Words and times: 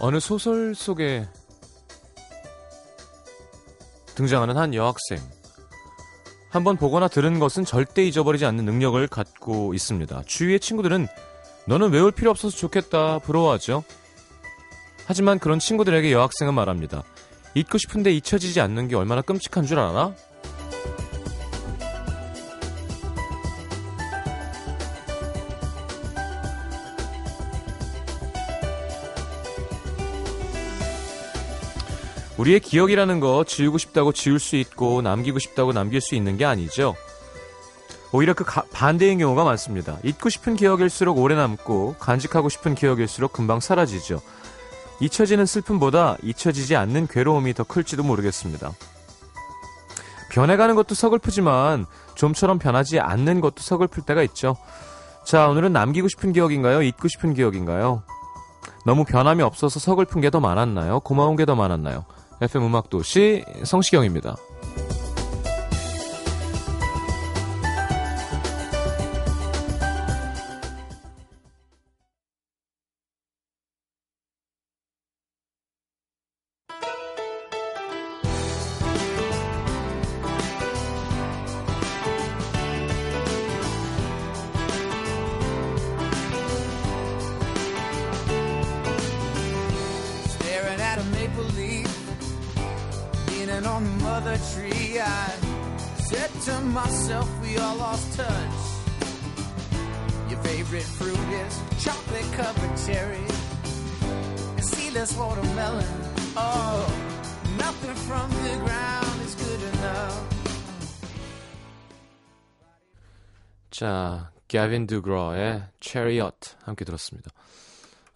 어느 0.00 0.20
소설 0.20 0.74
속에 0.74 1.26
등장하는 4.14 4.56
한 4.56 4.74
여학생. 4.74 5.18
한번 6.50 6.76
보거나 6.76 7.08
들은 7.08 7.38
것은 7.38 7.64
절대 7.64 8.04
잊어버리지 8.04 8.46
않는 8.46 8.64
능력을 8.64 9.06
갖고 9.08 9.74
있습니다. 9.74 10.22
주위의 10.26 10.60
친구들은 10.60 11.06
너는 11.66 11.90
외울 11.90 12.10
필요 12.10 12.30
없어서 12.30 12.56
좋겠다 12.56 13.18
부러워하죠. 13.18 13.84
하지만 15.06 15.38
그런 15.38 15.58
친구들에게 15.58 16.10
여학생은 16.12 16.54
말합니다. 16.54 17.02
잊고 17.54 17.76
싶은데 17.78 18.12
잊혀지지 18.12 18.60
않는 18.60 18.88
게 18.88 18.96
얼마나 18.96 19.20
끔찍한 19.20 19.66
줄 19.66 19.78
알아? 19.78 20.14
우리의 32.48 32.60
기억이라는 32.60 33.20
거 33.20 33.44
지우고 33.46 33.76
싶다고 33.76 34.12
지울 34.12 34.38
수 34.38 34.56
있고 34.56 35.02
남기고 35.02 35.38
싶다고 35.38 35.72
남길 35.72 36.00
수 36.00 36.14
있는 36.14 36.38
게 36.38 36.46
아니죠. 36.46 36.94
오히려 38.10 38.32
그 38.32 38.42
가, 38.44 38.64
반대인 38.72 39.18
경우가 39.18 39.44
많습니다. 39.44 39.98
잊고 40.02 40.30
싶은 40.30 40.56
기억일수록 40.56 41.18
오래 41.18 41.34
남고 41.34 41.96
간직하고 41.98 42.48
싶은 42.48 42.74
기억일수록 42.74 43.34
금방 43.34 43.60
사라지죠. 43.60 44.22
잊혀지는 45.00 45.44
슬픔보다 45.44 46.16
잊혀지지 46.22 46.74
않는 46.74 47.06
괴로움이 47.08 47.52
더 47.52 47.64
클지도 47.64 48.02
모르겠습니다. 48.02 48.72
변해가는 50.30 50.74
것도 50.74 50.94
서글프지만 50.94 51.84
좀처럼 52.14 52.58
변하지 52.58 52.98
않는 52.98 53.40
것도 53.42 53.56
서글플 53.58 54.04
때가 54.04 54.22
있죠. 54.22 54.56
자, 55.24 55.48
오늘은 55.48 55.74
남기고 55.74 56.08
싶은 56.08 56.32
기억인가요? 56.32 56.82
잊고 56.82 57.08
싶은 57.08 57.34
기억인가요? 57.34 58.02
너무 58.86 59.04
변함이 59.04 59.42
없어서 59.42 59.78
서글픈 59.78 60.22
게 60.22 60.30
더 60.30 60.40
많았나요? 60.40 61.00
고마운 61.00 61.36
게 61.36 61.44
더 61.44 61.54
많았나요? 61.54 62.06
FM 62.40 62.64
음악도시 62.66 63.44
성시경입니다. 63.64 64.36
드그러의 114.86 115.68
Chariot 115.80 116.56
함께 116.62 116.84
들었습니다. 116.84 117.30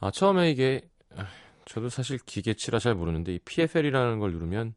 아, 0.01 0.11
처음에 0.11 0.51
이게 0.51 0.83
아, 1.17 1.27
저도 1.65 1.89
사실 1.89 2.19
기계치라 2.19 2.79
잘 2.79 2.95
모르는데 2.95 3.35
이 3.35 3.39
PFL이라는 3.39 4.19
걸 4.19 4.33
누르면 4.33 4.75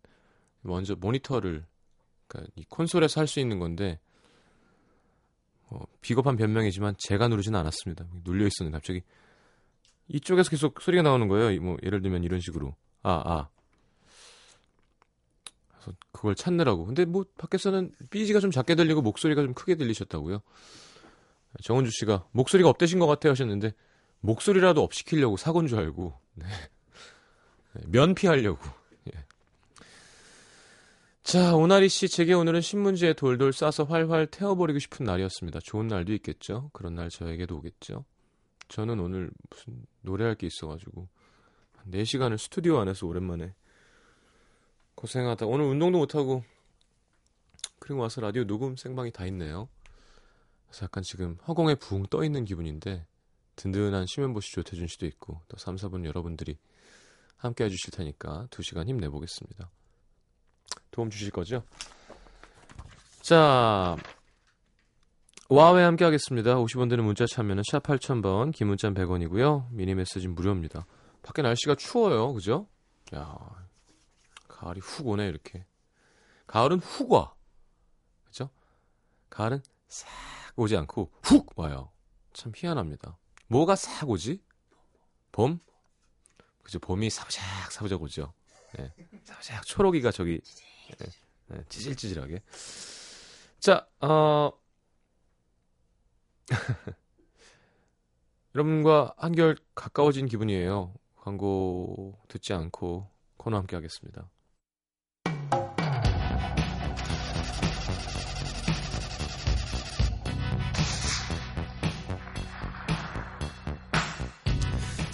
먼저 0.62 0.96
모니터를 0.96 1.66
그러니까 2.28 2.52
이 2.56 2.64
콘솔에서 2.70 3.22
할 3.22 3.28
수 3.28 3.40
있는 3.40 3.60
건데 3.60 4.00
어, 5.70 5.82
비겁한 6.02 6.38
변명이지만 6.38 6.96
제가 6.98 7.28
누르지는 7.28 7.60
않았습니다. 7.60 8.06
눌려 8.24 8.46
있었는데 8.48 8.78
갑자기 8.78 9.02
이쪽에서 10.08 10.50
계속 10.50 10.82
소리가 10.82 11.04
나오는 11.04 11.28
거예요. 11.28 11.52
이뭐 11.52 11.78
예를 11.84 12.02
들면 12.02 12.24
이런 12.24 12.40
식으로 12.40 12.76
아 13.02 13.12
아. 13.26 13.50
그래서 15.70 15.94
그걸 16.12 16.36
찾느라고. 16.36 16.86
근데 16.86 17.06
뭐 17.06 17.26
밖에서는 17.38 17.92
삐지가 18.10 18.40
좀 18.40 18.52
작게 18.52 18.76
들리고 18.76 19.02
목소리가 19.02 19.42
좀 19.42 19.54
크게 19.54 19.76
들리셨다고요. 19.76 20.42
정은주 21.62 21.92
씨가 21.92 22.28
목소리가 22.32 22.70
up되신 22.70 23.00
것 23.00 23.08
같아요 23.08 23.32
하셨는데 23.32 23.74
목소리라도 24.20 24.84
up 24.84 24.94
시키려고 24.94 25.38
사고인 25.38 25.68
줄 25.68 25.80
알고 25.80 26.14
네. 26.36 26.46
네, 27.76 27.84
면피하려고. 27.88 28.60
예. 29.14 29.26
자, 31.24 31.56
오나리 31.56 31.90
씨, 31.90 32.08
제게 32.08 32.34
오늘은 32.34 32.62
신문지에 32.62 33.14
돌돌 33.14 33.52
싸서 33.52 33.84
활활 33.86 34.28
태워버리고 34.28 34.80
싶은 34.80 35.06
날이었습니다. 35.06 35.60
좋은 35.62 35.88
날도 35.88 36.14
있겠죠. 36.14 36.70
그런 36.74 36.96
날 36.96 37.10
저에게도 37.10 37.58
오겠죠. 37.58 38.06
저는 38.68 39.00
오늘 39.00 39.30
무슨 39.50 39.86
노래할 40.02 40.36
게 40.36 40.48
있어가지고 40.48 41.08
한 41.74 41.92
4시간을 41.92 42.38
스튜디오 42.38 42.80
안에서 42.80 43.06
오랜만에 43.06 43.54
고생하다 44.96 45.46
오늘 45.46 45.66
운동도 45.66 46.00
못하고 46.00 46.44
그리고 47.80 48.02
와서 48.02 48.22
라디오 48.22 48.46
녹음 48.46 48.76
생방이 48.76 49.12
다 49.12 49.26
있네요. 49.28 49.68
그래서 50.76 50.86
약간 50.86 51.04
지금 51.04 51.38
허공에 51.48 51.76
붕 51.76 52.06
떠 52.08 52.26
있는 52.26 52.44
기분인데 52.44 53.06
든든한 53.56 54.08
심현보 54.08 54.42
씨, 54.42 54.52
조태준 54.52 54.88
씨도 54.88 55.06
있고 55.06 55.40
또 55.48 55.56
3, 55.58 55.78
4분 55.78 56.04
여러분들이 56.04 56.58
함께 57.38 57.64
해주실 57.64 57.92
테니까 57.92 58.48
2시간 58.52 58.90
힘내보겠습니다. 58.90 59.70
도움 60.92 61.10
주실 61.10 61.32
거죠? 61.32 61.64
자, 63.22 63.96
와우에 65.48 65.84
함께 65.84 66.04
하겠습니다. 66.04 66.56
50원 66.56 66.90
드는 66.90 67.06
문자 67.06 67.26
참여는 67.26 67.64
샵 67.72 67.82
8000번, 67.84 68.54
긴 68.54 68.68
문자는 68.68 69.02
100원이고요. 69.02 69.72
미니 69.72 69.96
메시지는 69.96 70.36
무료입니다. 70.36 70.86
밖에 71.24 71.42
날씨가 71.42 71.76
추워요. 71.76 72.34
그죠? 72.34 72.68
야, 73.16 73.34
가을이 74.50 74.82
훅 74.82 75.08
오네 75.08 75.26
이렇게. 75.26 75.66
가을은 76.48 76.80
훅 76.80 77.12
와. 77.14 77.34
그죠? 78.26 78.50
가을은 79.30 79.62
싹 79.88 80.10
오지 80.56 80.76
않고 80.78 81.12
훅 81.24 81.58
와요. 81.60 81.92
참 82.34 82.52
희한합니다. 82.56 83.18
뭐가 83.48 83.76
싹 83.76 84.10
오지? 84.10 84.42
봄? 85.32 85.60
그죠? 86.64 86.80
봄이 86.80 87.10
사부작 87.10 87.72
사부작 87.72 88.02
오죠. 88.02 88.34
예. 88.80 88.92
사부작 89.24 89.66
초록이가 89.66 90.12
저기 90.12 90.42
예, 91.02 91.06
예, 91.54 91.64
찌질찌질하게. 91.70 92.42
자, 93.60 93.88
어 94.02 94.52
여러분과 98.56 99.14
한결 99.18 99.58
가까워진 99.76 100.28
기분이에요. 100.28 100.94
광고 101.18 102.20
듣지 102.28 102.54
않고 102.54 103.10
코너 103.38 103.58
함께 103.58 103.76
하겠습니다. 103.76 104.30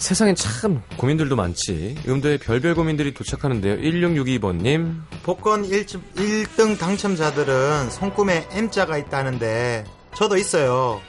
세상엔 0.02 0.34
참 0.34 0.82
고민들도 0.96 1.36
많지. 1.36 1.94
음도에 2.08 2.36
별별 2.38 2.74
고민들이 2.74 3.14
도착하는데요. 3.14 3.76
1662번님. 3.76 5.00
복권 5.22 5.64
1, 5.64 5.86
1등 5.86 6.76
당첨자들은 6.76 7.88
손금에 7.88 8.48
M자가 8.50 8.98
있다는데 8.98 9.84
저도 10.16 10.36
있어요. 10.36 11.00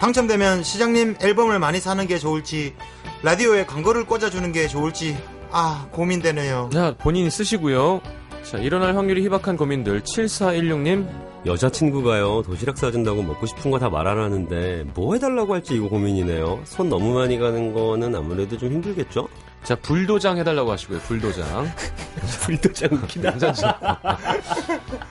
당첨되면 0.00 0.62
시장님 0.62 1.16
앨범을 1.20 1.58
많이 1.58 1.78
사는 1.78 2.06
게 2.06 2.16
좋을지 2.18 2.74
라디오에 3.22 3.66
광고를 3.66 4.06
꽂아주는 4.06 4.50
게 4.52 4.66
좋을지 4.66 5.18
아 5.50 5.86
고민되네요. 5.92 6.70
자, 6.72 6.94
본인이 6.96 7.30
쓰시고요. 7.30 8.00
자, 8.44 8.56
일어날 8.56 8.96
확률이 8.96 9.22
희박한 9.24 9.58
고민들. 9.58 10.00
7416님. 10.00 11.27
여자친구가요 11.46 12.42
도시락 12.42 12.76
싸준다고 12.76 13.22
먹고 13.22 13.46
싶은 13.46 13.70
거 13.70 13.78
다말안 13.78 14.18
하는데 14.18 14.84
뭐 14.94 15.14
해달라고 15.14 15.54
할지 15.54 15.74
이거 15.74 15.88
고민이네요 15.88 16.60
손 16.64 16.88
너무 16.88 17.14
많이 17.14 17.38
가는 17.38 17.72
거는 17.72 18.14
아무래도 18.14 18.58
좀 18.58 18.70
힘들겠죠? 18.72 19.28
자, 19.64 19.74
불도장 19.74 20.38
해달라고 20.38 20.70
하시고요. 20.72 20.98
불도장. 21.00 21.70
불도장 22.46 22.90
웃기다? 22.92 23.36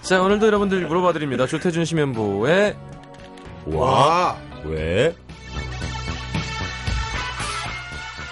자, 0.01 0.21
오늘도 0.21 0.47
여러분들 0.47 0.88
물어봐드립니다. 0.88 1.45
조태준 1.45 1.85
심연보의 1.85 2.75
와 3.68 4.38
왜? 4.63 5.15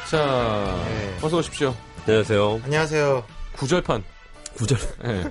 자, 0.09 0.75
네. 0.87 1.17
어서 1.21 1.37
오십시오. 1.37 1.75
안녕하세요 2.07 2.61
안녕하세요. 2.63 3.23
구절판. 3.57 4.14
구절 4.55 4.77
예. 5.05 5.23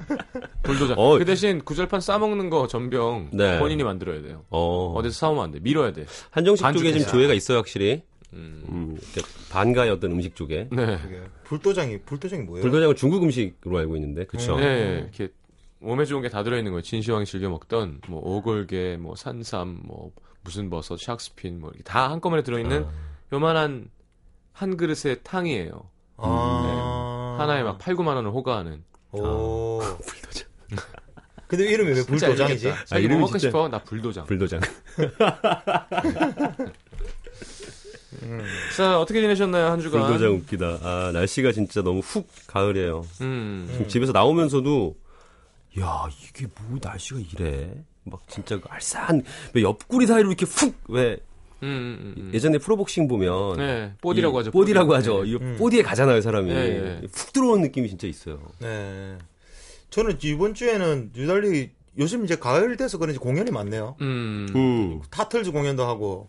불도장. 0.63 0.99
어. 0.99 1.19
그 1.19 1.25
대신 1.25 1.61
구절판 1.65 2.01
싸먹는 2.01 2.51
거 2.51 2.67
전병 2.67 3.31
네. 3.33 3.59
본인이 3.59 3.83
만들어야 3.83 4.23
돼요. 4.23 4.45
어 4.51 4.93
어디서 4.97 5.15
사오면 5.15 5.45
안 5.45 5.51
돼. 5.51 5.61
밀어야 5.61 5.93
돼. 5.93 6.07
한정식 6.31 6.67
쪽에. 6.75 6.93
좀 6.93 7.03
조예가 7.11 7.35
있어요 7.35 7.59
확실히 7.59 8.03
음. 8.33 8.65
음, 8.69 8.99
반가의 9.51 9.91
어떤 9.91 10.11
음식 10.13 10.35
쪽에. 10.35 10.69
네. 10.73 10.99
불도장이 11.45 12.01
불도장이 12.03 12.43
뭐예요? 12.43 12.63
불도장은 12.63 12.97
중국 12.97 13.23
음식으로 13.23 13.79
알고 13.79 13.95
있는데, 13.97 14.25
그쵸? 14.27 14.57
네, 14.57 15.03
이렇게 15.03 15.33
몸에 15.79 16.05
좋은 16.05 16.21
게 16.23 16.29
다 16.29 16.43
들어있는 16.43 16.73
거예요. 16.73 16.83
진시황이 16.83 17.27
즐겨 17.27 17.49
먹던 17.49 18.01
뭐 18.09 18.21
오골계, 18.25 18.97
뭐 18.97 19.15
산삼, 19.15 19.83
뭐 19.85 20.11
무슨 20.43 20.69
버섯, 20.69 20.97
샥스핀 20.97 21.59
뭐 21.59 21.71
이렇게 21.71 21.85
다 21.85 22.11
한꺼번에 22.11 22.43
들어있는 22.43 22.87
요만한 23.33 23.89
한 24.53 24.77
그릇의 24.77 25.19
탕이에요. 25.23 25.89
아. 26.17 27.37
하나에 27.39 27.63
막 27.63 27.79
8, 27.79 27.95
9만 27.95 28.15
원을 28.17 28.31
호가하는. 28.31 28.83
오. 29.23 29.81
불도장. 30.07 30.49
근데 31.47 31.65
이름이 31.71 31.93
왜 31.93 32.05
불도장이지? 32.05 32.67
뭐 32.91 32.99
이름이 32.99 33.21
먹고 33.21 33.39
진짜- 33.39 33.49
싶어? 33.49 33.69
나 33.69 33.79
불도장. 33.79 34.27
불도장. 34.27 34.61
자, 38.77 38.99
어떻게 39.01 39.21
지내셨나요, 39.21 39.67
한 39.67 39.81
주간? 39.81 40.03
불도장 40.07 40.35
웃기다. 40.37 40.79
아, 40.83 41.11
날씨가 41.13 41.53
진짜 41.53 41.83
너무 41.83 42.01
훅 42.01 42.27
가을이에요. 42.47 43.05
음. 43.21 43.67
지금 43.73 43.89
집에서 43.89 44.13
나오면서도, 44.13 44.97
야, 45.81 46.07
이게 46.23 46.47
뭐 46.69 46.79
날씨가 46.81 47.21
이래? 47.33 47.71
막 48.05 48.21
진짜 48.29 48.59
그 48.59 48.67
알싸한, 48.69 49.23
왜 49.55 49.63
옆구리 49.63 50.07
사이로 50.07 50.29
이렇게 50.29 50.47
훅, 50.47 50.75
왜, 50.89 51.19
음, 51.63 51.67
음, 51.69 52.15
음. 52.17 52.31
예전에 52.35 52.59
프로복싱 52.59 53.09
보면. 53.09 53.57
네, 53.57 53.93
뽀디라고 54.01 54.37
이 54.37 54.39
하죠. 54.39 54.51
뽀디라고 54.51 54.89
뽀디. 54.89 54.97
하죠. 54.97 55.25
네. 55.25 55.31
이 55.31 55.57
뽀디에 55.59 55.83
가잖아요, 55.83 56.21
사람이. 56.21 56.53
네, 56.53 56.81
네. 56.81 57.01
훅 57.11 57.33
들어오는 57.33 57.63
느낌이 57.63 57.89
진짜 57.89 58.07
있어요. 58.07 58.41
네. 58.61 59.17
저는 59.91 60.19
이번 60.23 60.55
주에는 60.55 61.13
유달리 61.17 61.71
요즘 61.99 62.25
이제 62.25 62.37
가을 62.37 62.77
돼서 62.77 62.99
그런지 62.99 63.19
공연이 63.19 63.51
많네요. 63.51 63.97
음. 64.01 64.47
음. 64.55 65.01
타틀즈 65.11 65.53
공연도 65.53 65.85
하고 65.85 66.29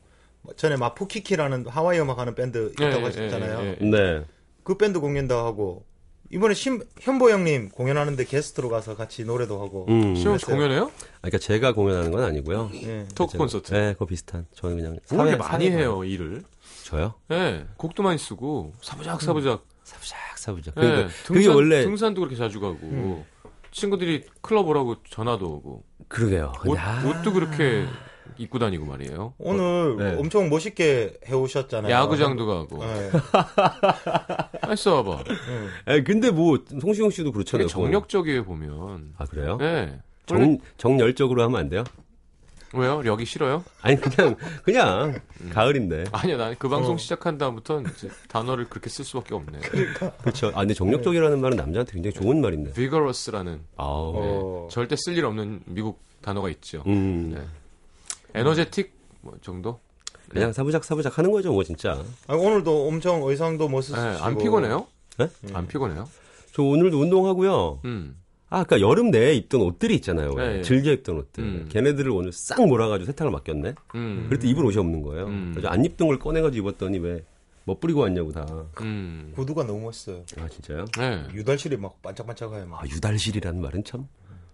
전에 0.57 0.77
마푸키키라는 0.77 1.65
하와이 1.67 1.99
음악 1.99 2.19
하는 2.19 2.35
밴드 2.35 2.71
있다고 2.73 2.99
예, 2.99 3.03
하셨잖아요. 3.03 3.77
네. 3.81 4.23
그 4.63 4.77
밴드 4.77 4.99
공연도 4.99 5.35
하고 5.35 5.83
이번에 6.31 6.53
신, 6.53 6.81
현보 6.99 7.29
형님 7.29 7.69
공연하는데 7.69 8.23
게스트로 8.25 8.69
가서 8.69 8.95
같이 8.95 9.23
노래도 9.25 9.61
하고. 9.61 9.85
음. 9.89 10.15
시험 10.15 10.37
씨 10.37 10.45
공연해요? 10.45 10.85
아, 10.85 11.17
그러니까 11.21 11.37
제가 11.37 11.73
공연하는 11.73 12.11
건 12.11 12.23
아니고요. 12.23 12.71
예. 12.83 13.05
토크 13.15 13.33
제가- 13.33 13.37
콘서트. 13.37 13.73
네, 13.73 13.93
그거 13.93 14.05
비슷한. 14.05 14.45
저는 14.55 14.75
그냥. 14.77 14.97
사회- 15.05 15.35
많이 15.35 15.69
사회- 15.69 15.77
해요, 15.79 16.03
일을. 16.03 16.43
저요? 16.83 17.13
예, 17.31 17.65
곡도 17.77 18.03
많이 18.03 18.17
쓰고, 18.17 18.73
사부작, 18.81 19.21
사부작. 19.21 19.63
사부작, 19.83 20.17
사부작. 20.37 20.73
예, 20.77 20.81
그러니까 20.81 21.09
그게 21.25 21.39
등산, 21.41 21.55
원래. 21.55 21.83
등산도 21.83 22.21
그렇게 22.21 22.35
자주 22.35 22.59
가고, 22.59 23.23
친구들이 23.71 24.25
클럽 24.41 24.67
오라고 24.67 24.97
전화도 25.09 25.45
오고, 25.47 25.83
그러게요. 26.07 26.53
옷, 26.65 26.77
옷도 27.07 27.33
그렇게 27.33 27.85
입고 28.37 28.59
다니고 28.59 28.85
말이에요. 28.85 29.33
오늘 29.37 29.97
네. 29.97 30.15
엄청 30.19 30.49
멋있게 30.49 31.19
해오셨잖아요. 31.27 31.91
야구장도 31.91 32.45
가고. 32.45 32.83
네. 32.85 33.11
아니, 34.61 34.75
써봐. 34.75 35.23
아, 35.85 35.99
근데 36.03 36.31
뭐, 36.31 36.57
송시용 36.81 37.09
씨도 37.11 37.31
그렇잖아요. 37.31 37.67
정력적이에요, 37.67 38.43
보면. 38.45 39.13
아, 39.17 39.25
그래요? 39.25 39.57
예. 39.61 39.99
원래- 40.31 40.45
정, 40.45 40.57
정열적으로 40.77 41.43
하면 41.43 41.59
안 41.59 41.69
돼요? 41.69 41.83
왜요? 42.73 43.01
여기 43.05 43.23
싫어요? 43.25 43.63
아니, 43.81 43.95
그냥, 43.95 44.35
그냥, 44.63 45.21
음. 45.41 45.49
가을인데. 45.53 46.05
아니야, 46.11 46.35
난그 46.35 46.67
방송 46.67 46.95
어. 46.95 46.97
시작한 46.97 47.37
다음부터는 47.37 47.89
이제 47.95 48.09
단어를 48.27 48.67
그렇게 48.67 48.89
쓸 48.89 49.05
수밖에 49.05 49.33
없네. 49.33 49.59
그렇죠. 50.21 50.47
아, 50.55 50.59
근데 50.59 50.73
정력적이라는 50.73 51.39
말은 51.39 51.55
남자한테 51.55 51.93
굉장히 51.93 52.13
좋은 52.15 52.41
말인데. 52.41 52.71
vigorous라는 52.73 53.61
아우. 53.77 54.13
어. 54.15 54.67
절대 54.71 54.95
쓸 54.97 55.15
일 55.17 55.23
없는 55.25 55.61
미국 55.67 56.03
단어가 56.21 56.49
있죠. 56.49 56.83
음. 56.87 57.33
네. 57.35 57.41
에너제틱 58.39 58.93
뭐 59.21 59.33
정도? 59.41 59.79
그냥 60.29 60.51
사부작 60.53 60.83
사부작 60.83 61.17
하는 61.17 61.31
거죠, 61.31 61.51
뭐, 61.53 61.63
진짜. 61.63 62.03
아, 62.27 62.33
오늘도 62.35 62.87
엄청 62.87 63.23
의상도 63.23 63.65
네, 63.67 63.71
멋있으시고. 63.71 64.23
안 64.23 64.37
피곤해요? 64.37 64.87
네? 65.17 65.29
안 65.53 65.67
피곤해요? 65.67 66.09
저 66.51 66.63
오늘도 66.63 66.99
운동하고요. 66.99 67.81
음. 67.85 68.17
아, 68.49 68.59
아까 68.59 68.79
여름 68.79 69.11
내에 69.11 69.33
입던 69.35 69.61
옷들이 69.61 69.95
있잖아요. 69.95 70.31
왜. 70.33 70.47
네, 70.47 70.53
네. 70.57 70.61
즐겨 70.61 70.91
입던 70.91 71.17
옷들. 71.17 71.43
음. 71.43 71.69
걔네들을 71.69 72.11
오늘 72.11 72.31
싹 72.31 72.65
몰아가지고 72.65 73.05
세탁을 73.07 73.31
맡겼네. 73.31 73.75
음. 73.95 74.25
그랬더니 74.29 74.51
입을 74.51 74.65
옷이 74.65 74.77
없는 74.77 75.01
거예요. 75.03 75.25
음. 75.27 75.51
그래서 75.53 75.67
안 75.69 75.83
입던 75.85 76.07
걸 76.07 76.19
꺼내가지고 76.19 76.69
입었더니 76.69 76.99
왜 76.99 77.23
멋부리고 77.65 78.01
왔냐고 78.01 78.31
다. 78.31 78.45
음. 78.81 79.31
구두가 79.35 79.63
너무 79.63 79.81
멋있어요. 79.81 80.23
아 80.39 80.47
진짜요? 80.47 80.85
네. 80.97 81.23
유달실이 81.33 81.77
막 81.77 82.01
반짝반짝해요. 82.01 82.65
막. 82.67 82.83
아 82.83 82.87
유달실이라는 82.87 83.61
말은 83.61 83.83
참. 83.83 84.07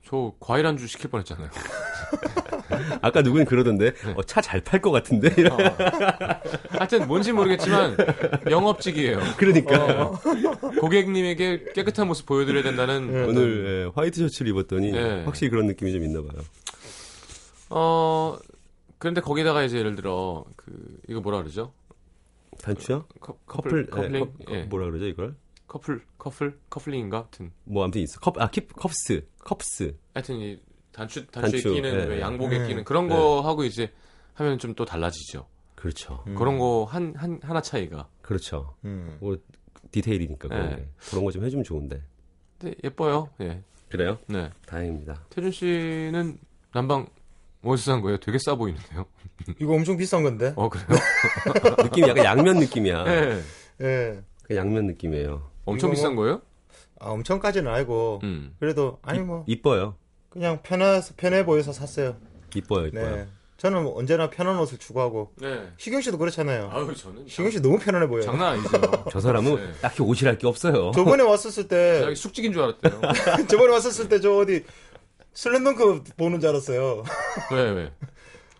저 0.05 0.33
과일 0.39 0.65
안주 0.65 0.87
시킬 0.87 1.09
뻔했잖아요. 1.09 1.49
아까 3.01 3.21
누군 3.21 3.45
그러던데 3.45 3.93
어, 4.15 4.23
차 4.23 4.41
잘 4.41 4.61
팔 4.61 4.81
것 4.81 4.91
같은데. 4.91 5.27
어. 5.47 5.57
하여튼 6.71 7.07
뭔지 7.07 7.31
모르겠지만 7.31 7.95
영업직이에요. 8.49 9.19
그러니까 9.37 10.03
어. 10.03 10.19
고객님에게 10.79 11.65
깨끗한 11.75 12.07
모습 12.07 12.25
보여드려야 12.25 12.63
된다는 12.63 13.09
어떤- 13.09 13.29
오늘 13.29 13.65
예, 13.87 13.91
화이트 13.95 14.19
셔츠를 14.21 14.51
입었더니 14.51 14.91
네. 14.91 15.23
확실히 15.23 15.49
그런 15.49 15.67
느낌이 15.67 15.91
좀 15.93 16.03
있나 16.03 16.21
봐요. 16.21 16.41
어 17.69 18.37
그런데 18.97 19.21
거기다가 19.21 19.63
이제 19.63 19.77
예를 19.77 19.95
들어 19.95 20.43
그 20.55 20.71
이거 21.07 21.21
뭐라 21.21 21.37
그러죠? 21.39 21.71
단추요? 22.61 23.05
커, 23.19 23.37
커플, 23.45 23.85
커플 23.87 24.03
예, 24.15 24.19
커플링 24.19 24.25
커- 24.45 24.53
예. 24.55 24.63
뭐라 24.63 24.85
그러죠 24.87 25.05
이걸? 25.05 25.35
커플 25.71 26.01
커플 26.17 26.59
커플링인가 26.69 27.19
하여튼 27.19 27.51
뭐 27.63 27.85
아무튼 27.85 28.01
있어. 28.01 28.19
컵, 28.19 28.37
아 28.41 28.49
킵, 28.51 28.67
커프스, 28.75 29.25
커프스. 29.39 29.95
하여튼 30.13 30.35
이 30.41 30.59
단추 30.91 31.25
단추에 31.27 31.61
단추, 31.61 31.73
끼는 31.73 31.89
예. 31.93 32.03
왜 32.07 32.19
양복에 32.19 32.57
네. 32.59 32.67
끼는 32.67 32.83
그런 32.83 33.07
거 33.07 33.39
하고 33.39 33.63
이제 33.63 33.89
하면 34.33 34.57
좀 34.59 34.75
또 34.75 34.83
달라지죠. 34.83 35.47
그렇죠. 35.75 36.25
그런 36.37 36.57
거 36.59 36.85
한 36.91 37.13
한 37.15 37.39
하나 37.41 37.61
차이가. 37.61 38.09
그렇죠. 38.21 38.75
음. 38.83 39.17
뭐 39.21 39.37
디테일이니까 39.91 40.49
그런 40.49 40.69
네. 40.71 40.75
게. 40.75 40.87
그런 41.09 41.23
거 41.23 41.31
좀 41.31 41.45
해주면 41.45 41.63
좋은데. 41.63 42.03
근데 42.59 42.75
예뻐요. 42.83 43.29
예. 43.39 43.63
그래요? 43.89 44.17
네. 44.27 44.49
다행입니다. 44.67 45.23
태준 45.29 45.51
씨는 45.51 46.37
난방 46.73 47.07
어디서 47.63 47.93
산 47.93 48.01
거예요? 48.01 48.17
되게 48.17 48.37
싸 48.39 48.55
보이는데요. 48.55 49.05
이거 49.61 49.73
엄청 49.73 49.95
비싼 49.95 50.21
건데. 50.23 50.51
어 50.57 50.67
그래요? 50.67 50.99
느낌이 51.83 52.09
약간 52.09 52.25
양면 52.25 52.57
느낌이야. 52.59 53.03
네. 53.05 53.41
예. 53.81 54.21
그 54.43 54.55
양면 54.57 54.87
느낌이에요. 54.87 55.49
엄청 55.71 55.91
비싼 55.91 56.15
거예요? 56.15 56.41
아, 56.99 57.09
엄청까지는 57.09 57.71
아니고. 57.71 58.19
음. 58.23 58.55
그래도 58.59 58.99
아니 59.01 59.19
뭐 59.19 59.43
이 59.47 59.61
뻐요. 59.61 59.95
그냥 60.29 60.59
편해서 60.63 61.13
편해 61.17 61.45
보여서 61.45 61.73
샀어요. 61.73 62.15
이뻐요, 62.55 62.87
이뻐요. 62.87 63.15
네. 63.15 63.27
저는 63.57 63.83
뭐 63.83 63.97
언제나 63.97 64.29
편한 64.29 64.57
옷을 64.59 64.77
추구하고 64.79 65.33
네. 65.37 65.67
희경 65.77 66.01
씨도 66.01 66.17
그렇잖아요. 66.17 66.69
아유 66.73 66.95
저는 66.95 67.25
희경 67.27 67.51
씨 67.51 67.61
너무 67.61 67.77
편안해 67.77 68.07
보여요. 68.07 68.23
장난 68.23 68.53
아니죠. 68.53 68.69
저 69.11 69.19
사람은 69.19 69.55
네. 69.55 69.71
딱히 69.81 70.01
옷이랄 70.01 70.37
게 70.39 70.47
없어요. 70.47 70.91
저번에 70.95 71.21
왔었을 71.23 71.67
때 71.67 72.01
자기 72.01 72.15
숙직인 72.15 72.53
줄 72.53 72.63
알았대요. 72.63 73.01
저번에 73.47 73.71
왔었을 73.73 74.09
때 74.09 74.19
저 74.19 74.35
어디 74.37 74.63
슬램덩크 75.33 76.03
보는 76.17 76.39
줄 76.39 76.49
알았어요. 76.49 77.03
왜 77.51 77.69
왜? 77.71 77.91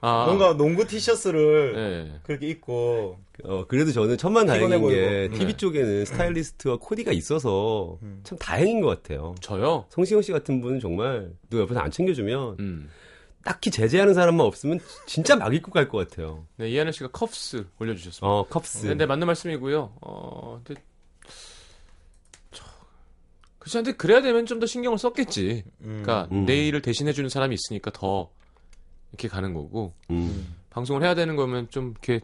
아 0.01 0.25
뭔가 0.25 0.55
농구 0.55 0.85
티셔츠를 0.85 1.73
네. 1.73 2.19
그렇게 2.23 2.47
입고 2.47 3.19
어, 3.45 3.65
그래도 3.67 3.91
저는 3.91 4.17
천만 4.17 4.45
다행인 4.45 4.87
게. 4.87 5.29
TV 5.29 5.45
네. 5.47 5.57
쪽에는 5.57 6.05
스타일리스트와 6.05 6.77
코디가 6.77 7.11
있어서 7.11 7.97
참 8.23 8.37
다행인 8.37 8.81
것 8.81 8.87
같아요. 8.87 9.35
저요. 9.41 9.85
성시경 9.89 10.21
씨 10.21 10.31
같은 10.31 10.61
분은 10.61 10.79
정말 10.79 11.31
누가 11.49 11.63
옆에서 11.63 11.79
안 11.79 11.91
챙겨주면 11.91 12.57
음. 12.59 12.89
딱히 13.43 13.71
제재하는 13.71 14.13
사람만 14.13 14.45
없으면 14.45 14.79
진짜 15.07 15.35
막 15.35 15.53
입고 15.53 15.71
갈 15.71 15.87
것 15.89 15.97
같아요. 16.09 16.45
네 16.57 16.69
이하늘 16.69 16.93
씨가 16.93 17.09
컵스 17.09 17.65
올려주셨습니다. 17.79 18.27
어, 18.27 18.45
컵스. 18.47 18.85
네, 18.87 18.93
네, 18.95 19.05
맞는 19.07 19.25
말씀이고요. 19.27 19.93
어, 20.01 20.61
근데 20.63 20.81
저, 22.51 22.63
그렇지 23.59 23.77
않데 23.79 23.91
그래야 23.93 24.21
되면 24.21 24.45
좀 24.45 24.59
더 24.59 24.67
신경을 24.67 24.97
썼겠지. 24.99 25.63
그러니까 25.81 26.27
음. 26.31 26.45
내일을 26.45 26.81
대신해 26.83 27.13
주는 27.13 27.29
사람이 27.29 27.55
있으니까 27.55 27.89
더 27.91 28.29
이렇게 29.11 29.27
가는 29.27 29.53
거고 29.53 29.93
음, 30.11 30.55
방송을 30.69 31.03
해야 31.03 31.15
되는 31.15 31.35
거면 31.35 31.69
좀 31.69 31.91
이렇게 31.91 32.21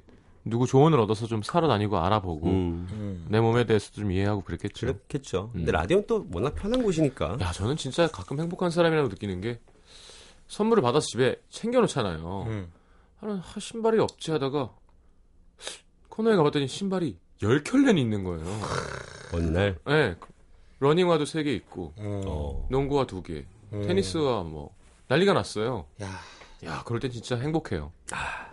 누구 0.49 0.67
조언을 0.67 0.99
얻어서 0.99 1.27
좀 1.27 1.41
사러 1.41 1.67
다니고 1.67 1.97
알아보고 1.97 2.47
음. 2.47 2.87
음. 2.91 3.25
내 3.29 3.39
몸에 3.39 3.65
대해서도 3.65 4.01
좀 4.01 4.11
이해하고 4.11 4.41
그랬겠죠. 4.41 4.87
그렇겠죠. 4.87 5.49
근데 5.53 5.71
음. 5.71 5.73
라디오는 5.73 6.07
또 6.07 6.27
워낙 6.31 6.55
편한 6.55 6.83
곳이니까. 6.83 7.37
야, 7.41 7.51
저는 7.51 7.77
진짜 7.77 8.07
가끔 8.07 8.39
행복한 8.39 8.69
사람이라고 8.69 9.09
느끼는 9.09 9.41
게 9.41 9.59
선물을 10.47 10.81
받아서 10.81 11.07
집에 11.07 11.41
챙겨놓잖아요. 11.49 12.45
음. 12.47 12.71
하는 13.17 13.37
하, 13.37 13.59
신발이 13.59 13.99
없지 13.99 14.31
하다가 14.31 14.71
코너에 16.09 16.35
가봤더니 16.35 16.67
신발이 16.67 17.17
10켤레는 17.41 17.97
있는 17.97 18.23
거예요. 18.23 18.45
어느 19.33 19.45
날. 19.45 19.77
네, 19.85 20.15
러닝화도 20.79 21.25
3개 21.25 21.47
있고 21.47 21.93
음. 21.99 22.21
어. 22.25 22.67
농구화 22.69 23.05
2개, 23.05 23.45
음. 23.73 23.81
테니스화 23.87 24.43
뭐 24.43 24.75
난리가 25.07 25.33
났어요. 25.33 25.85
야, 26.01 26.09
야, 26.65 26.83
그럴 26.85 26.99
땐 26.99 27.11
진짜 27.11 27.35
행복해요. 27.35 27.91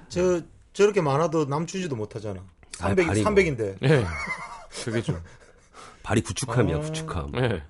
저 0.08 0.40
저렇게 0.74 1.00
많아도 1.00 1.46
남 1.46 1.66
주지도 1.66 1.96
못하잖아. 1.96 2.44
300 2.72 3.06
발이 3.06 3.22
뭐. 3.22 3.30
300인데. 3.32 3.76
네, 3.80 4.04
그게 4.84 5.00
좀 5.00 5.18
발이 6.02 6.20
구축함이야, 6.20 6.76
아. 6.76 6.80
구축함. 6.80 7.30
네. 7.32 7.62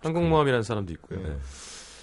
한국모함이라는 0.00 0.62
사람도 0.62 0.92
있고요. 0.92 1.20
네. 1.20 1.36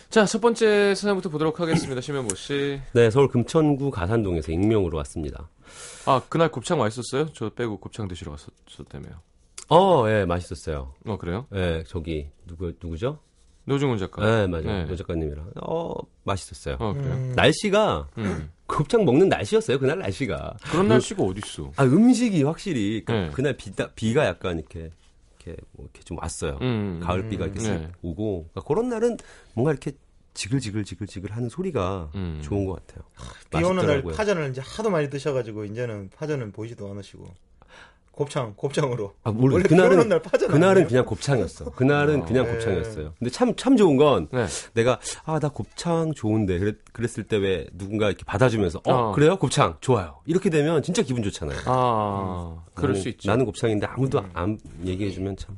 자, 0.10 0.26
첫 0.26 0.42
번째 0.42 0.96
사연부터 0.96 1.30
보도록 1.30 1.60
하겠습니다. 1.60 2.02
심현보 2.02 2.36
씨. 2.36 2.82
네, 2.94 3.10
서울 3.10 3.28
금천구 3.28 3.92
가산동에서 3.92 4.52
익명으로 4.52 4.98
왔습니다. 4.98 5.50
아 6.06 6.22
그날 6.30 6.50
곱창 6.52 6.80
맛있었어요? 6.80 7.32
저 7.34 7.50
빼고 7.50 7.80
곱창 7.80 8.08
드시러 8.08 8.32
갔었다며요. 8.32 9.22
어, 9.70 10.06
예, 10.10 10.26
맛있었어요. 10.26 10.94
어 11.06 11.18
그래요? 11.18 11.48
예, 11.54 11.84
저기 11.88 12.30
누구 12.46 12.72
누구죠? 12.82 13.20
노중훈 13.66 13.98
작가. 13.98 14.24
예, 14.44 14.48
맞아요. 14.48 14.64
네. 14.66 14.86
노 14.86 14.96
작가님이랑. 14.96 15.52
어, 15.62 15.94
맛있었어요. 16.24 16.78
어 16.80 16.94
그래요. 16.94 17.34
날씨가 17.36 18.08
음. 18.20 18.50
곱창 18.68 19.06
먹는 19.06 19.30
날씨였어요. 19.30 19.80
그날 19.80 20.00
날씨가. 20.00 20.58
그런 20.72 20.88
날씨가 20.88 21.24
어딨어? 21.24 21.72
아, 21.76 21.84
음식이 21.84 22.44
확실히 22.44 23.04
그, 23.06 23.12
네. 23.12 23.30
그날 23.34 23.58
비다, 23.58 23.90
비가 23.96 24.26
약간 24.26 24.60
이렇게 24.60 24.92
이렇게 25.40 25.62
뭐 25.72 25.86
이렇게 25.86 26.02
좀 26.04 26.18
왔어요. 26.20 26.58
음. 26.62 27.00
가을 27.04 27.28
비가 27.28 27.46
이렇게 27.46 27.60
쓱 27.60 27.80
네. 27.80 27.92
오고 28.02 28.50
그러니까 28.52 28.62
그런 28.68 28.90
날은 28.90 29.18
뭔가 29.54 29.72
이렇게 29.72 29.92
지글지글지글지글 30.34 31.32
하는 31.32 31.50
소리가 31.50 32.12
음. 32.16 32.42
좋은 32.44 32.66
것 32.66 32.86
같아요. 32.86 33.06
비 33.50 33.64
오는 33.64 33.86
날. 33.86 34.04
파전을 34.04 34.50
이제 34.52 34.62
하도 34.64 34.90
많이 34.90 35.10
드셔가지고 35.10 35.66
이제는 35.66 36.10
파전은 36.16 36.52
보이지도 36.52 36.90
않으시고 36.92 37.34
곱창 38.16 38.54
곱창으로. 38.56 39.14
아, 39.24 39.32
모르 39.32 39.54
원래 39.56 39.64
비 39.64 39.70
그날은 39.70 40.08
날 40.08 40.22
그날은? 40.22 40.88
그냥 40.88 41.06
곱창이었어. 41.06 41.72
그날은 41.72 42.24
그냥 42.26 42.46
네. 42.46 42.52
곱창이었어요. 42.54 43.14
근데 43.20 43.30
참참 43.30 43.76
좋은 43.76 43.98
건 43.98 44.28
네. 44.32 44.46
내가 44.74 45.00
아 45.26 45.40
나 45.40 45.50
곱창 45.50 46.14
좋은데 46.14 46.58
그랬, 46.60 46.78
그랬을 46.94 47.26
때왜 47.26 47.68
누군가 47.74 48.08
이렇게 48.08 48.24
받아주면서 48.24 48.80
어, 48.86 48.94
어. 48.94 49.12
그래요 49.12 49.36
곱창 49.38 49.76
좋아요 49.82 50.22
이렇게 50.26 50.50
되면 50.50 50.82
진짜 50.82 51.02
기분 51.02 51.24
좋잖아요. 51.24 51.60
아 51.66 52.64
그럴 52.74 52.92
나는, 52.92 53.02
수 53.02 53.10
있죠. 53.10 53.30
나는 53.30 53.46
곱창인데 53.46 53.86
아무도 53.88 54.24
안 54.34 54.58
얘기해주면 54.86 55.36
참. 55.36 55.58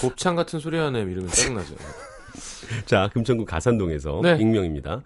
곱창 0.00 0.34
같은 0.34 0.58
소리 0.58 0.76
하네 0.78 1.00
이러면 1.00 1.28
짜증나죠. 1.28 1.74
자 2.86 3.08
금천구 3.12 3.44
가산동에서 3.44 4.20
네. 4.22 4.36
익명입니다. 4.40 5.02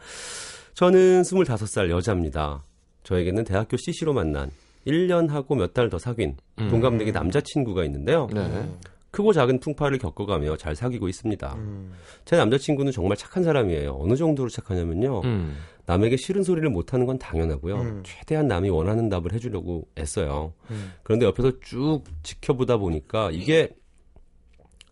저는 0.72 1.22
25살 1.22 1.90
여자입니다. 1.90 2.64
저에게는 3.04 3.44
대학교 3.44 3.76
CC로 3.76 4.14
만난 4.14 4.50
1년 4.86 5.28
하고 5.28 5.54
몇 5.54 5.72
달 5.74 5.90
더 5.90 5.98
사귄 5.98 6.36
음. 6.60 6.68
동갑내기 6.70 7.12
남자친구가 7.12 7.84
있는데요. 7.84 8.28
네. 8.32 8.68
크고 9.10 9.32
작은 9.32 9.60
풍파를 9.60 9.98
겪어가며 9.98 10.56
잘 10.58 10.76
사귀고 10.76 11.08
있습니다. 11.08 11.54
음. 11.56 11.92
제 12.24 12.36
남자친구는 12.36 12.92
정말 12.92 13.16
착한 13.16 13.42
사람이에요. 13.42 13.96
어느 13.98 14.16
정도로 14.16 14.48
착하냐면요. 14.50 15.20
음. 15.24 15.56
남에게 15.86 16.16
싫은 16.18 16.42
소리를 16.42 16.68
못하는 16.68 17.06
건 17.06 17.18
당연하고요. 17.18 17.76
음. 17.76 18.02
최대한 18.04 18.46
남이 18.48 18.68
원하는 18.68 19.08
답을 19.08 19.32
해주려고 19.32 19.88
애써요. 19.98 20.52
음. 20.70 20.92
그런데 21.02 21.24
옆에서 21.24 21.52
쭉 21.60 22.02
지켜보다 22.22 22.76
보니까 22.76 23.30
이게 23.32 23.70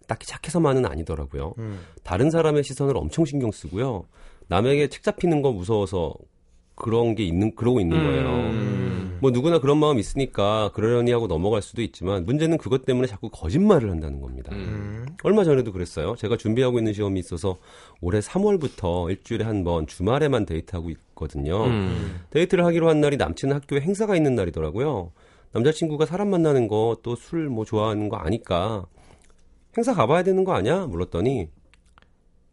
딱히 0.06 0.26
착해서만은 0.26 0.86
아니더라고요. 0.86 1.54
음. 1.58 1.80
다른 2.02 2.30
사람의 2.30 2.64
시선을 2.64 2.96
엄청 2.96 3.24
신경 3.26 3.50
쓰고요. 3.52 4.06
남에게 4.48 4.88
책 4.88 5.02
잡히는 5.02 5.42
거 5.42 5.52
무서워서 5.52 6.14
그런 6.74 7.14
게 7.14 7.24
있는 7.24 7.54
그러고 7.54 7.80
있는 7.80 8.02
거예요. 8.02 9.05
음. 9.16 9.18
뭐 9.20 9.30
누구나 9.30 9.58
그런 9.58 9.78
마음 9.78 9.98
있으니까 9.98 10.70
그러려니 10.74 11.10
하고 11.12 11.26
넘어갈 11.26 11.62
수도 11.62 11.82
있지만 11.82 12.24
문제는 12.24 12.58
그것 12.58 12.84
때문에 12.84 13.06
자꾸 13.06 13.28
거짓말을 13.30 13.90
한다는 13.90 14.20
겁니다. 14.20 14.52
음. 14.54 14.58
음. 14.58 15.16
얼마 15.22 15.44
전에도 15.44 15.72
그랬어요. 15.72 16.14
제가 16.16 16.36
준비하고 16.36 16.78
있는 16.78 16.92
시험이 16.92 17.20
있어서 17.20 17.58
올해 18.00 18.20
3월부터 18.20 19.10
일주일에 19.10 19.44
한 19.44 19.64
번 19.64 19.86
주말에만 19.86 20.46
데이트하고 20.46 20.90
있거든요. 20.90 21.64
음. 21.64 22.20
데이트를 22.30 22.64
하기로 22.66 22.88
한 22.88 23.00
날이 23.00 23.16
남친은 23.16 23.54
학교에 23.56 23.80
행사가 23.80 24.14
있는 24.16 24.34
날이더라고요. 24.34 25.12
남자친구가 25.52 26.06
사람 26.06 26.28
만나는 26.30 26.68
거 26.68 26.96
또 27.02 27.12
술 27.18 27.48
뭐 27.48 27.64
좋아하는 27.64 28.08
거 28.08 28.16
아니까 28.16 28.84
행사 29.76 29.94
가봐야 29.94 30.22
되는 30.22 30.44
거 30.44 30.52
아니야? 30.52 30.86
물었더니 30.86 31.48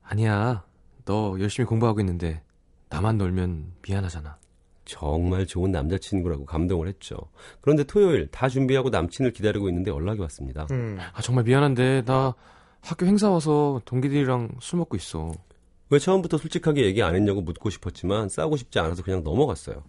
아니야. 0.02 0.64
너 1.06 1.36
열심히 1.40 1.66
공부하고 1.68 2.00
있는데 2.00 2.42
나만 2.90 3.18
놀면 3.18 3.74
미안하잖아. 3.88 4.38
정말 4.86 5.46
좋은 5.46 5.72
남자친구라고 5.72 6.46
감동을 6.46 6.88
했죠. 6.88 7.18
그런데 7.62 7.84
토요일 7.84 8.28
다 8.28 8.50
준비하고 8.50 8.90
남친을 8.90 9.32
기다리고 9.32 9.70
있는데 9.70 9.92
연락이 9.92 10.22
왔습니다. 10.22 10.68
음. 10.72 10.98
아 11.14 11.22
정말 11.22 11.44
미안한데 11.46 12.04
나 12.06 12.34
학교 12.82 13.06
행사 13.06 13.30
와서 13.30 13.82
동기들이랑 13.86 14.56
술 14.60 14.80
먹고 14.80 14.98
있어. 14.98 15.32
왜 15.90 16.00
처음부터 16.00 16.38
솔직하게 16.38 16.86
얘기 16.86 17.04
안 17.04 17.14
했냐고 17.14 17.42
묻고 17.42 17.70
싶었지만 17.70 18.28
싸우고 18.28 18.58
싶지 18.58 18.80
않아서 18.80 19.04
그냥 19.04 19.24
넘어갔어요. 19.24 19.84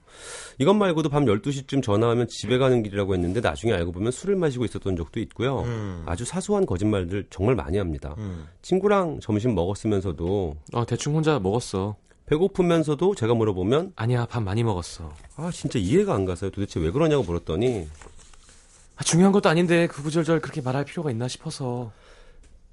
이것 0.59 0.75
말고도 0.75 1.09
밤 1.09 1.25
12시쯤 1.25 1.83
전화하면 1.83 2.27
집에 2.29 2.59
가는 2.59 2.83
길이라고 2.83 3.15
했는데 3.15 3.41
나중에 3.41 3.73
알고 3.73 3.93
보면 3.93 4.13
술을 4.13 4.37
마시고 4.37 4.67
있었던 4.67 4.97
적도 4.97 5.19
있고요. 5.21 5.63
음. 5.63 6.03
아주 6.05 6.27
사소한 6.27 6.67
거짓말들 6.67 7.27
정말 7.31 7.55
많이 7.55 7.79
합니다. 7.79 8.15
음. 8.19 8.47
친구랑 8.61 9.21
점심 9.21 9.55
먹었으면서도 9.55 10.57
어 10.75 10.85
대충 10.85 11.15
혼자 11.15 11.39
먹었어. 11.39 11.97
배고프면서도 12.27 13.15
제가 13.15 13.35
물어보면 13.35 13.93
아니야 13.97 14.27
밥 14.27 14.43
많이 14.43 14.63
먹었어. 14.63 15.13
아 15.37 15.51
진짜 15.53 15.79
이해가 15.79 16.15
안 16.15 16.25
가서요. 16.25 16.51
도대체 16.51 16.81
왜 16.81 16.91
그러냐고 16.91 17.23
물었더니 17.23 17.87
아, 18.97 19.05
중요한 19.05 19.33
것도 19.33 19.49
아닌데 19.49 19.87
구구절절 19.87 20.41
그렇게 20.41 20.61
말할 20.61 20.85
필요가 20.85 21.11
있나 21.11 21.29
싶어서. 21.29 21.93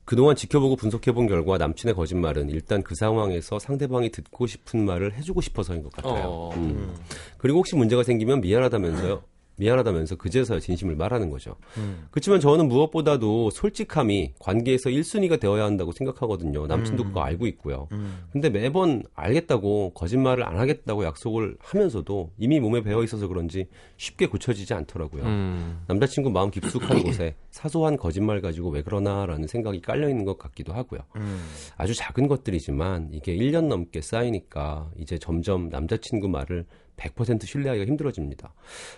그동안 0.03 0.36
지켜보고 0.36 0.75
분석해본 0.75 1.27
결과 1.27 1.58
남친의 1.58 1.96
거짓말은 1.96 2.50
일단 2.50 2.81
그 2.84 2.96
상황에서 2.96 3.60
상대방이 3.60 4.12
듣고 4.12 4.48
싶은 4.48 4.84
말을 4.84 5.13
해주고 5.13 5.41
싶어서인 5.41 5.84
것 5.84 5.91
같아요. 5.93 6.24
어. 6.25 6.53
음. 6.55 6.96
그리고 7.38 7.60
혹시 7.60 7.75
문제가 7.75 8.03
생기면 8.03 8.41
미안하다면서요. 8.41 9.22
미안하다면서 9.58 10.15
그제서야 10.15 10.60
진심을 10.60 10.96
말하는 10.96 11.29
거죠. 11.29 11.55
음. 11.77 12.08
그렇지만 12.12 12.39
저는 12.39 12.67
무엇보다도 12.67 13.51
솔직함이 13.51 14.34
관계에서 14.39 14.89
1순위가 14.89 15.39
되어야 15.39 15.65
한다고 15.65 15.91
생각하거든요. 15.91 16.67
남친도 16.67 17.05
그거 17.05 17.22
알고 17.22 17.48
있고요. 17.48 17.88
음. 17.91 18.25
근데 18.31 18.50
매번 18.50 19.03
알겠다고 19.13 19.91
거짓말을 19.93 20.43
안 20.43 20.58
하겠다고 20.58 21.03
약속을 21.03 21.58
하면서도 21.60 22.31
이미 22.38 22.60
몸에 22.60 22.81
배어 22.81 23.03
있어서 23.03 23.27
그런지 23.27 23.67
쉽게 23.98 24.27
고쳐지지 24.27 24.74
않더라고요. 24.74 25.24
음. 25.24 25.81
남자친구 25.88 26.31
마음 26.31 26.50
깊숙한 26.50 27.03
곳에 27.03 27.36
사소한 27.51 27.98
거짓말 27.98 28.41
가지고 28.41 28.70
왜 28.70 28.81
그러나라는 28.81 29.48
생각이 29.48 29.81
깔려 29.81 30.10
있는 30.10 30.25
것 30.25 30.38
같기도 30.38 30.74
하고요. 30.74 31.01
음. 31.17 31.43
아주 31.77 31.93
작은 31.93 32.27
것들이지만 32.27 33.10
이게 33.12 33.36
1년 33.36 33.67
넘게 33.67 34.01
쌓이니까 34.01 34.89
이제 34.98 35.17
점점 35.17 35.70
남자친구 35.70 36.27
말을 36.29 36.65
100% 37.01 37.46
신뢰하기가 37.46 37.86
힘들어집니다. 37.86 38.53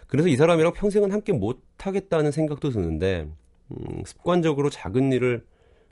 그래서 0.07 0.27
이 0.27 0.35
사람이랑 0.35 0.73
평생은 0.73 1.11
함께 1.11 1.33
못 1.33 1.61
하겠다는 1.77 2.31
생각도 2.31 2.69
드는데 2.69 3.27
음, 3.71 4.03
습관적으로 4.05 4.69
작은 4.69 5.11
일을 5.11 5.45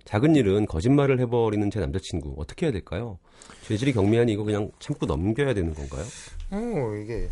작은 0.04 0.36
일은 0.36 0.66
거짓말을 0.66 1.20
해버리는 1.20 1.70
제 1.70 1.80
남자친구 1.80 2.36
어떻게 2.38 2.66
해야 2.66 2.74
될까요? 2.74 3.20
죄질이 3.64 3.94
경미하니 3.94 4.34
이거 4.34 4.44
그냥 4.44 4.72
참고 4.80 5.06
넘겨야 5.06 5.54
되는 5.54 5.74
건가요? 5.74 6.04
어, 6.50 6.96
이게 6.96 7.30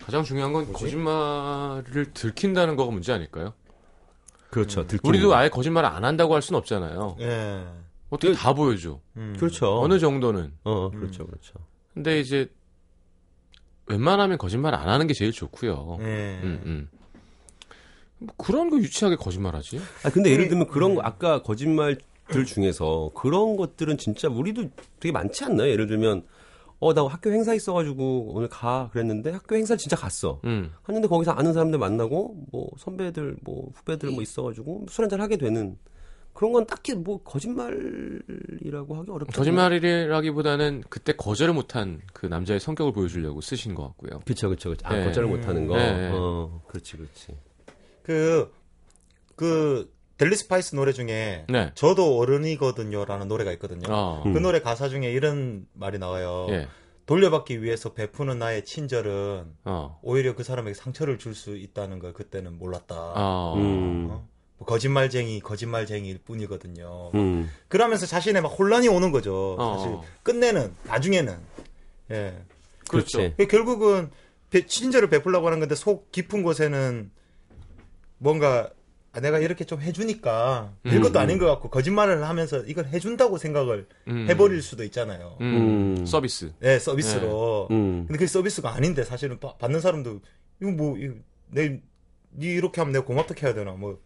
가장 0.00 0.22
중요한 0.22 0.52
건 0.52 0.70
거짓말을 0.72 2.12
들킨다는 2.12 2.76
거가 2.76 2.92
문제 2.92 3.12
아닐까요? 3.12 3.54
그렇죠. 4.50 4.82
음. 4.82 4.98
우리도 5.02 5.28
거. 5.28 5.34
아예 5.34 5.48
거짓말을 5.48 5.88
안 5.88 6.04
한다고 6.04 6.34
할 6.34 6.42
수는 6.42 6.58
없잖아요. 6.58 7.16
예. 7.20 7.64
어떻게 8.10 8.32
다 8.32 8.54
보여줘. 8.54 9.00
음. 9.16 9.36
그렇죠. 9.38 9.80
어느 9.80 9.98
정도는. 9.98 10.52
어, 10.64 10.90
그렇죠, 10.90 11.26
그렇죠. 11.26 11.54
근데 11.92 12.20
이제 12.20 12.50
웬만하면 13.88 14.38
거짓말 14.38 14.74
안 14.74 14.88
하는 14.88 15.06
게 15.06 15.14
제일 15.14 15.32
좋고요. 15.32 15.98
예. 16.00 16.40
음, 16.42 16.60
음. 16.64 16.88
뭐 18.18 18.34
그런 18.36 18.68
거 18.70 18.78
유치하게 18.78 19.16
거짓말하지? 19.16 19.80
아 20.04 20.10
근데 20.10 20.30
예를 20.30 20.48
들면 20.48 20.66
그런 20.68 20.94
거 20.94 21.02
아까 21.02 21.42
거짓말들 21.42 22.44
중에서 22.46 23.10
그런 23.14 23.56
것들은 23.56 23.96
진짜 23.98 24.28
우리도 24.28 24.70
되게 25.00 25.12
많지 25.12 25.44
않나요? 25.44 25.68
예를 25.70 25.86
들면 25.86 26.24
어 26.80 26.92
나 26.94 27.04
학교 27.06 27.30
행사 27.32 27.54
있어가지고 27.54 28.32
오늘 28.34 28.48
가 28.48 28.88
그랬는데 28.92 29.32
학교 29.32 29.56
행사 29.56 29.76
진짜 29.76 29.96
갔어. 29.96 30.40
음. 30.44 30.70
갔는데 30.84 31.08
거기서 31.08 31.32
아는 31.32 31.52
사람들 31.52 31.78
만나고 31.78 32.36
뭐 32.52 32.68
선배들 32.78 33.36
뭐 33.42 33.70
후배들 33.74 34.10
뭐 34.10 34.22
있어가지고 34.22 34.86
술 34.88 35.02
한잔 35.04 35.20
하게 35.20 35.36
되는 35.38 35.76
그런 36.32 36.52
건 36.52 36.66
딱히 36.66 36.94
뭐 36.94 37.22
거짓말이라고 37.24 38.94
하기 38.96 39.10
어렵죠. 39.10 39.36
거짓말이라기보다는 39.36 40.84
그때 40.88 41.12
거절을 41.12 41.52
못한 41.52 42.00
그 42.12 42.26
남자의 42.26 42.60
성격을 42.60 42.92
보여주려고 42.92 43.40
쓰신 43.40 43.74
것 43.74 43.82
같고요. 43.88 44.20
그렇죠, 44.24 44.48
그렇죠. 44.48 44.72
아 44.84 44.94
네. 44.94 45.04
거절을 45.04 45.28
못하는 45.28 45.66
거. 45.66 45.76
네. 45.76 46.10
어, 46.12 46.62
그렇지, 46.68 46.96
그렇지. 46.96 47.36
그, 48.02 48.52
그, 49.34 49.92
델리 50.16 50.34
스파이스 50.36 50.74
노래 50.74 50.92
중에 50.92 51.44
네. 51.48 51.70
저도 51.74 52.18
어른이거든요라는 52.18 53.28
노래가 53.28 53.52
있거든요. 53.52 53.86
어. 53.88 54.22
그 54.24 54.38
노래 54.38 54.60
가사 54.60 54.88
중에 54.88 55.12
이런 55.12 55.66
말이 55.74 55.98
나와요. 55.98 56.46
예. 56.50 56.68
돌려받기 57.06 57.62
위해서 57.62 57.94
베푸는 57.94 58.38
나의 58.38 58.64
친절은 58.64 59.54
어. 59.64 59.98
오히려 60.02 60.34
그 60.34 60.42
사람에게 60.42 60.74
상처를 60.74 61.18
줄 61.18 61.34
수 61.34 61.56
있다는 61.56 61.98
걸 62.00 62.12
그때는 62.12 62.58
몰랐다. 62.58 62.94
어. 63.14 63.54
음, 63.56 64.08
어? 64.10 64.28
뭐 64.58 64.66
거짓말쟁이, 64.66 65.40
거짓말쟁이일 65.40 66.18
뿐이거든요. 66.24 67.12
음, 67.14 67.48
그러면서 67.68 68.06
자신의 68.06 68.42
막 68.42 68.48
혼란이 68.48 68.88
오는 68.88 69.12
거죠. 69.12 69.56
어. 69.58 69.78
사실 69.78 69.98
끝내는 70.22 70.74
나중에는 70.84 71.38
예. 72.10 72.36
그렇죠. 72.88 73.18
그렇지. 73.18 73.34
그 73.36 73.46
결국은 73.46 74.10
배- 74.50 74.66
친절을 74.66 75.08
베풀려고 75.10 75.46
하는 75.46 75.60
건데 75.60 75.74
속 75.74 76.10
깊은 76.10 76.42
곳에는 76.42 77.10
뭔가 78.18 78.70
아, 79.12 79.20
내가 79.20 79.38
이렇게 79.38 79.64
좀 79.64 79.80
해주니까 79.80 80.74
음, 80.84 80.90
별것도 80.90 81.18
음. 81.18 81.22
아닌 81.22 81.38
것 81.38 81.46
같고 81.46 81.70
거짓말을 81.70 82.28
하면서 82.28 82.58
이걸 82.64 82.86
해준다고 82.86 83.38
생각을 83.38 83.86
음. 84.08 84.26
해버릴 84.28 84.60
수도 84.62 84.84
있잖아요. 84.84 85.36
음. 85.40 85.96
음. 86.00 86.06
서비스. 86.06 86.52
네, 86.60 86.78
서비스로. 86.78 87.68
음. 87.70 88.04
근데 88.06 88.14
그게 88.18 88.26
서비스가 88.26 88.74
아닌데 88.74 89.04
사실은 89.04 89.38
바- 89.40 89.56
받는 89.56 89.80
사람도 89.80 90.20
이거 90.60 90.70
뭐, 90.72 90.98
이거 90.98 91.14
내, 91.50 91.68
니 92.36 92.46
이렇게 92.46 92.80
하면 92.80 92.92
내가 92.92 93.04
고맙다 93.06 93.34
해야 93.42 93.54
되나, 93.54 93.72
뭐, 93.72 93.98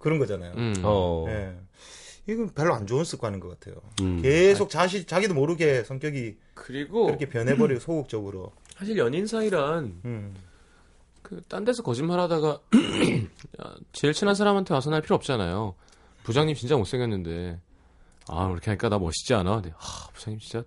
그런 0.00 0.18
거잖아요. 0.18 0.52
음. 0.56 0.74
어. 0.82 1.26
예. 1.28 1.56
이건 2.26 2.48
별로 2.50 2.74
안 2.74 2.86
좋은 2.86 3.04
습관인 3.04 3.38
것 3.38 3.48
같아요. 3.60 3.80
음. 4.00 4.20
계속 4.22 4.70
자시, 4.70 5.06
자기도 5.06 5.34
모르게 5.34 5.84
성격이 5.84 6.36
그리고 6.54 7.06
그렇게 7.06 7.28
변해버리고 7.28 7.80
소극적으로. 7.80 8.52
사실 8.76 8.96
연인 8.98 9.26
사이란 9.26 10.00
음. 10.04 10.34
그딴 11.22 11.64
데서 11.64 11.82
거짓말하다가 11.82 12.48
야, 12.48 13.74
제일 13.92 14.12
친한 14.14 14.34
사람한테 14.34 14.74
와서 14.74 14.90
날 14.90 15.02
필요 15.02 15.14
없잖아요. 15.16 15.74
부장님 16.24 16.54
진짜 16.56 16.76
못생겼는데 16.76 17.60
아 18.28 18.48
이렇게 18.50 18.70
하니까 18.70 18.88
나 18.88 18.98
멋있지 18.98 19.34
않아? 19.34 19.60
근데 19.60 19.72
아 19.76 20.08
부장님 20.12 20.40
진짜 20.40 20.64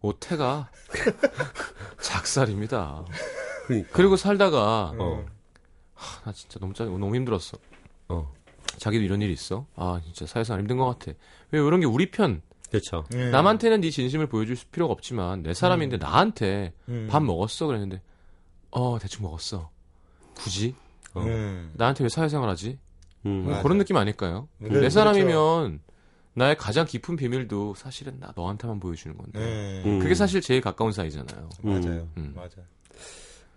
옷태가 0.00 0.70
작살입니다. 2.00 3.04
그러니까. 3.66 3.88
그리고 3.92 4.16
살다가 4.16 4.92
어. 4.98 5.24
하, 5.94 6.24
나 6.24 6.32
진짜 6.32 6.58
너무 6.58 6.74
짜 6.74 6.84
너무 6.84 7.14
힘들었어. 7.14 7.58
어. 8.08 8.32
자기도 8.78 9.04
이런 9.04 9.22
일이 9.22 9.32
있어? 9.32 9.66
아 9.76 10.00
진짜 10.04 10.26
사회생활 10.26 10.60
힘든 10.60 10.76
것 10.76 10.86
같아. 10.86 11.12
왜 11.50 11.60
이런 11.60 11.80
게 11.80 11.86
우리 11.86 12.10
편 12.10 12.42
그렇죠. 12.70 13.04
예. 13.14 13.30
남한테는 13.30 13.80
네 13.82 13.90
진심을 13.90 14.26
보여줄 14.28 14.56
필요가 14.70 14.92
없지만 14.92 15.42
내 15.42 15.52
사람인데 15.54 15.98
나한테 15.98 16.72
음. 16.88 17.06
밥 17.10 17.22
먹었어 17.22 17.66
그랬는데 17.66 18.00
어 18.70 18.98
대충 18.98 19.24
먹었어. 19.24 19.70
굳이 20.34 20.74
어. 21.14 21.20
음. 21.20 21.72
나한테 21.74 22.04
왜 22.04 22.08
사회생활하지? 22.08 22.78
음. 23.26 23.42
뭐 23.42 23.50
맞아. 23.52 23.62
그런 23.62 23.78
느낌 23.78 23.96
아닐까요? 23.96 24.48
네, 24.58 24.68
내 24.68 24.74
그렇죠. 24.74 24.90
사람이면 24.90 25.80
나의 26.34 26.56
가장 26.56 26.86
깊은 26.86 27.16
비밀도 27.16 27.74
사실은 27.74 28.18
나 28.18 28.32
너한테만 28.34 28.80
보여주는 28.80 29.16
건데 29.16 29.82
예. 29.84 29.88
음. 29.88 29.98
그게 29.98 30.14
사실 30.14 30.40
제일 30.40 30.62
가까운 30.62 30.92
사이잖아요. 30.92 31.50
맞아요. 31.62 32.08
음. 32.16 32.32
맞아요. 32.34 32.66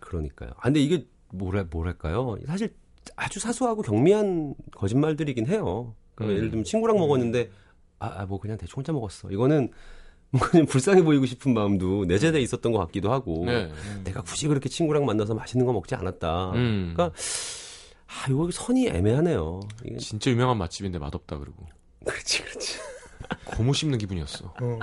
그러니까요. 0.01 0.51
아, 0.57 0.63
근데 0.63 0.81
이게 0.81 1.07
뭐랄, 1.29 1.65
뭐랄까요? 1.65 2.37
사실 2.45 2.73
아주 3.15 3.39
사소하고 3.39 3.81
경미한 3.81 4.55
거짓말들이긴 4.71 5.47
해요. 5.47 5.95
그러니까 6.15 6.33
음. 6.33 6.37
예를 6.37 6.49
들면 6.51 6.63
친구랑 6.63 6.97
먹었는데 6.97 7.49
아, 7.99 8.21
아, 8.21 8.25
뭐 8.25 8.39
그냥 8.39 8.57
대충 8.57 8.77
혼자 8.77 8.91
먹었어. 8.93 9.29
이거는 9.31 9.69
뭐 10.31 10.41
그냥 10.41 10.65
불쌍해 10.65 11.03
보이고 11.03 11.25
싶은 11.25 11.53
마음도 11.53 12.05
내재돼 12.05 12.41
있었던 12.41 12.71
것 12.71 12.79
같기도 12.79 13.11
하고 13.11 13.45
네. 13.45 13.71
내가 14.03 14.21
굳이 14.21 14.47
그렇게 14.47 14.67
친구랑 14.67 15.05
만나서 15.05 15.33
맛있는 15.33 15.65
거 15.65 15.71
먹지 15.71 15.95
않았다. 15.95 16.51
음. 16.51 16.93
그러니까 16.93 17.15
아, 18.07 18.29
이거 18.29 18.49
선이 18.51 18.87
애매하네요. 18.87 19.61
이게 19.85 19.97
진짜 19.97 20.31
유명한 20.31 20.57
맛집인데 20.57 20.99
맛없다 20.99 21.37
그러고 21.37 21.65
그렇지, 22.05 22.43
그렇지. 22.43 22.79
고무 23.45 23.73
씹는 23.73 23.97
기분이었어. 23.97 24.53
어. 24.61 24.79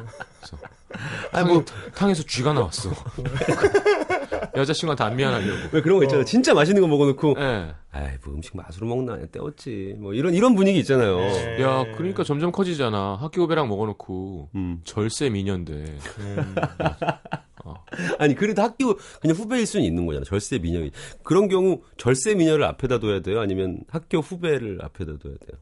아, 1.33 1.45
뭐 1.45 1.65
탕에서 1.95 2.23
쥐가 2.23 2.53
나왔어. 2.53 2.91
여자친구한테 4.55 5.05
안 5.05 5.17
미안하려고. 5.17 5.69
왜 5.73 5.81
그런 5.81 5.99
거 5.99 6.05
있잖아요. 6.05 6.25
진짜 6.25 6.53
맛있는 6.53 6.83
거 6.83 6.89
먹어놓고 6.89 7.37
예. 7.39 7.75
아이, 7.91 8.11
뭐 8.25 8.35
음식 8.35 8.57
맛으로 8.57 8.87
먹나 8.87 9.19
때웠지. 9.27 9.95
뭐 9.99 10.13
이런 10.15 10.35
이런 10.35 10.55
분위기 10.55 10.79
있잖아요. 10.81 11.17
네. 11.19 11.63
야, 11.63 11.85
그러니까 11.97 12.25
점점 12.25 12.53
커지잖아. 12.53 13.17
학교 13.21 13.43
후배랑 13.43 13.69
먹어놓고 13.69 14.51
음. 14.55 14.81
절세 14.85 15.31
미녀인데. 15.31 15.73
음. 16.19 16.55
아니 18.19 18.35
그래도 18.35 18.63
학교 18.63 18.97
그냥 19.21 19.37
후배일 19.37 19.67
수는 19.67 19.85
있는 19.87 20.07
거잖아. 20.07 20.25
절세 20.25 20.59
미녀이 20.59 20.91
그런 21.23 21.49
경우 21.49 21.83
절세 21.97 22.35
미녀를 22.35 22.65
앞에다 22.65 22.99
둬야 22.99 23.21
돼요. 23.21 23.41
아니면 23.41 23.81
학교 23.89 24.19
후배를 24.19 24.79
앞에다 24.83 25.19
둬야 25.19 25.35
돼요. 25.35 25.59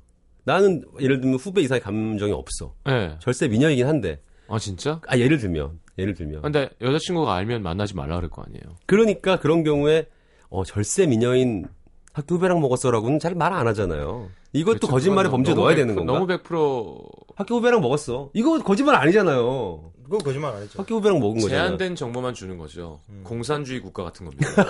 나는 0.50 0.82
예를 1.00 1.20
들면 1.20 1.38
후배 1.38 1.60
이상의 1.62 1.80
감정이 1.80 2.32
없어. 2.32 2.74
예. 2.88 3.16
절세 3.20 3.46
미녀이긴 3.48 3.86
한데 3.86 4.20
아 4.48 4.58
진짜? 4.58 5.00
아 5.06 5.16
예를 5.16 5.38
들면 5.38 5.78
예를 5.96 6.14
들면 6.14 6.42
근데 6.42 6.68
여자친구가 6.80 7.32
알면 7.34 7.62
만나지 7.62 7.94
말라 7.94 8.16
그럴 8.16 8.30
거 8.30 8.42
아니에요. 8.42 8.76
그러니까 8.86 9.38
그런 9.38 9.62
경우에 9.62 10.08
어 10.48 10.64
절세 10.64 11.06
미녀인 11.06 11.66
학교 12.12 12.34
후배랑 12.34 12.60
먹었어라고는 12.60 13.20
잘 13.20 13.36
말 13.36 13.52
안 13.52 13.68
하잖아요. 13.68 14.28
이것도 14.52 14.78
그렇죠. 14.78 14.92
거짓말의 14.92 15.30
범죄 15.30 15.54
넣어야 15.54 15.74
100% 15.74 15.76
되는 15.76 15.94
건가? 15.94 16.12
너무 16.14 16.26
100% 16.26 17.08
학교 17.36 17.54
후배랑 17.56 17.80
먹었어. 17.80 18.30
이거 18.34 18.58
거짓말 18.58 18.96
아니잖아요. 18.96 19.92
그거 20.02 20.18
거짓말 20.18 20.52
안 20.56 20.62
했죠. 20.62 20.80
학교 20.82 20.96
후배랑 20.96 21.20
먹은 21.20 21.40
거잖아. 21.40 21.62
제한된 21.62 21.94
정보만 21.94 22.34
주는 22.34 22.58
거죠. 22.58 22.98
음. 23.10 23.20
공산주의 23.22 23.78
국가 23.80 24.02
같은 24.02 24.26
겁니다. 24.26 24.50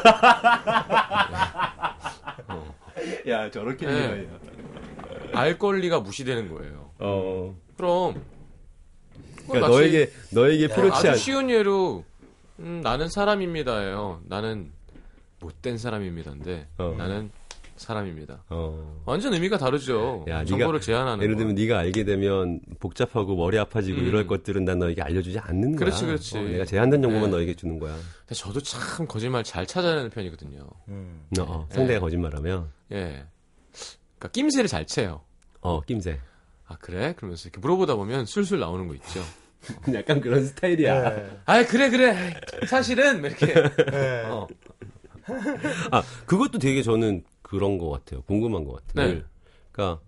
야 3.29 3.51
저렇게 3.51 3.87
네. 3.87 4.29
알 5.33 5.59
권리가 5.59 6.01
무시되는 6.01 6.53
거예요. 6.55 6.91
어. 6.99 7.57
그럼 7.77 8.23
그러니까 9.47 9.69
너에게 9.69 10.11
너에게 10.31 10.69
필요치 10.69 10.97
아주 10.97 11.09
않. 11.11 11.17
쉬운 11.17 11.51
예로 11.51 12.05
음, 12.61 12.81
나는 12.83 13.09
사람입니다예요. 13.09 14.21
나는 14.27 14.71
못된 15.41 15.79
사람입니다인데 15.79 16.67
어. 16.79 16.95
나는 16.99 17.31
사람입니다. 17.77 18.43
어. 18.51 19.03
완전 19.07 19.33
의미가 19.33 19.57
다르죠. 19.57 20.27
야, 20.29 20.45
정보를 20.45 20.75
네가 20.75 20.81
제한하는 20.81 21.23
예를 21.23 21.35
거. 21.35 21.39
들면 21.39 21.55
네가 21.55 21.79
알게 21.79 22.05
되면 22.05 22.61
복잡하고 22.79 23.35
머리 23.37 23.59
아파지고 23.59 24.03
음. 24.03 24.07
이럴 24.07 24.27
것들은 24.27 24.67
난 24.67 24.79
너에게 24.81 25.01
알려주지 25.01 25.39
않는 25.39 25.71
거야. 25.73 25.79
그렇지, 25.79 26.05
그렇지. 26.05 26.37
어, 26.39 26.43
내가 26.43 26.65
제한된 26.67 27.01
정보만 27.01 27.31
네. 27.31 27.37
너에게 27.39 27.55
주는 27.55 27.79
거야. 27.79 27.97
근데 28.27 28.35
저도 28.35 28.61
참 28.61 29.07
거짓말 29.07 29.43
잘 29.45 29.67
찾아내는 29.67 30.11
편이거든요. 30.11 30.69
음. 30.89 31.23
어, 31.39 31.43
어, 31.43 31.67
상대가 31.71 31.95
네. 31.95 31.99
거짓말하면 32.01 32.69
예. 32.93 33.25
그러니까 34.21 34.29
낌새를 34.33 34.69
잘 34.69 34.87
채요. 34.87 35.23
어 35.63 35.81
낌새. 35.81 36.21
아 36.67 36.77
그래? 36.77 37.15
그러면서 37.17 37.49
이렇게 37.49 37.59
물어보다 37.61 37.97
보면 37.97 38.27
술술 38.27 38.61
나오는 38.61 38.87
거 38.87 38.95
있죠. 38.95 39.21
약간 39.95 40.21
그런 40.21 40.45
스타일이야. 40.45 41.11
네. 41.17 41.41
아 41.47 41.65
그래 41.65 41.91
그래. 41.91 42.35
사실은 42.69 43.25
이렇게. 43.25 43.47
네. 43.91 44.23
어. 44.27 44.47
아 45.91 46.03
그것도 46.27 46.59
되게 46.59 46.83
저는 46.83 47.25
그런 47.43 47.79
것 47.79 47.89
같아요. 47.91 48.23
궁금한 48.23 48.65
것 48.65 48.85
같아요. 48.87 49.15
네. 49.15 49.23
그러니까 49.73 50.03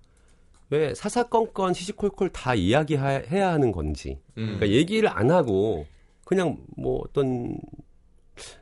왜 0.69 0.95
사사건건 0.95 1.75
시시콜콜 1.75 2.31
다 2.31 2.55
이야기해야 2.55 3.51
하는 3.51 3.73
건지. 3.73 4.19
음. 4.37 4.59
그러니까 4.59 4.69
얘기를 4.69 5.09
안 5.09 5.31
하고 5.31 5.87
그냥 6.25 6.59
뭐 6.77 7.03
어떤 7.05 7.59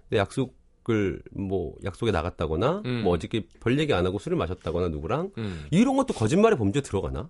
내 0.08 0.18
약속 0.18 0.59
을 0.90 1.22
뭐 1.32 1.74
약속에 1.84 2.10
나갔다거나 2.10 2.82
음. 2.84 3.02
뭐 3.04 3.14
어저께 3.14 3.46
별 3.60 3.78
얘기 3.78 3.92
안 3.94 4.04
하고 4.06 4.18
술을 4.18 4.36
마셨다거나 4.36 4.88
누구랑 4.88 5.30
음. 5.38 5.64
이런 5.70 5.96
것도 5.96 6.12
거짓말의 6.14 6.58
범죄 6.58 6.80
들어가나? 6.80 7.28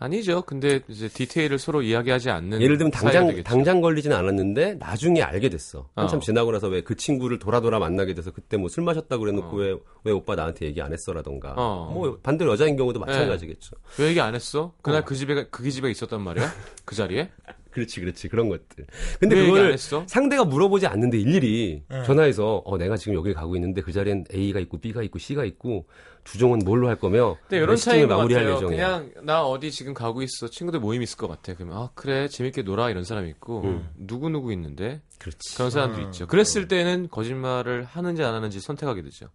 아니죠. 0.00 0.42
근데 0.42 0.80
이제 0.86 1.08
디테일을 1.08 1.58
서로 1.58 1.82
이야기하지 1.82 2.30
않는 2.30 2.60
예를 2.62 2.78
들면 2.78 2.92
당장. 2.92 3.42
당장 3.42 3.80
걸리지는 3.80 4.16
않았는데 4.16 4.74
나중에 4.74 5.22
알게 5.22 5.48
됐어. 5.48 5.88
한참 5.96 6.18
어. 6.18 6.20
지나고 6.20 6.52
나서 6.52 6.68
왜 6.68 6.82
그 6.82 6.94
친구를 6.94 7.40
돌아 7.40 7.60
돌아 7.60 7.80
만나게 7.80 8.14
돼서 8.14 8.30
그때 8.30 8.56
뭐 8.56 8.68
술 8.68 8.84
마셨다고 8.84 9.24
그래놓고 9.24 9.56
어. 9.56 9.60
왜왜 9.60 10.14
오빠 10.14 10.36
나한테 10.36 10.66
얘기 10.66 10.80
안 10.80 10.92
했어라던가. 10.92 11.54
어. 11.56 11.90
뭐 11.92 12.16
반대로 12.22 12.52
여자인 12.52 12.76
경우도 12.76 13.00
마찬가지겠죠. 13.00 13.74
왜 13.98 14.06
얘기 14.06 14.20
안 14.20 14.36
했어? 14.36 14.72
그날 14.82 15.00
어. 15.00 15.04
그 15.04 15.16
집에 15.16 15.48
그 15.50 15.68
집에 15.68 15.90
있었단 15.90 16.20
말이야? 16.22 16.48
그 16.84 16.94
자리에? 16.94 17.28
그렇지 17.70 18.00
그렇지 18.00 18.28
그런 18.28 18.48
것들. 18.48 18.86
근데 19.20 19.36
했어? 19.72 20.04
상대가 20.06 20.44
물어보지 20.44 20.86
않는데 20.86 21.18
일일이 21.18 21.82
네. 21.88 22.02
전화해서 22.04 22.62
어 22.64 22.78
내가 22.78 22.96
지금 22.96 23.14
여기 23.14 23.34
가고 23.34 23.56
있는데 23.56 23.82
그 23.82 23.92
자리엔 23.92 24.24
A가 24.32 24.60
있고 24.60 24.78
B가 24.78 25.02
있고 25.02 25.18
C가 25.18 25.44
있고 25.44 25.86
주종은 26.24 26.60
뭘로 26.64 26.88
할 26.88 26.96
거며 26.96 27.36
몇 27.48 27.56
이런 27.56 27.76
차이인 27.76 28.08
것 28.08 28.16
마무리할 28.16 28.44
같아요. 28.44 28.56
예정이야. 28.56 29.00
그냥 29.00 29.24
나 29.24 29.44
어디 29.44 29.70
지금 29.70 29.94
가고 29.94 30.22
있어. 30.22 30.48
친구들 30.48 30.80
모임 30.80 31.02
있을 31.02 31.16
것 31.16 31.28
같아. 31.28 31.54
그러면 31.54 31.76
아 31.76 31.90
그래 31.94 32.28
재밌게 32.28 32.62
놀아 32.62 32.90
이런 32.90 33.04
사람이 33.04 33.28
있고 33.30 33.62
음. 33.62 33.88
누구 33.96 34.28
누구 34.28 34.52
있는데 34.52 35.00
그렇지. 35.18 35.56
그런 35.56 35.70
사람들 35.70 36.02
있죠. 36.04 36.26
그랬을 36.26 36.68
때는 36.68 37.08
거짓말을 37.10 37.84
하는지 37.84 38.22
안 38.22 38.34
하는지 38.34 38.60
선택하게 38.60 39.02
되죠. 39.02 39.28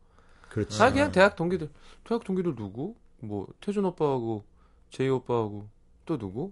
그렇지. 0.49 0.81
아 0.81 0.91
그냥 0.91 1.11
대학 1.11 1.35
동기들 1.35 1.69
대학 2.03 2.23
동기들 2.23 2.55
누구? 2.55 2.95
뭐 3.19 3.47
태준 3.61 3.85
오빠하고 3.85 4.43
제이 4.91 5.09
오빠하고 5.09 5.67
또 6.05 6.17
누구? 6.17 6.51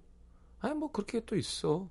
아니 0.61 0.73
뭐 0.75 0.91
그렇게 0.91 1.21
또 1.25 1.35
있어. 1.35 1.89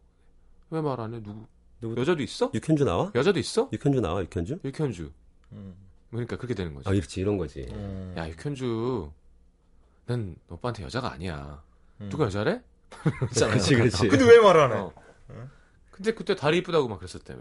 왜 0.71 0.81
말 0.81 1.01
안 1.01 1.15
해? 1.15 1.21
누구? 1.23 1.47
누구? 1.81 2.01
여자도 2.01 2.23
있어? 2.23 2.51
육현주 2.55 2.85
나와? 2.85 3.11
여자도 3.15 3.39
있어? 3.39 3.69
육현주 3.73 4.01
나와 4.01 4.23
육현주? 4.23 4.61
육현주. 4.65 5.11
음. 5.53 5.75
그러니까 6.11 6.37
그렇게 6.37 6.55
되는 6.55 6.75
거지. 6.75 6.89
아 6.89 6.93
이렇지 6.93 7.21
이런 7.21 7.37
거지. 7.39 7.67
음. 7.71 8.15
야 8.17 8.29
육현주, 8.29 9.11
난 10.07 10.37
오빠한테 10.49 10.83
여자가 10.85 11.13
아니야. 11.13 11.63
음. 12.01 12.09
누가 12.11 12.25
여자래? 12.27 12.61
그렇지 12.91 13.75
그렇지. 13.77 14.09
근데 14.09 14.25
왜 14.25 14.41
말 14.41 14.57
안 14.61 14.73
해? 14.73 14.77
어. 14.77 14.93
근데 15.91 16.13
그때 16.15 16.35
다리 16.35 16.59
이쁘다고 16.59 16.89
막 16.89 16.99
그랬었다며. 16.99 17.41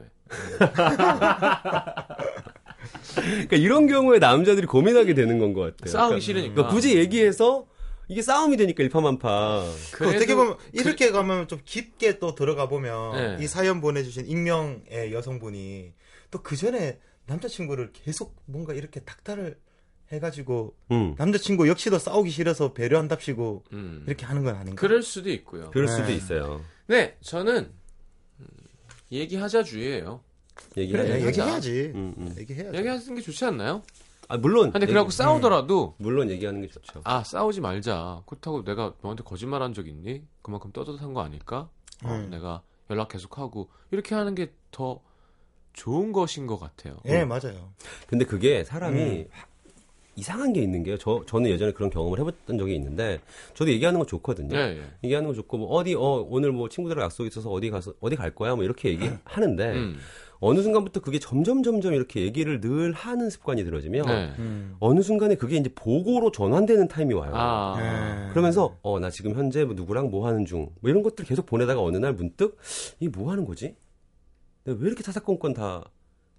그러니까 3.16 3.56
이런 3.56 3.88
경우에 3.88 4.20
남자들이 4.20 4.68
고민하게 4.68 5.14
되는 5.14 5.40
건 5.40 5.54
것 5.54 5.62
같아요. 5.62 5.92
싸우기 5.92 6.10
그러니까, 6.10 6.26
싫으니까. 6.26 6.54
그러니까 6.54 6.74
굳이 6.76 6.98
얘기해서 6.98 7.68
이게 8.10 8.22
싸움이 8.24 8.58
되니까 8.58 8.84
일파만파. 8.84 9.64
그 9.94 10.10
어떻게 10.10 10.36
보면 10.36 10.58
이렇게 10.74 11.12
가면 11.12 11.48
좀 11.48 11.60
깊게 11.64 12.20
또 12.20 12.36
들어가 12.36 12.68
보면 12.68 13.38
네. 13.38 13.44
이 13.44 13.48
사연 13.48 13.80
보내주신 13.82 14.26
익명의 14.28 15.14
여성분이 15.14 15.94
또 16.32 16.42
그 16.44 16.56
전에 16.56 17.00
남자친구를 17.28 17.92
계속 17.94 18.36
뭔가 18.46 18.74
이렇게 18.74 19.00
닥달을 19.02 19.58
해가지고 20.12 20.76
음. 20.92 21.14
남자친구 21.20 21.68
역시도 21.68 22.00
싸우기 22.00 22.32
싫어서 22.32 22.74
배려한답시고 22.74 23.64
음. 23.74 24.04
이렇게 24.08 24.26
하는 24.26 24.44
건 24.44 24.56
아닌가? 24.56 24.80
그럴 24.82 25.04
수도 25.04 25.30
있고요. 25.30 25.70
그럴 25.70 25.86
네. 25.86 25.96
수도 25.96 26.12
있어요. 26.12 26.66
네, 26.88 27.16
저는 27.22 27.72
음, 28.40 28.46
얘기하자 29.12 29.64
주의예요. 29.64 30.24
얘기하자. 30.76 31.08
그래. 31.14 31.26
얘기해야지. 31.28 31.92
음, 31.94 32.16
음. 32.18 32.36
얘기해야지. 32.40 32.76
얘기하는 32.78 33.16
게 33.16 33.22
좋지 33.22 33.46
않나요? 33.46 33.84
아, 34.30 34.38
물론. 34.38 34.72
근데 34.72 34.86
그래갖고 34.86 35.12
싸우더라도 35.12 35.96
물론 35.98 36.30
얘기하는 36.30 36.62
게 36.62 36.68
좋죠. 36.70 37.02
아 37.04 37.24
싸우지 37.24 37.62
말자. 37.62 38.22
그렇다고 38.26 38.64
내가 38.64 38.94
너한테 39.02 39.24
거짓말 39.24 39.62
한 39.62 39.74
적 39.74 39.88
있니? 39.88 40.24
그만큼 40.42 40.72
떳떳한 40.72 41.14
거 41.14 41.22
아닐까? 41.22 41.70
어, 42.04 42.10
음. 42.12 42.30
내가 42.30 42.62
연락 42.90 43.10
계속하고 43.10 43.70
이렇게 43.92 44.16
하는 44.16 44.36
게 44.36 44.52
더 44.72 45.02
좋은 45.74 46.12
것인 46.12 46.46
것 46.46 46.60
같아요. 46.60 46.98
예, 47.06 47.26
맞아요. 47.26 47.74
근데 48.08 48.24
그게 48.24 48.64
사람이 48.64 49.02
음. 49.02 49.26
이상한 50.16 50.54
게 50.54 50.62
있는 50.62 50.84
게요. 50.84 50.98
저, 50.98 51.24
저는 51.26 51.50
예전에 51.50 51.72
그런 51.72 51.90
경험을 51.90 52.20
해봤던 52.20 52.58
적이 52.58 52.76
있는데, 52.76 53.20
저도 53.56 53.72
얘기하는 53.72 54.00
거 54.00 54.06
좋거든요. 54.06 54.56
예, 54.56 54.78
예. 54.78 54.84
얘기하는 55.04 55.28
거 55.30 55.34
좋고, 55.34 55.58
뭐, 55.58 55.70
어디, 55.70 55.96
어, 55.96 56.26
오늘 56.30 56.52
뭐 56.52 56.68
친구들이랑 56.70 57.06
약속 57.06 57.26
있어서 57.26 57.50
어디 57.50 57.70
가서, 57.70 57.94
어디 58.02 58.16
갈 58.18 58.36
거야? 58.36 58.54
뭐 58.56 58.64
이렇게 58.66 58.90
얘기하는데, 58.90 59.72
음. 59.74 59.98
어느 60.42 60.62
순간부터 60.62 61.02
그게 61.02 61.20
점점 61.20 61.64
점점 61.64 61.94
이렇게 61.94 62.22
얘기를 62.22 62.62
늘 62.62 62.94
하는 62.94 63.30
습관이 63.30 63.64
들어지면, 63.66 64.06
네. 64.06 64.34
음. 64.40 64.76
어느 64.80 65.02
순간에 65.02 65.36
그게 65.36 65.58
이제 65.58 65.70
보고로 65.76 66.32
전환되는 66.32 66.88
타임이 66.88 67.14
와요. 67.14 67.32
아. 67.36 67.76
예. 68.28 68.30
그러면서, 68.32 68.78
어, 68.82 69.00
나 69.00 69.10
지금 69.10 69.36
현재 69.36 69.66
뭐 69.66 69.74
누구랑 69.76 70.10
뭐 70.12 70.28
하는 70.28 70.46
중, 70.46 70.70
뭐 70.80 70.90
이런 70.90 71.04
것들 71.04 71.26
계속 71.26 71.46
보내다가 71.46 71.82
어느 71.82 71.98
날 71.98 72.14
문득, 72.14 72.58
이게 73.02 73.10
뭐 73.10 73.32
하는 73.32 73.44
거지? 73.46 73.76
내가 74.64 74.78
왜 74.80 74.88
이렇게 74.88 75.04
사사건건 75.04 75.54
다 75.54 75.84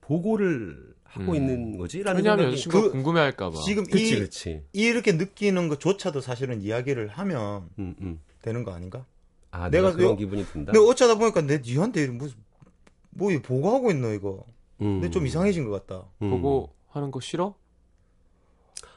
보고를 0.00 0.94
하고 1.04 1.32
음. 1.32 1.36
있는 1.36 1.76
거지? 1.76 2.02
라는 2.02 2.18
왜냐하면 2.20 2.44
생각이. 2.46 2.54
여자친구가 2.56 2.82
그- 2.86 2.92
궁금해할까봐. 2.92 3.58
지금 3.66 3.84
그치, 3.84 4.16
이, 4.16 4.18
그치. 4.18 4.62
이렇게 4.72 5.12
느끼는 5.12 5.68
것조차도 5.68 6.20
사실은 6.20 6.62
이야기를 6.62 7.08
하면 7.08 7.68
음, 7.78 7.94
음. 8.00 8.20
되는 8.42 8.64
거 8.64 8.72
아닌가? 8.72 9.04
아, 9.50 9.68
내가 9.68 9.88
내가 9.88 9.96
그런 9.96 10.12
요- 10.12 10.16
기분이 10.16 10.44
든다. 10.44 10.72
근데 10.72 10.78
어쩌다 10.90 11.16
보니까 11.16 11.42
내 11.42 11.58
니한테 11.58 12.06
무슨 12.06 12.36
뭐 13.11 13.31
이거 13.31 13.42
보고 13.42 13.75
하고 13.75 13.90
있노 13.90 14.12
이거. 14.12 14.44
음. 14.81 15.01
근데 15.01 15.11
좀 15.11 15.27
이상해진 15.27 15.68
것 15.68 15.87
같다. 15.87 16.07
음. 16.23 16.31
보고 16.31 16.73
하는 16.88 17.11
거 17.11 17.20
싫어? 17.20 17.55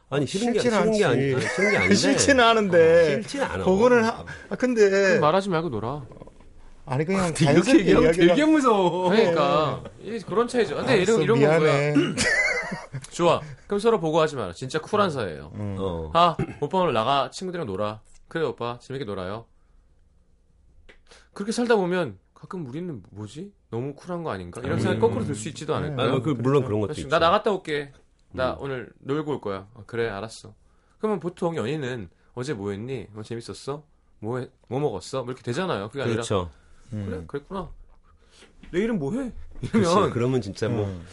아니 0.09 0.27
싫은 0.27 0.53
게 0.53 0.59
싫은 0.59 0.91
게 0.91 1.05
아니 1.05 1.41
싫은 1.41 1.71
게 1.71 1.77
아닌데 1.77 1.95
싫지는 1.95 2.43
않은데. 2.43 3.05
싫지는 3.23 3.45
않아. 3.45 3.63
보고는 3.63 4.03
하, 4.03 4.25
아 4.49 4.55
근데 4.55 5.19
말하지 5.19 5.49
말고 5.49 5.69
놀아. 5.69 6.05
아니 6.85 7.05
그냥 7.05 7.27
이렇게 7.27 7.45
자연스럽게 7.45 7.79
얘기하면 7.79 8.11
되게 8.11 8.45
무서워. 8.45 9.09
그러니까 9.09 9.83
이 10.01 10.19
그런 10.19 10.47
차이죠. 10.47 10.75
근데 10.75 10.93
알았어, 10.93 11.21
이런 11.21 11.21
이런 11.21 11.39
건 11.41 11.59
거야. 11.59 11.93
좋아. 13.11 13.41
그럼 13.65 13.79
서로 13.79 13.99
보고하지 13.99 14.35
마라. 14.35 14.53
진짜 14.53 14.79
쿨한 14.79 15.09
사이예요. 15.09 15.51
음. 15.55 15.75
어. 15.79 16.11
아, 16.13 16.35
오빠 16.59 16.79
오늘 16.79 16.93
나가 16.93 17.31
친구들이랑 17.31 17.65
놀아. 17.65 18.01
그래 18.27 18.45
오빠 18.45 18.77
재밌게 18.79 19.05
놀아요. 19.05 19.45
그렇게 21.33 21.51
살다 21.51 21.75
보면 21.75 22.19
가끔 22.33 22.67
우리는 22.67 23.01
뭐지? 23.11 23.51
너무 23.73 23.95
쿨한 23.95 24.21
거 24.23 24.29
아닌가? 24.29 24.61
이런 24.63 24.79
생각 24.79 24.97
이 24.97 24.99
거꾸로 24.99 25.25
들 25.25 25.33
수 25.35 25.49
있지도 25.49 25.73
않을까요? 25.73 26.07
아, 26.07 26.11
뭐, 26.11 26.21
그, 26.21 26.29
물론 26.29 26.63
그런 26.63 26.79
것도. 26.81 26.93
있죠. 26.93 27.07
나 27.09 27.17
나갔다 27.17 27.51
올게. 27.51 27.91
나 28.31 28.51
음. 28.53 28.57
오늘 28.59 28.93
놀고 28.99 29.31
올 29.31 29.41
거야. 29.41 29.67
어, 29.73 29.83
그래 29.87 30.07
알았어. 30.09 30.53
그러면 30.99 31.19
보통 31.19 31.55
연인은 31.55 32.07
어제 32.35 32.53
뭐 32.53 32.69
했니? 32.69 33.07
뭐 33.13 33.23
재밌었어? 33.23 33.83
뭐, 34.19 34.37
해- 34.39 34.47
뭐 34.67 34.79
먹었어? 34.79 35.23
뭐 35.23 35.31
이렇게 35.31 35.41
되잖아요. 35.41 35.87
그게 35.89 36.01
아니라 36.03 36.17
그렇죠. 36.17 36.51
음. 36.93 37.05
그래 37.09 37.23
그랬구나. 37.25 37.71
내일은 38.71 38.99
뭐 38.99 39.11
해? 39.13 39.31
그치. 39.61 39.77
이러면 39.79 40.11
그러면 40.11 40.41
진짜 40.41 40.69
뭐 40.69 40.85
음. 40.85 41.03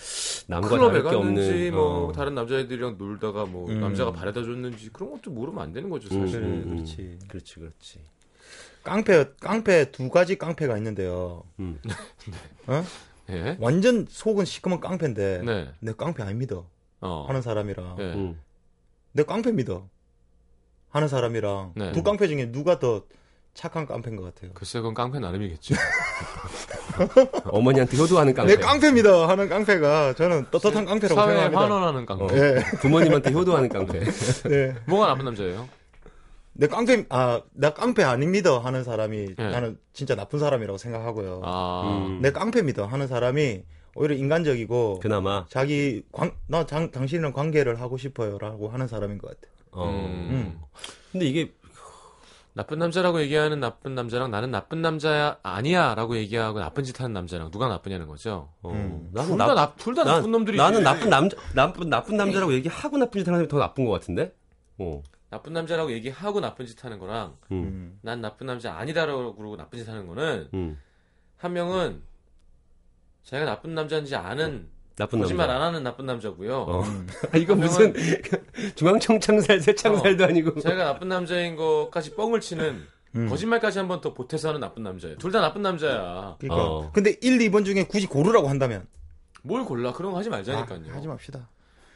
남과 0.49 0.69
클럽에 0.69 0.89
다를 0.89 1.03
게 1.03 1.09
갔는지 1.17 1.43
없는 1.51 1.75
뭐 1.75 2.09
어. 2.09 2.13
다른 2.13 2.35
남자애들이랑 2.35 2.97
놀다가 2.99 3.47
뭐 3.47 3.71
음. 3.71 3.81
남자가 3.81 4.13
바래다 4.13 4.43
줬는지 4.43 4.91
그런 4.93 5.11
것도 5.13 5.31
모르면 5.31 5.63
안 5.63 5.73
되는 5.73 5.89
거죠 5.89 6.09
사실. 6.09 6.43
음. 6.43 6.69
그렇지. 6.75 7.19
그렇지, 7.29 7.55
그렇지. 7.55 8.01
깡패 8.83 9.27
깡패 9.41 9.91
두 9.91 10.09
가지 10.09 10.37
깡패가 10.39 10.77
있는데요. 10.79 11.45
음. 11.59 11.79
어? 12.67 12.85
예. 13.31 13.57
완전 13.61 14.07
속은 14.09 14.45
시커먼 14.45 14.81
깡패인데 14.81 15.43
네. 15.45 15.69
내 15.81 15.93
깡패 15.93 16.23
안 16.23 16.39
믿어 16.39 16.67
어. 17.01 17.25
하는 17.29 17.43
사람이랑 17.43 17.97
예. 17.99 18.03
음. 18.15 18.41
내 19.13 19.23
깡패 19.25 19.53
믿어 19.53 19.89
하는 20.91 21.09
사람이랑 21.09 21.73
네. 21.77 21.93
두 21.93 22.03
깡패 22.03 22.27
중에 22.29 22.51
누가 22.51 22.79
더 22.79 23.05
착한 23.55 23.87
깡패인 23.87 24.17
것 24.17 24.23
같아요. 24.35 24.53
글쎄 24.55 24.79
그건 24.79 24.95
깡패 24.95 25.19
나름이겠죠. 25.19 25.75
어머니한테 27.51 27.97
효도하는 27.97 28.33
깡패. 28.35 28.57
내 28.57 28.61
깡패 28.61 28.93
믿어 28.93 29.27
하는 29.27 29.49
깡패가 29.49 30.15
저는 30.15 30.47
떳떳한 30.51 30.85
깡패라고 30.85 31.21
사회에 31.21 31.41
생각합니다. 31.41 31.61
환원하는 31.61 32.07
깡패. 32.07 32.25
어. 32.25 32.29
예, 32.37 32.61
부모님한테 32.79 33.33
효도하는 33.33 33.69
깡패. 33.69 34.01
네. 34.49 34.75
뭐가 34.87 35.09
나쁜 35.09 35.25
남자예요? 35.27 35.69
내 36.61 36.67
깡패 36.67 37.07
아, 37.09 37.41
나 37.55 37.71
깡패 37.73 38.03
아닙니다 38.05 38.59
하는 38.59 38.85
사람이 38.85 39.35
예. 39.39 39.43
나는 39.43 39.79
진짜 39.95 40.15
나쁜 40.15 40.39
사람이라고 40.39 40.77
생각하고요. 40.77 41.41
아. 41.43 42.07
음. 42.07 42.21
내 42.21 42.33
깡패 42.33 42.61
믿어 42.63 42.85
하는 42.85 43.07
사람이 43.09 43.63
오히려 43.95 44.15
인간적이고 44.15 45.01
그나마 45.01 45.47
자기 45.49 46.03
관, 46.13 46.33
나 46.49 46.67
장, 46.67 46.91
당신이랑 46.91 47.33
관계를 47.33 47.81
하고 47.81 47.97
싶어요라고 47.97 48.69
하는 48.69 48.89
사람인 48.89 49.17
것 49.17 49.29
같아. 49.29 49.53
어. 49.73 49.89
음. 49.89 50.61
근데 51.13 51.25
이게 51.27 51.51
나쁜 52.53 52.79
남자라고 52.79 53.23
얘기하는 53.23 53.59
나쁜 53.59 53.95
남자랑 53.95 54.31
나는 54.31 54.51
나쁜 54.51 54.83
남자야 54.83 55.39
아니야라고 55.43 56.17
얘기하고 56.19 56.59
나쁜 56.61 56.85
짓 56.85 57.01
하는 57.01 57.15
남자랑 57.15 57.51
누가 57.51 57.69
나쁘냐는 57.69 58.07
거죠. 58.07 58.51
어. 58.61 58.71
음. 58.71 59.09
나는 59.15 59.31
둘다 59.31 59.47
나- 59.47 59.55
나, 59.55 59.75
둘다 59.77 60.05
나- 60.05 60.17
나쁜 60.17 60.31
놈들이지. 60.33 60.63
나는 60.63 60.83
나쁜 60.83 61.09
남자 61.09 61.37
나쁜 61.55 61.89
나쁜 61.89 62.17
남자라고 62.19 62.53
얘기하고 62.53 62.99
나쁜 62.99 63.21
짓 63.21 63.27
하는 63.29 63.39
사람이 63.39 63.49
더 63.49 63.59
나쁜 63.59 63.87
것 63.87 63.93
같은데. 63.93 64.35
어. 64.77 65.03
나쁜 65.31 65.53
남자라고 65.53 65.93
얘기하고 65.93 66.41
나쁜 66.41 66.67
짓 66.67 66.85
하는 66.85 66.99
거랑 66.99 67.37
음. 67.53 67.57
음. 67.57 67.99
난 68.03 68.21
나쁜 68.21 68.47
남자 68.47 68.75
아니다라고 68.77 69.35
그러고 69.37 69.57
나쁜 69.57 69.79
짓 69.79 69.89
하는 69.89 70.07
거는 70.07 70.49
음. 70.55 70.79
한 71.37 71.53
명은 71.53 72.03
자기가 73.25 73.49
나쁜 73.51 73.75
남자인지 73.75 74.17
아는 74.17 74.69
나쁜 74.97 75.21
거짓말 75.21 75.47
남자. 75.47 75.57
안 75.63 75.69
하는 75.69 75.83
나쁜 75.83 76.05
남자고요. 76.07 76.57
어. 76.63 76.83
음. 76.83 77.07
아, 77.33 77.37
이거 77.39 77.55
한 77.55 77.61
무슨 77.61 77.95
중앙청창살 78.75 79.61
새창살도 79.61 80.25
아니고. 80.25 80.61
자기가 80.61 80.85
나쁜 80.85 81.09
남자인 81.09 81.57
것까지 81.57 82.15
뻥을 82.17 82.41
치는 82.41 82.83
음. 83.17 83.29
거짓말까지 83.29 83.79
한 83.79 83.89
번 83.89 84.01
더 84.01 84.13
보태서 84.15 84.49
하는 84.49 84.61
나쁜 84.61 84.83
남자예요. 84.83 85.17
둘 85.19 85.33
다 85.33 85.41
나쁜 85.41 85.63
남자야. 85.63 86.37
그러니까. 86.39 86.65
어. 86.67 86.91
근데 86.93 87.17
1, 87.23 87.39
2번 87.39 87.65
중에 87.65 87.85
굳이 87.85 88.07
고르라고 88.07 88.49
한다면 88.49 88.87
뭘 89.43 89.65
골라? 89.65 89.93
그런 89.93 90.13
거 90.13 90.19
하지 90.19 90.29
말자니까요. 90.29 90.83
아, 90.91 90.97
하지 90.97 91.09
맙시다. 91.09 91.49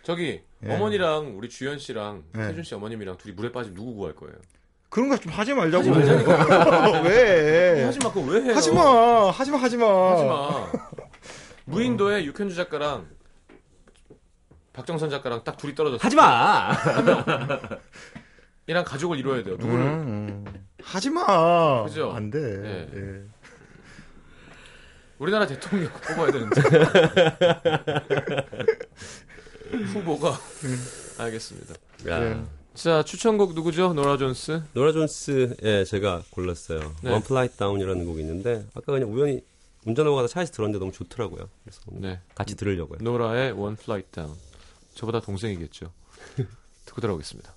저기 0.04 0.42
예. 0.64 0.72
어머니랑 0.74 1.36
우리 1.36 1.48
주연 1.48 1.78
씨랑 1.78 2.24
예. 2.36 2.40
태준 2.48 2.62
씨 2.64 2.74
어머님이랑 2.74 3.16
둘이 3.16 3.34
물에 3.34 3.50
빠지면 3.52 3.74
누구 3.76 3.94
구할 3.94 4.14
거예요? 4.14 4.34
그런 4.90 5.08
거 5.08 5.16
좀 5.16 5.32
하지 5.32 5.52
말자고. 5.54 5.78
하지 5.78 5.90
말자니까. 5.90 7.00
왜? 7.08 7.82
하지 7.88 7.98
마, 7.98 8.12
그거 8.12 8.20
왜 8.30 8.36
해요? 8.42 8.48
네. 8.48 8.54
하지 8.54 8.72
마. 8.72 9.30
하지 9.30 9.50
마. 9.50 9.58
하지 9.58 9.76
마. 9.76 10.12
하지 10.12 10.24
마. 10.24 10.72
무인도에 11.64 12.24
육현주 12.26 12.54
작가랑 12.54 13.08
박정선 14.72 15.10
작가랑 15.10 15.42
딱 15.44 15.56
둘이 15.56 15.74
떨어졌어. 15.74 16.04
하지 16.04 16.14
마. 16.16 16.72
이랑 18.66 18.84
가족을 18.84 19.18
이뤄야 19.18 19.42
돼요. 19.42 19.56
누구를? 19.58 19.84
음, 19.84 20.44
음. 20.46 20.66
하지 20.82 21.10
마. 21.10 21.82
그죠? 21.84 22.12
안 22.12 22.30
돼. 22.30 22.38
예. 22.38 22.88
예. 22.94 23.22
우리나라 25.18 25.46
대통령 25.46 25.90
뽑아야 25.92 26.30
되는데. 26.32 26.60
후보가. 29.70 30.38
알겠습니다. 31.18 31.74
야. 32.08 32.22
예. 32.22 32.44
자, 32.74 33.04
추천곡 33.04 33.54
누구죠? 33.54 33.92
노라 33.94 34.16
존스. 34.16 34.62
노라 34.72 34.92
존스 34.92 35.56
예 35.62 35.84
제가 35.84 36.22
골랐어요. 36.30 36.94
네. 37.02 37.10
One 37.10 37.22
Flight 37.22 37.56
Down이라는 37.56 38.04
곡이 38.04 38.20
있는데 38.20 38.66
아까 38.74 38.92
그냥 38.92 39.12
우연히 39.12 39.42
운전하고 39.86 40.16
가다 40.16 40.28
차에서 40.28 40.52
들었는데 40.52 40.78
너무 40.80 40.90
좋더라고요. 40.92 41.48
그래서 41.62 41.80
네. 41.92 42.20
같이 42.34 42.56
들으려고요. 42.56 42.98
노라의 43.00 43.52
One 43.52 43.76
Flight 43.78 44.10
Down. 44.12 44.34
저보다 44.94 45.20
동생이겠죠. 45.20 45.92
듣고 46.84 47.00
들어오겠습니다. 47.00 47.53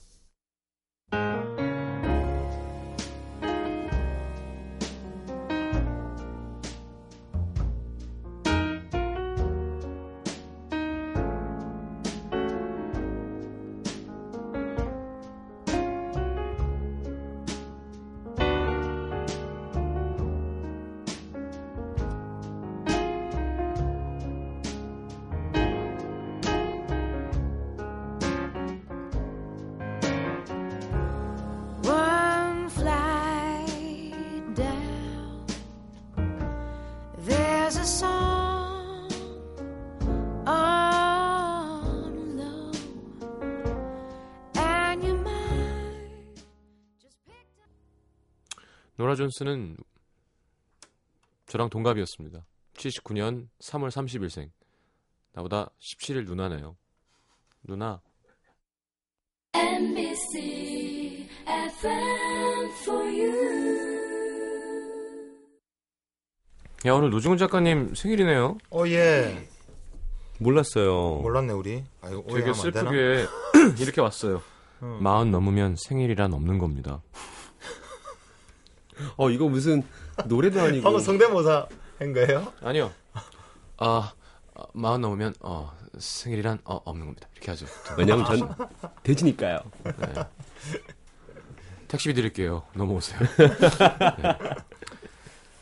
노라 49.07 49.15
존스는 49.15 49.77
저랑 51.45 51.69
동갑이었습니다. 51.69 52.45
79년 52.75 53.47
3월 53.61 53.87
30일생. 53.89 54.49
나보다 55.31 55.69
17일 55.79 56.25
누나네요. 56.25 56.75
누나, 57.63 58.01
NBC 59.53 61.29
FM 61.47 62.69
for 62.81 63.05
you. 63.05 63.87
야 66.85 66.93
오늘 66.93 67.09
노중훈 67.09 67.37
작가님 67.37 67.95
생일이네요. 67.95 68.57
어, 68.71 68.85
예. 68.87 69.47
몰랐어요. 70.39 71.21
몰랐네, 71.21 71.53
우리. 71.53 71.85
아이고, 72.01 72.25
되게? 72.27 72.53
슬프게 72.53 73.25
이렇게 73.79 74.01
왔어요. 74.01 74.41
응. 74.83 75.01
마흔 75.01 75.31
넘으면 75.31 75.77
생일이란 75.77 76.33
없는 76.33 76.57
겁니다. 76.57 77.01
어 79.17 79.29
이거 79.29 79.47
무슨 79.47 79.83
노래도 80.25 80.61
아니고. 80.61 80.81
방금 80.83 80.99
성대모사 81.01 81.67
한 81.99 82.13
거예요? 82.13 82.53
아니요. 82.61 82.91
아, 83.77 84.13
아, 84.55 84.63
마흔 84.73 85.01
넘으면 85.01 85.33
어, 85.41 85.71
생일이란 85.97 86.59
어, 86.65 86.81
없는 86.85 87.05
겁니다. 87.05 87.27
이렇게 87.33 87.51
하죠. 87.51 87.65
왜냐면 87.97 88.25
전 88.25 88.53
돼지니까요. 89.03 89.59
택시비 91.87 92.13
드릴게요. 92.13 92.63
넘어오세요. 92.73 93.19
네. 93.19 94.37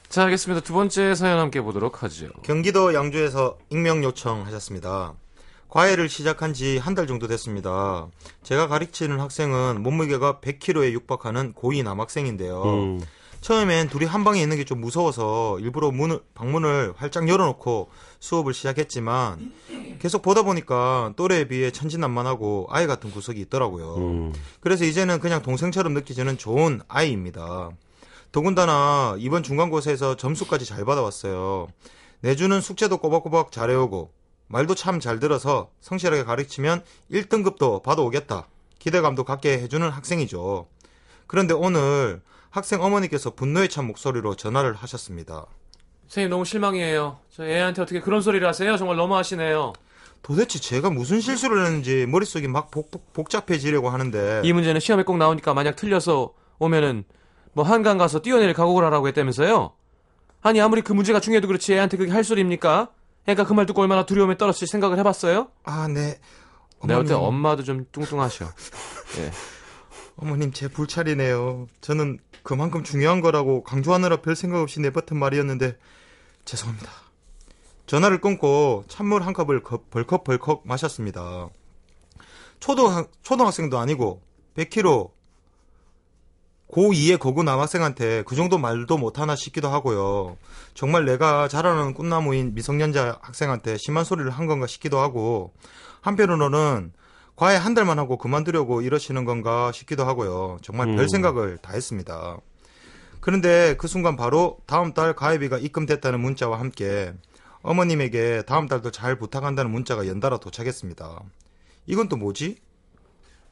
자, 0.09 0.23
알겠습니다. 0.23 0.61
두 0.63 0.73
번째 0.73 1.13
사연 1.13 1.39
함께 1.39 1.61
보도록 1.61 2.01
하죠. 2.03 2.29
경기도 2.43 2.93
양주에서 2.93 3.57
익명 3.69 4.03
요청하셨습니다. 4.03 5.13
과외를 5.69 6.07
시작한 6.07 6.53
지 6.53 6.77
한 6.79 6.95
달 6.95 7.05
정도 7.05 7.27
됐습니다. 7.27 8.07
제가 8.43 8.67
가르치는 8.67 9.19
학생은 9.19 9.83
몸무게가 9.83 10.39
100kg에 10.39 10.91
육박하는 10.93 11.53
고2 11.53 11.83
남학생인데요. 11.83 12.63
음. 12.63 13.01
처음엔 13.45 13.89
둘이 13.89 14.05
한 14.05 14.23
방에 14.23 14.41
있는 14.41 14.57
게 14.57 14.65
좀 14.65 14.81
무서워서 14.81 15.59
일부러 15.59 15.91
문을, 15.91 16.19
방문을 16.33 16.93
활짝 16.97 17.29
열어놓고 17.29 17.89
수업을 18.19 18.55
시작했지만 18.55 19.53
계속 19.99 20.23
보다 20.23 20.41
보니까 20.41 21.13
또래에 21.15 21.47
비해 21.47 21.69
천진난만하고 21.69 22.65
아이 22.71 22.87
같은 22.87 23.11
구석이 23.11 23.39
있더라고요. 23.41 23.95
음. 23.97 24.33
그래서 24.61 24.83
이제는 24.85 25.19
그냥 25.19 25.43
동생처럼 25.43 25.93
느껴지는 25.93 26.39
좋은 26.39 26.81
아이입니다. 26.87 27.69
더군다나 28.31 29.15
이번 29.19 29.43
중간고사에서 29.43 30.15
점수까지 30.15 30.65
잘 30.65 30.83
받아왔어요. 30.83 31.67
내주는 32.21 32.59
숙제도 32.59 32.97
꼬박꼬박 32.97 33.51
잘해오고 33.51 34.11
말도 34.47 34.73
참 34.73 34.99
잘 34.99 35.19
들어서 35.19 35.69
성실하게 35.81 36.23
가르치면 36.23 36.83
1등급도 37.11 37.83
받아오겠다. 37.83 38.47
기대감도 38.79 39.23
갖게 39.23 39.59
해주는 39.59 39.87
학생이죠. 39.87 40.65
그런데 41.27 41.53
오늘 41.53 42.23
학생 42.55 42.81
어머니께서 42.81 43.31
분노에 43.31 43.67
찬 43.67 43.85
목소리로 43.87 44.35
전화를 44.35 44.75
하셨습니다. 44.75 45.45
선생님 46.07 46.29
너무 46.29 46.45
실망이에요. 46.45 47.19
저 47.35 47.43
애한테 47.45 47.81
어떻게 47.81 47.99
그런 47.99 48.21
소리를 48.21 48.47
하세요? 48.47 48.77
정말 48.77 48.95
너무하시네요. 48.95 49.73
도대체 50.21 50.57
제가 50.59 50.89
무슨 50.89 51.19
실수를 51.19 51.65
했는지 51.65 52.05
머릿속이 52.07 52.47
막 52.47 52.71
복, 52.71 52.91
복- 52.91 53.11
복잡해지려고 53.11 53.89
하는데 53.89 54.41
이 54.45 54.53
문제는 54.53 54.79
시험에 54.79 55.03
꼭 55.03 55.17
나오니까 55.17 55.53
만약 55.53 55.75
틀려서 55.75 56.33
오면은 56.57 57.03
뭐 57.51 57.65
한강 57.65 57.97
가서 57.97 58.19
뛰어내릴 58.21 58.53
각오를 58.53 58.85
하라고 58.87 59.07
했다면서요? 59.09 59.73
아니 60.41 60.61
아무리 60.61 60.81
그 60.81 60.93
문제가 60.93 61.19
중요해도 61.19 61.47
그렇지 61.47 61.73
애한테 61.73 61.97
그게 61.97 62.11
할 62.11 62.23
소리입니까? 62.23 62.89
애가 63.27 63.43
그 63.45 63.53
말 63.53 63.65
듣고 63.65 63.81
얼마나 63.81 64.05
두려움에 64.05 64.37
떨었을 64.37 64.65
생각을 64.67 64.97
해봤어요? 64.99 65.49
아, 65.65 65.87
네. 65.89 66.19
내가 66.83 66.99
볼때 66.99 67.13
어머님. 67.15 67.15
엄마도 67.35 67.63
좀 67.63 67.85
뚱뚱하셔. 67.91 68.45
예. 69.19 69.31
어머님 70.17 70.51
제 70.53 70.67
불찰이네요. 70.67 71.67
저는 71.81 72.19
그만큼 72.43 72.83
중요한 72.83 73.21
거라고 73.21 73.63
강조하느라 73.63 74.17
별 74.21 74.35
생각 74.35 74.61
없이 74.61 74.79
내뱉은 74.79 75.19
말이었는데 75.19 75.77
죄송합니다. 76.45 76.89
전화를 77.85 78.21
끊고 78.21 78.83
찬물 78.87 79.23
한 79.23 79.33
컵을 79.33 79.61
거- 79.63 79.83
벌컥 79.91 80.23
벌컥 80.23 80.61
마셨습니다. 80.65 81.49
초등 82.59 83.05
초등학생도 83.21 83.77
아니고 83.77 84.21
100kg 84.55 85.11
고2의 86.71 87.19
거구 87.19 87.43
남학생한테 87.43 88.23
그 88.23 88.35
정도 88.35 88.57
말도 88.57 88.97
못하나 88.97 89.35
싶기도 89.35 89.69
하고요. 89.69 90.37
정말 90.73 91.05
내가 91.05 91.47
자라는 91.47 91.93
꿈나무인 91.93 92.55
미성년자 92.55 93.19
학생한테 93.21 93.77
심한 93.77 94.03
소리를 94.03 94.29
한 94.31 94.47
건가 94.47 94.65
싶기도 94.65 94.99
하고 94.99 95.53
한편으로는 96.01 96.91
과외 97.35 97.57
한 97.57 97.73
달만 97.73 97.99
하고 97.99 98.17
그만두려고 98.17 98.81
이러시는 98.81 99.25
건가 99.25 99.71
싶기도 99.73 100.05
하고요. 100.05 100.57
정말 100.61 100.87
별 100.87 100.99
음. 100.99 101.07
생각을 101.07 101.57
다 101.57 101.73
했습니다. 101.73 102.37
그런데 103.19 103.75
그 103.77 103.87
순간 103.87 104.15
바로 104.15 104.59
다음 104.65 104.93
달 104.93 105.15
가회비가 105.15 105.57
입금됐다는 105.57 106.19
문자와 106.19 106.59
함께 106.59 107.13
어머님에게 107.61 108.43
다음 108.45 108.67
달도 108.67 108.91
잘 108.91 109.17
부탁한다는 109.17 109.71
문자가 109.71 110.07
연달아 110.07 110.37
도착했습니다. 110.37 111.21
이건 111.87 112.07
또 112.07 112.15
뭐지? 112.15 112.57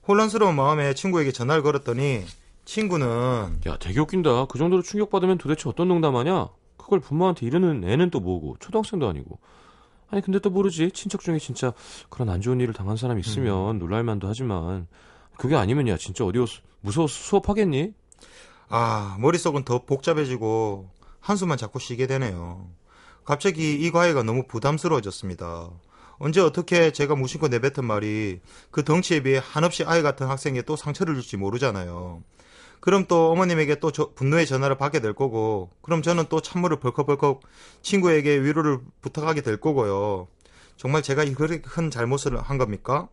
혼란스러운 0.08 0.56
마음에 0.56 0.94
친구에게 0.94 1.32
전화를 1.32 1.64
걸었더니 1.64 2.24
친구는 2.66 3.62
야 3.66 3.78
되게 3.80 4.00
웃긴다. 4.00 4.46
그 4.46 4.58
정도로 4.58 4.82
충격받으면 4.84 5.38
도대체 5.38 5.68
어떤 5.68 5.88
농담하냐? 5.88 6.50
그걸 6.78 7.00
부모한테 7.00 7.46
이르는 7.46 7.84
애는 7.84 8.12
또 8.12 8.20
뭐고 8.20 8.58
초등학생도 8.60 9.08
아니고. 9.08 9.40
아니 10.14 10.22
근데 10.22 10.38
또 10.38 10.52
모르지 10.52 10.92
친척 10.92 11.22
중에 11.22 11.40
진짜 11.40 11.74
그런 12.12 12.30
안 12.30 12.40
좋은 12.40 12.60
일을 12.60 12.72
당한 12.76 12.98
사람 12.98 13.18
있으면 13.18 13.80
놀랄만도 13.80 14.28
하지만 14.28 14.86
그게 15.38 15.56
아니면 15.56 15.88
야 15.88 15.98
진짜 15.98 16.24
어디 16.24 16.38
무서워서 16.82 17.12
수업하겠니? 17.16 17.96
아, 18.70 19.18
머릿속은 19.20 19.66
더 19.66 19.84
복잡해지고 19.86 20.88
한숨만 21.20 21.58
자꾸 21.58 21.80
쉬게 21.80 22.06
되네요. 22.06 22.70
갑자기 23.26 23.74
이 23.74 23.90
과외가 23.90 24.22
너무 24.22 24.46
부담스러워졌습니다. 24.46 25.72
언제 26.20 26.42
어떻게 26.42 26.92
제가 26.92 27.16
무심코 27.16 27.48
내뱉은 27.48 27.84
말이 27.84 28.40
그 28.70 28.84
덩치에 28.84 29.24
비해 29.24 29.42
한없이 29.44 29.84
아이 29.84 30.04
같은 30.04 30.28
학생에 30.28 30.62
또 30.62 30.76
상처를 30.76 31.16
줄지 31.16 31.38
모르잖아요. 31.38 32.22
그럼 32.84 33.06
또 33.08 33.32
어머님에게 33.32 33.76
또 33.80 33.92
저- 33.94 34.12
분노의 34.14 34.46
전화를 34.46 34.76
받게 34.78 35.00
될 35.00 35.14
거고, 35.14 35.70
그럼 35.82 36.02
저는 36.02 36.26
또 36.28 36.42
찬물을 36.42 36.82
벌컥벌컥 36.82 37.40
친구에게 37.82 38.42
위로를 38.42 38.80
부탁하게 39.00 39.40
될 39.40 39.56
거고요. 39.56 40.28
정말 40.76 41.02
제가 41.02 41.24
그렇게 41.34 41.62
큰 41.62 41.90
잘못을 41.90 42.38
한 42.42 42.58
겁니까? 42.58 43.08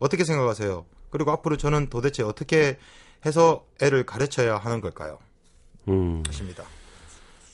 어떻게 0.00 0.22
생각하세요? 0.22 0.84
그리고 1.08 1.30
앞으로 1.30 1.56
저는 1.56 1.88
도대체 1.88 2.22
어떻게 2.24 2.76
해서 3.24 3.64
애를 3.80 4.04
가르쳐야 4.04 4.58
하는 4.58 4.82
걸까요? 4.82 5.18
음. 5.88 6.22
하십니다. 6.26 6.64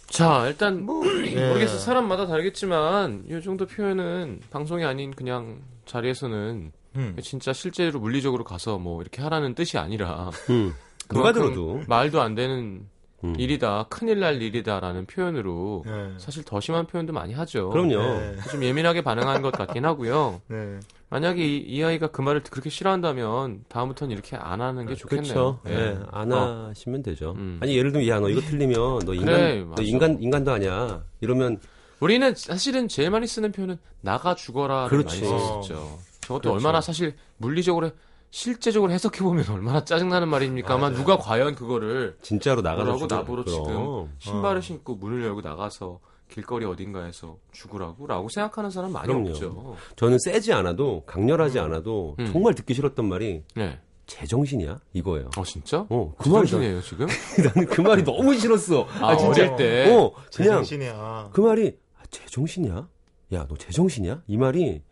자 0.08 0.48
일단 0.48 0.82
뭐 0.84 1.04
예. 1.26 1.46
모르겠어 1.48 1.78
사람마다 1.78 2.26
다르겠지만 2.26 3.26
이 3.28 3.40
정도 3.40 3.66
표현은 3.66 4.40
방송이 4.50 4.84
아닌 4.84 5.12
그냥 5.14 5.62
자리에서는 5.86 6.72
음. 6.96 7.16
진짜 7.22 7.52
실제로 7.52 8.00
물리적으로 8.00 8.42
가서 8.42 8.78
뭐 8.78 9.00
이렇게 9.00 9.22
하라는 9.22 9.54
뜻이 9.54 9.78
아니라 9.78 10.30
음. 10.50 10.74
누가 11.12 11.32
들어도. 11.32 11.80
말도 11.86 12.20
안 12.20 12.34
되는 12.34 12.86
음. 13.24 13.34
일이다 13.38 13.86
큰일 13.88 14.18
날 14.18 14.42
일이다라는 14.42 15.06
표현으로 15.06 15.84
네. 15.86 16.12
사실 16.18 16.42
더 16.44 16.58
심한 16.60 16.86
표현도 16.86 17.12
많이 17.12 17.32
하죠. 17.34 17.70
그럼요. 17.70 17.96
네. 18.18 18.36
좀 18.50 18.64
예민하게 18.64 19.02
반응한 19.02 19.42
것 19.42 19.52
같긴 19.52 19.84
하고요. 19.84 20.40
네. 20.48 20.80
만약에 21.08 21.44
이, 21.46 21.58
이 21.58 21.84
아이가 21.84 22.08
그 22.08 22.20
말을 22.22 22.42
그렇게 22.42 22.68
싫어한다면 22.70 23.64
다음부터는 23.68 24.12
이렇게 24.12 24.34
안 24.34 24.60
하는 24.60 24.86
게 24.86 24.94
좋겠네요. 24.96 25.32
그렇죠. 25.32 25.60
예, 25.68 25.98
안 26.10 26.32
어. 26.32 26.68
하시면 26.70 27.02
되죠. 27.02 27.34
음. 27.36 27.58
아니 27.62 27.76
예를 27.76 27.92
들면 27.92 28.08
야너 28.08 28.28
이거 28.30 28.40
틀리면 28.40 29.00
너 29.04 29.12
인간 29.14 29.26
그래, 29.26 29.64
너. 29.76 29.82
인간 29.82 30.18
인간도 30.20 30.50
아니야. 30.52 31.02
이러면 31.20 31.60
우리는 32.00 32.34
사실은 32.34 32.88
제일 32.88 33.10
많이 33.10 33.26
쓰는 33.28 33.52
표현은 33.52 33.78
나가 34.00 34.34
죽어라를 34.34 34.88
그렇지. 34.88 35.20
많이 35.22 35.28
썼었죠. 35.38 35.98
저것도 36.22 36.40
그렇죠. 36.40 36.52
얼마나 36.54 36.80
사실 36.80 37.14
물리적으로 37.36 37.90
실제적으로 38.32 38.90
해석해 38.92 39.20
보면 39.22 39.44
얼마나 39.52 39.84
짜증나는 39.84 40.26
말입니까만 40.28 40.80
맞아요. 40.80 40.96
누가 40.96 41.16
과연 41.18 41.54
그거를 41.54 42.16
진짜로 42.22 42.62
죽어. 42.62 43.16
나보러 43.16 43.44
지금 43.44 43.64
그럼. 43.64 44.10
신발을 44.18 44.62
신고 44.62 44.96
문을 44.96 45.22
열고 45.22 45.42
나가서 45.42 46.00
길거리 46.30 46.64
어딘가에서 46.64 47.36
죽으라고라고 47.52 48.30
생각하는 48.30 48.70
사람 48.70 48.90
많이 48.92 49.06
그럼요. 49.06 49.28
없죠. 49.30 49.76
저는 49.96 50.18
세지 50.18 50.54
않아도 50.54 51.04
강렬하지 51.04 51.58
않아도 51.58 52.16
음. 52.18 52.32
정말 52.32 52.54
듣기 52.54 52.72
싫었던 52.72 53.06
말이 53.06 53.42
네. 53.54 53.78
제정신이야 54.06 54.80
이거예요. 54.94 55.30
어 55.36 55.44
진짜? 55.44 55.84
어, 55.90 56.14
그그 56.16 56.30
말이 56.30 56.50
말이네요 56.50 56.80
지금. 56.80 57.06
나는 57.54 57.68
그 57.68 57.82
말이 57.82 58.02
너무 58.02 58.34
싫었어. 58.34 58.86
아, 59.00 59.14
진짜. 59.14 59.42
어릴 59.42 59.56
때. 59.56 59.94
어, 59.94 60.10
그냥 60.34 60.64
제정신이야. 60.64 61.30
그 61.34 61.40
말이 61.42 61.76
아, 62.00 62.02
제정신이야? 62.10 62.88
야, 63.34 63.46
너 63.46 63.56
제정신이야? 63.56 64.22
이 64.26 64.36
말이 64.38 64.82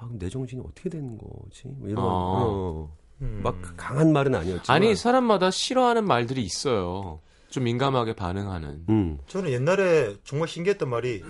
아, 0.00 0.08
내 0.12 0.28
정신이 0.28 0.62
어떻게 0.66 0.88
되는 0.88 1.18
거지? 1.18 1.62
뭐 1.66 1.88
이런 1.88 2.02
아. 2.04 2.08
어, 2.08 2.96
음. 3.22 3.40
막 3.42 3.56
강한 3.76 4.12
말은 4.12 4.34
아니었지만 4.34 4.74
아니 4.74 4.96
사람마다 4.96 5.50
싫어하는 5.50 6.06
말들이 6.06 6.42
있어요. 6.42 7.20
좀 7.50 7.64
민감하게 7.64 8.14
반응하는. 8.14 8.84
음. 8.88 9.18
저는 9.26 9.50
옛날에 9.50 10.16
정말 10.24 10.48
신기했던 10.48 10.88
말이 10.88 11.22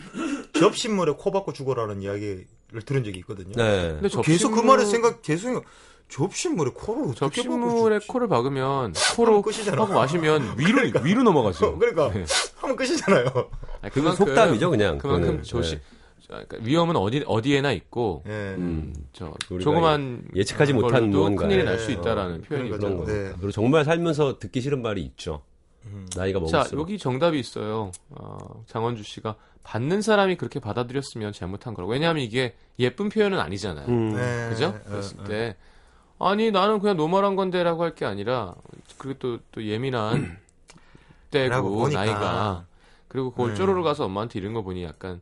접신물에 0.53 1.15
코 1.19 1.31
박고 1.31 1.53
죽어라는 1.53 2.03
이야기를 2.03 2.47
들은 2.85 3.05
적이 3.05 3.19
있거든요. 3.21 3.53
네. 3.57 3.93
근데 4.01 4.09
계속 4.09 4.23
그 4.23 4.37
접신물- 4.37 4.65
말에 4.67 4.85
생각 4.85 5.23
계속 5.23 5.65
접시물에 6.09 6.73
코를 6.75 7.15
박고 7.15 8.13
코를 8.13 8.29
박으면 8.29 8.93
코로 9.17 9.43
끝이잖아. 9.43 9.81
하고 9.83 9.95
마시면 9.95 10.55
위로 10.59 10.83
위로 11.03 11.23
넘어가죠. 11.23 11.79
그러니까 11.79 12.11
네. 12.13 12.25
하면 12.57 12.77
끝이잖아요. 12.77 13.27
아니, 13.81 13.93
그건 13.93 14.15
속담이죠, 14.17 14.71
그냥. 14.71 14.99
그만큼. 14.99 15.43
조심. 15.43 15.79
네. 15.79 15.85
그러니까 16.31 16.59
위험은 16.61 16.97
어디 16.97 17.25
어디에나 17.27 17.73
있고 17.73 18.23
예. 18.27 18.55
음. 18.57 18.95
저 19.13 19.33
조그만 19.61 20.23
예측하지 20.35 20.73
못한 20.73 21.11
무언가. 21.11 21.45
큰일이 21.45 21.61
예. 21.61 21.65
날수 21.65 21.91
있다라는 21.93 22.37
어, 22.37 22.43
표현이 22.43 22.71
그런 22.71 22.97
거죠. 22.99 23.13
네. 23.13 23.33
그리고 23.37 23.51
정말 23.51 23.85
살면서 23.85 24.39
듣기 24.39 24.61
싫은 24.61 24.81
말이 24.83 25.03
있죠. 25.03 25.43
음. 25.87 26.07
나이가 26.17 26.39
자 26.47 26.59
먹을수록. 26.59 26.83
여기 26.83 26.99
정답이 26.99 27.39
있어요. 27.39 27.91
어, 28.11 28.63
장원주 28.67 29.03
씨가 29.03 29.35
받는 29.63 30.03
사람이 30.03 30.37
그렇게 30.37 30.61
받아들였으면 30.61 31.33
잘못한 31.33 31.75
거라고. 31.75 31.93
왜냐하면 31.93 32.23
이게 32.23 32.55
예쁜 32.79 33.09
표현은 33.09 33.39
아니잖아요. 33.39 33.87
음. 33.89 34.15
네. 34.15 34.49
그죠? 34.51 34.75
예, 34.79 34.89
그랬을 34.91 35.17
예. 35.23 35.25
때 35.29 35.57
아니 36.19 36.51
나는 36.51 36.79
그냥 36.81 36.97
normal한 36.97 37.35
건데라고 37.37 37.83
할 37.83 37.95
게 37.95 38.05
아니라 38.05 38.55
그리고 38.99 39.19
또 39.19 39.39
또 39.53 39.65
예민한 39.65 40.39
때고. 41.31 41.89
나이가 41.89 42.67
그리고 43.09 43.31
그걸 43.33 43.51
네. 43.51 43.55
쪼로로 43.57 43.83
가서 43.83 44.05
엄마한테 44.05 44.39
이런 44.39 44.53
거 44.53 44.63
보니 44.63 44.85
약간 44.85 45.21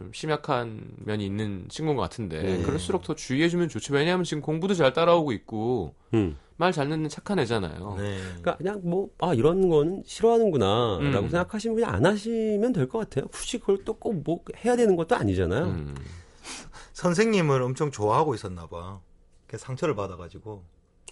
좀 0.00 0.10
심약한 0.14 0.80
면이 0.96 1.26
있는 1.26 1.66
친구인 1.68 1.94
것 1.94 2.02
같은데 2.02 2.42
네. 2.42 2.62
그럴수록 2.62 3.02
더 3.02 3.14
주의해주면 3.14 3.68
좋죠. 3.68 3.92
왜냐하면 3.92 4.24
지금 4.24 4.40
공부도 4.42 4.72
잘 4.72 4.94
따라오고 4.94 5.32
있고 5.32 5.94
음. 6.14 6.38
말잘 6.56 6.88
듣는 6.88 7.10
착한 7.10 7.38
애잖아요. 7.38 7.96
네. 7.98 8.18
그러니까 8.22 8.56
그냥 8.56 8.80
뭐 8.82 9.08
아 9.18 9.34
이런 9.34 9.68
거는 9.68 10.02
싫어하는구나라고 10.06 11.02
음. 11.02 11.28
생각하시면 11.28 11.74
그냥 11.76 11.92
안 11.92 12.06
하시면 12.06 12.72
될 12.72 12.88
것 12.88 12.98
같아요. 13.00 13.26
굳이 13.28 13.58
그걸 13.58 13.84
또 13.84 13.92
꼭 13.92 14.14
뭐 14.24 14.40
해야 14.64 14.74
되는 14.74 14.96
것도 14.96 15.16
아니잖아요. 15.16 15.64
음. 15.66 15.94
선생님을 16.94 17.60
엄청 17.62 17.90
좋아하고 17.90 18.34
있었나 18.34 18.66
봐. 18.66 19.00
그 19.46 19.58
상처를 19.58 19.94
받아가지고 19.94 20.64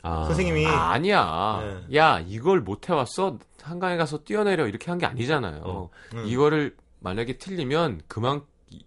아. 0.02 0.24
선생님이 0.24 0.64
아, 0.66 0.92
아니야. 0.92 1.84
네. 1.90 1.96
야, 1.98 2.20
이걸 2.26 2.60
못 2.62 2.88
해왔어? 2.88 3.38
한강에 3.62 3.96
가서 3.98 4.24
뛰어내려. 4.24 4.66
이렇게 4.66 4.90
한 4.90 4.98
게 4.98 5.04
아니잖아요. 5.06 5.60
어. 5.64 5.90
음. 6.14 6.24
이거를 6.26 6.76
만약에 7.00 7.38
틀리면 7.38 8.02
그만, 8.08 8.38
이, 8.38 8.40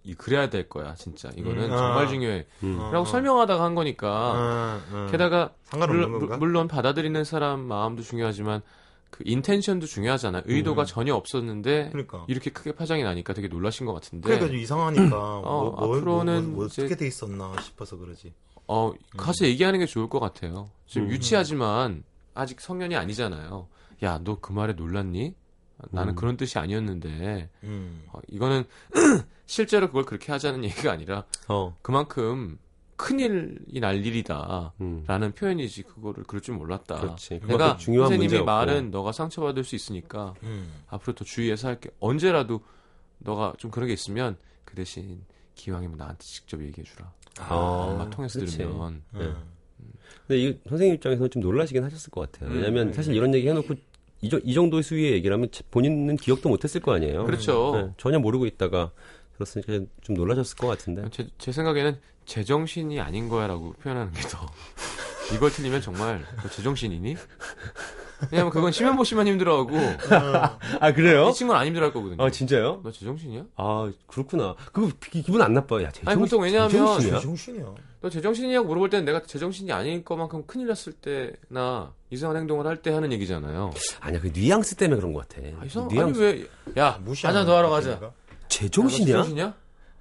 이- 0.04 0.14
그래야 0.16 0.50
될 0.50 0.70
거야, 0.70 0.94
진짜. 0.96 1.30
이거는 1.36 1.64
음. 1.66 1.70
정말 1.70 2.06
아. 2.06 2.08
중요해. 2.08 2.46
음. 2.64 2.78
어. 2.80 2.92
라고 2.92 3.06
설명하다가 3.06 3.64
한 3.64 3.76
거니까. 3.76 4.10
어, 4.32 4.82
어. 4.94 5.08
게다가, 5.12 5.52
상관없는 5.66 6.10
물론? 6.12 6.40
물론 6.40 6.68
받아들이는 6.68 7.24
사람 7.24 7.62
마음도 7.62 8.02
중요하지만, 8.04 8.62
그 9.10 9.24
인텐션도 9.26 9.88
중요하잖아. 9.88 10.44
의도가 10.46 10.84
음. 10.84 10.86
전혀 10.86 11.16
없었는데, 11.16 11.90
그러니까. 11.92 12.24
이렇게 12.28 12.50
크게 12.52 12.72
파장이 12.74 13.04
나니까 13.04 13.34
되게 13.34 13.48
놀라신 13.48 13.86
것 13.86 13.94
같은데. 13.94 14.24
그러니까 14.26 14.48
좀 14.48 14.56
이상하니까 14.58 15.04
뭐, 15.42 15.42
뭐, 15.42 15.96
앞으로는 15.96 16.46
뭐, 16.48 16.56
뭐 16.58 16.66
이제- 16.68 16.84
어떻게 16.84 16.96
돼 16.96 17.08
있었나 17.08 17.54
싶어서 17.62 17.98
그러지. 17.98 18.34
어, 18.68 18.94
가서 19.18 19.46
얘기하는 19.46 19.80
게 19.80 19.86
좋을 19.86 20.08
것 20.08 20.20
같아요. 20.20 20.70
지금 20.88 21.08
음. 21.08 21.12
유치하지만 21.12 22.04
아직 22.34 22.62
성년이 22.62 22.96
아니잖아요. 22.96 23.68
야, 24.04 24.20
너 24.24 24.38
그 24.40 24.54
말에 24.54 24.74
놀랐니? 24.74 25.36
나는 25.90 26.14
음. 26.14 26.16
그런 26.16 26.38
뜻이 26.38 26.60
아니었는데, 26.60 27.50
음. 27.64 28.04
어, 28.14 28.20
이거는 28.28 28.64
실제로 29.46 29.88
그걸 29.88 30.06
그렇게 30.06 30.32
하자는 30.32 30.64
얘기가 30.66 30.92
아니라 30.92 31.26
어. 31.48 31.76
그만큼 31.82 32.58
큰일이 32.96 33.80
날 33.80 34.06
일이다. 34.06 34.74
음. 34.80 35.04
라는 35.08 35.32
표현이지 35.32 35.84
그거를 35.84 36.24
그럴 36.24 36.40
줄 36.42 36.56
몰랐다. 36.56 37.00
그렇지. 37.00 37.40
내가 37.48 37.78
선생님이. 37.80 38.44
말은 38.44 38.92
너가 38.92 39.12
상처받을 39.12 39.64
수 39.64 39.76
있으니까 39.76 40.36
음. 40.44 40.72
앞으로 40.88 41.16
더 41.16 41.26
주의해서 41.26 41.68
할게. 41.68 41.90
언제라도 42.00 42.62
너가 43.18 43.54
좀 43.58 43.72
그런 43.72 43.88
게 43.88 43.94
있으면 43.94 44.38
그 44.66 44.76
대신 44.76 45.24
기왕이면 45.56 45.98
나한테 45.98 46.24
직접 46.24 46.62
얘기해 46.62 46.84
주라. 46.86 47.12
아, 47.40 47.56
엄마 47.56 48.08
통해서 48.10 48.40
그렇지. 48.40 48.58
들으면 48.58 49.02
네. 49.14 49.22
음. 49.22 49.36
근데 50.28 50.42
이 50.44 50.60
선생님 50.70 50.96
입장에서는 50.96 51.32
좀 51.32 51.42
놀라시긴 51.42 51.84
하셨을 51.84 52.12
것 52.12 52.32
같아요. 52.32 52.52
음. 52.52 52.56
왜냐하면 52.56 52.94
사실 52.94 53.16
이런 53.16 53.34
얘기 53.34 53.48
해놓고 53.50 53.74
이, 54.22 54.30
정- 54.30 54.42
이 54.44 54.54
정도의 54.54 54.84
수위의 54.84 55.14
얘기라면 55.14 55.50
본인은 55.72 56.16
기억도 56.18 56.50
못했을 56.50 56.80
거 56.82 56.94
아니에요. 56.94 57.26
그렇죠. 57.26 57.72
네, 57.76 57.94
전혀 57.98 58.20
모르고 58.20 58.46
있다가 58.46 58.92
들었으니까 59.34 59.86
좀 60.02 60.16
놀라셨을 60.16 60.58
것 60.58 60.68
같은데. 60.68 61.04
제, 61.12 61.28
제 61.38 61.52
생각에는 61.52 61.98
제정신이 62.26 63.00
아닌 63.00 63.30
거야라고 63.30 63.74
표현하는 63.74 64.14
게 64.14 64.22
더. 64.30 64.48
이걸 65.36 65.50
틀리면 65.52 65.82
정말 65.82 66.24
너 66.44 66.50
제정신이니? 66.50 67.16
왜냐면 68.30 68.52
그건 68.52 68.72
시면 68.72 68.96
보시면 68.98 69.26
힘들어하고 69.28 69.78
아 70.80 70.94
그래요? 70.94 71.30
이 71.30 71.34
친구는 71.34 71.60
안 71.60 71.66
힘들어할 71.68 71.94
거거든요. 71.94 72.24
아 72.24 72.30
진짜요? 72.30 72.82
너 72.84 72.92
제정신이야? 72.92 73.44
아 73.56 73.92
그렇구나. 74.08 74.56
그거 74.72 74.90
기, 75.10 75.22
기분 75.24 75.42
안 75.42 75.54
나빠요. 75.54 75.84
야, 75.86 75.92
제정, 75.92 76.10
아니, 76.12 76.20
보통 76.20 76.42
왜냐하면 76.44 76.70
제정신이야? 76.70 77.20
정신이야. 77.20 77.66
너 78.02 78.10
제정신이냐고 78.10 78.68
물어볼 78.68 78.90
때는 78.90 79.06
내가 79.06 79.22
제정신이 79.24 79.72
아닐 79.72 80.04
것만큼 80.04 80.44
큰일 80.46 80.68
났을 80.68 80.94
때나 80.94 81.94
이상한 82.10 82.38
행동을 82.38 82.66
할 82.68 82.82
때 82.82 82.92
하는 82.92 83.12
얘기잖아요. 83.14 83.72
아니야 84.00 84.20
그 84.22 84.32
뉘앙스 84.34 84.76
때문에 84.76 85.00
그런 85.00 85.14
것 85.14 85.28
같아. 85.28 85.42
아, 85.60 85.66
이상 85.66 85.88
뉘앙스. 85.88 86.20
아니 86.24 86.38
왜? 86.76 86.82
야, 86.82 87.00
무시하는 87.04 87.40
한잔 87.40 87.52
더 87.52 87.58
하러 87.58 87.70
가자. 87.70 88.00
제정신이야? 88.50 89.18
너 89.18 89.24
제정신이야? 89.24 89.54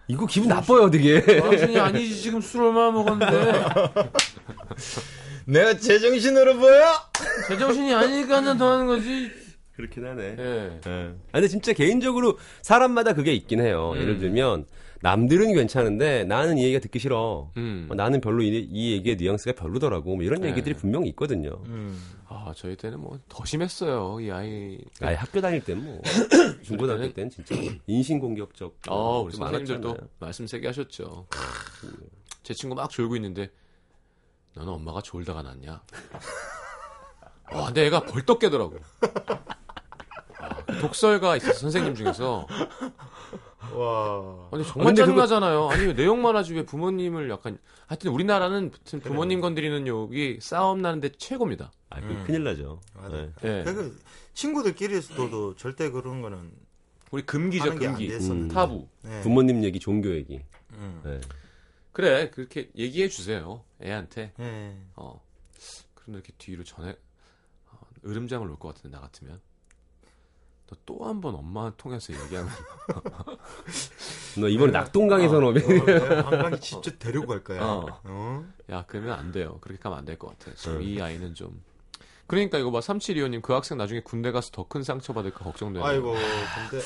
이거 0.09 0.27
기분 0.27 0.49
나빠요 0.49 0.91
되게. 0.91 1.25
제정신이 1.25 1.79
아니지 1.79 2.21
지금 2.23 2.41
술 2.41 2.63
얼마나 2.65 2.91
먹었는데 2.91 3.65
내가 5.51 5.77
제정신으로 5.77 6.57
보여? 6.59 6.85
제정신이 7.49 7.93
아니니까 7.95 8.37
한잔 8.37 8.57
더 8.59 8.73
하는 8.73 8.87
거지. 8.87 9.31
그렇긴 9.75 10.05
하네. 10.07 10.37
예. 10.39 10.81
예. 10.87 10.91
아, 11.29 11.33
근데 11.33 11.49
진짜 11.49 11.73
개인적으로 11.73 12.39
사람마다 12.63 13.15
그게 13.15 13.33
있긴 13.33 13.61
해요. 13.61 13.93
음. 13.95 14.01
예를 14.01 14.19
들면 14.19 14.67
남들은 15.03 15.55
괜찮은데 15.55 16.25
나는 16.25 16.59
이 16.59 16.65
얘기가 16.65 16.81
듣기 16.81 16.99
싫어. 16.99 17.51
음. 17.57 17.89
어, 17.91 17.95
나는 17.95 18.21
별로 18.21 18.43
이, 18.43 18.49
이 18.71 18.93
얘기의 18.93 19.17
뉘앙스가 19.17 19.53
별로더라고. 19.61 20.15
뭐 20.17 20.23
이런 20.25 20.43
네. 20.43 20.51
얘기들이 20.51 20.75
분명히 20.75 21.09
있거든요. 21.11 21.63
음. 21.67 21.99
아 22.29 22.53
저희 22.55 22.77
때는 22.77 23.01
뭐 23.01 23.19
더 23.29 23.45
심했어요 23.45 24.21
이 24.21 24.31
아이. 24.31 24.79
아예 25.01 25.15
학교 25.17 25.41
다닐 25.41 25.65
땐뭐 25.65 26.01
중고등학교 26.63 27.13
때는 27.13 27.31
진짜 27.31 27.57
인신공격적. 27.87 28.77
어, 28.89 29.23
우리 29.23 29.33
좀 29.33 29.41
선생님들도. 29.45 29.97
말씀 30.19 30.47
세게 30.47 30.67
하셨죠. 30.69 31.27
제 32.43 32.53
친구 32.55 32.75
막 32.77 32.91
졸고 32.91 33.17
있는데 33.17 33.49
너는 34.55 34.73
엄마가 34.73 35.01
졸다가 35.01 35.43
났냐? 35.43 35.83
와, 37.53 37.67
근데 37.67 37.87
애가 37.87 38.05
벌떡 38.07 38.39
깨더라고. 38.39 38.79
아, 40.39 40.65
그 40.67 40.79
독설가 40.81 41.37
있었어 41.37 41.55
선생님 41.55 41.95
중에서. 41.95 42.47
와. 43.75 44.49
아니 44.53 44.65
정말 44.65 44.87
근데 44.87 45.03
짜증나잖아요. 45.03 45.69
아니 45.71 45.87
왜 45.87 45.93
내용만 45.93 46.35
하지 46.35 46.55
왜 46.55 46.65
부모님을 46.65 47.31
약간 47.31 47.59
하여튼 47.87 48.11
우리나라는 48.11 48.73
부모님 49.03 49.41
건드리는 49.41 49.87
욕이 49.87 50.39
싸움 50.41 50.83
나는데 50.83 51.11
최고입니다. 51.19 51.71
아, 51.91 52.01
그 52.01 52.07
음. 52.07 52.25
큰일 52.27 52.45
나죠. 52.45 52.81
맞아. 52.95 53.17
네. 53.17 53.31
예. 53.45 53.65
그 53.65 53.99
친구들끼리서도 54.35 55.57
절대 55.57 55.91
그런 55.91 56.23
거는 56.23 56.51
우리 57.11 57.23
금기죠 57.23 57.75
금기. 57.77 58.09
됐었는데. 58.09 58.55
타부. 58.55 58.87
네. 59.03 59.21
부모님 59.21 59.65
얘기, 59.65 59.79
종교 59.81 60.11
얘기. 60.15 60.41
음. 60.73 61.01
네. 61.05 61.21
그래 61.93 62.31
그렇게 62.31 62.71
얘기해 62.77 63.09
주세요 63.09 63.65
애한테. 63.83 64.33
네. 64.37 64.81
어. 64.97 65.21
그런데 65.95 66.19
이렇게 66.19 66.33
뒤로 66.39 66.65
전에 66.65 66.97
어, 67.71 67.79
으름장을 68.05 68.47
놓을 68.47 68.59
것 68.59 68.69
같은데 68.75 68.97
나 68.97 69.01
같으면 69.03 69.41
너 70.69 70.77
또 70.87 71.05
한 71.05 71.21
번 71.21 71.35
엄마 71.35 71.73
통해서 71.77 72.13
얘기하면 72.13 72.49
너 74.39 74.49
이번에 74.49 74.71
낙동강에서 74.73 75.41
너 75.41 75.49
어, 75.49 75.53
내가 75.53 76.27
한강에 76.31 76.61
직접 76.61 76.97
데리고 76.99 77.27
갈 77.27 77.43
거야. 77.43 77.61
어. 77.63 78.01
어? 78.05 78.45
야 78.71 78.85
그러면 78.87 79.19
안 79.19 79.33
돼요 79.33 79.59
그렇게 79.61 79.81
가면 79.81 79.99
안 79.99 80.05
될 80.05 80.17
것 80.17 80.29
같아 80.39 80.55
지금 80.55 80.77
음. 80.77 80.83
이 80.83 81.01
아이는 81.03 81.35
좀 81.35 81.61
그러니까 82.31 82.59
이거 82.59 82.71
봐 82.71 82.79
3725님 82.79 83.43
그 83.43 83.53
학생 83.53 83.77
나중에 83.77 84.03
군대 84.03 84.31
가서 84.31 84.51
더 84.53 84.63
큰 84.69 84.85
상처 84.85 85.13
받을까 85.13 85.43
걱정돼요 85.43 85.85
아이고, 85.85 86.15
근데 86.71 86.85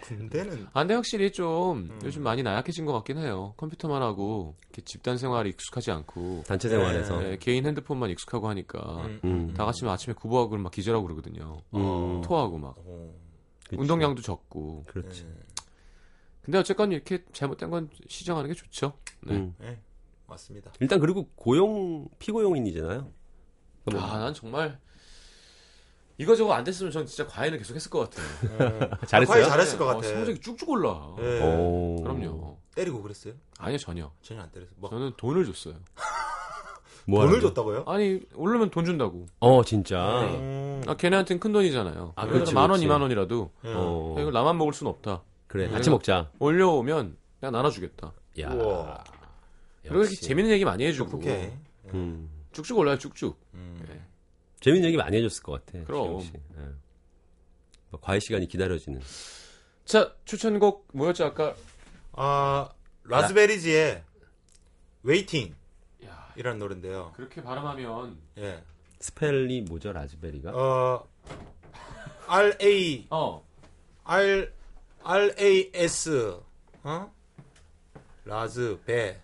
군대는 0.00 0.66
아, 0.72 0.80
근데 0.80 0.94
확실히 0.94 1.30
좀 1.30 1.90
음. 1.90 2.00
요즘 2.04 2.22
많이 2.22 2.42
나약해진 2.42 2.86
것 2.86 2.94
같긴 2.94 3.18
해요 3.18 3.52
컴퓨터만 3.58 4.00
하고 4.00 4.56
이렇게 4.62 4.80
집단 4.86 5.18
생활이 5.18 5.50
익숙하지 5.50 5.90
않고 5.90 6.44
단체 6.46 6.70
생활에서. 6.70 7.20
네, 7.20 7.36
개인 7.36 7.66
핸드폰만 7.66 8.08
익숙하고 8.08 8.48
하니까 8.48 9.02
음, 9.04 9.20
음. 9.24 9.54
다 9.54 9.66
같이 9.66 9.86
아침에 9.86 10.14
구보하고 10.14 10.56
막 10.56 10.72
기절하고 10.72 11.04
그러거든요 11.04 11.60
음. 11.74 12.22
토하고 12.22 12.56
막 12.56 12.74
어, 12.78 13.14
그치. 13.68 13.76
운동량도 13.78 14.22
적고 14.22 14.84
그렇지. 14.86 15.24
네. 15.24 15.30
근데 16.40 16.56
어쨌건 16.56 16.92
이렇게 16.92 17.22
잘못된 17.34 17.68
건 17.68 17.90
시정하는 18.08 18.48
게 18.48 18.54
좋죠. 18.54 18.94
네. 19.26 19.34
음. 19.34 19.54
네. 19.58 19.78
맞습니다. 20.26 20.72
일단 20.80 20.98
그리고 20.98 21.28
고용 21.36 22.08
피고용인이잖아요. 22.18 23.17
아, 23.94 24.18
난 24.18 24.34
정말 24.34 24.78
이거 26.18 26.34
저거 26.34 26.52
안 26.52 26.64
됐으면 26.64 26.90
전 26.90 27.06
진짜 27.06 27.26
과외는 27.26 27.58
계속 27.58 27.74
했을 27.74 27.90
것 27.90 28.10
같아요. 28.10 28.90
잘했어요? 29.06 29.34
과외 29.34 29.44
잘했을 29.48 29.78
것 29.78 29.84
어, 29.84 29.94
같아. 29.94 30.08
성적이 30.08 30.40
쭉쭉 30.40 30.68
올라. 30.68 31.14
네. 31.16 31.40
오. 31.42 32.02
그럼요. 32.02 32.58
때리고 32.74 33.02
그랬어요? 33.02 33.34
아니요, 33.58 33.78
전혀. 33.78 34.10
전혀 34.22 34.42
안 34.42 34.50
때렸어. 34.50 34.72
뭐 34.76 34.90
저는 34.90 35.12
돈을 35.16 35.44
줬어요. 35.46 35.76
뭐 37.06 37.24
돈을? 37.24 37.40
줬다고요? 37.40 37.84
아니, 37.86 38.20
오르면 38.34 38.70
돈 38.70 38.84
준다고. 38.84 39.26
어 39.38 39.62
진짜. 39.64 40.22
음. 40.24 40.82
아, 40.86 40.94
걔네한테는 40.94 41.40
큰 41.40 41.52
돈이잖아요. 41.52 42.12
아, 42.16 42.22
아, 42.22 42.26
그렇지, 42.26 42.52
만 42.52 42.62
원, 42.62 42.70
그렇지. 42.70 42.84
이만 42.84 43.00
원이라도 43.00 43.50
예. 43.64 43.72
어. 43.74 44.14
야, 44.18 44.20
이걸 44.20 44.32
나만 44.32 44.58
먹을 44.58 44.72
순 44.74 44.88
없다. 44.88 45.22
그래 45.46 45.66
네. 45.68 45.72
같이 45.72 45.88
먹자. 45.88 46.30
올려오면 46.40 47.16
그냥 47.40 47.52
나눠주겠다. 47.52 48.12
야. 48.40 48.52
우와. 48.52 49.04
그리고. 49.82 50.04
재밌는 50.04 50.52
얘기 50.52 50.64
많이 50.64 50.84
해주고. 50.84 51.20
음. 51.94 52.37
쭉쭉 52.58 52.76
올라요, 52.78 52.98
쭉쭉. 52.98 53.38
음. 53.54 53.86
예. 53.88 54.00
재밌는 54.60 54.88
얘기 54.88 54.96
많이 54.96 55.16
해줬을 55.16 55.44
것 55.44 55.64
같아. 55.64 55.84
그럼. 55.84 56.28
뭐 57.90 58.00
과외 58.00 58.18
시간이 58.18 58.48
기다려지는. 58.48 59.00
자, 59.84 60.12
추천곡 60.24 60.88
뭐였죠, 60.92 61.26
아까? 61.26 61.54
아 62.12 62.68
라즈베리즈의 63.04 64.02
Waiting 65.04 65.54
야, 66.04 66.32
이라는 66.36 66.58
노래인데요. 66.58 67.12
그렇게 67.14 67.40
발음하면 67.42 68.18
예. 68.38 68.60
spell이 68.98 69.62
뭐죠, 69.62 69.92
raspberry가? 69.92 70.50
어 70.52 71.08
R 72.26 72.56
A 72.60 73.06
어, 73.10 73.46
R 74.02 74.52
R 75.04 75.34
A 75.38 75.70
S 75.72 76.40
어? 76.82 77.14
라즈 78.24 78.80
베 78.84 79.20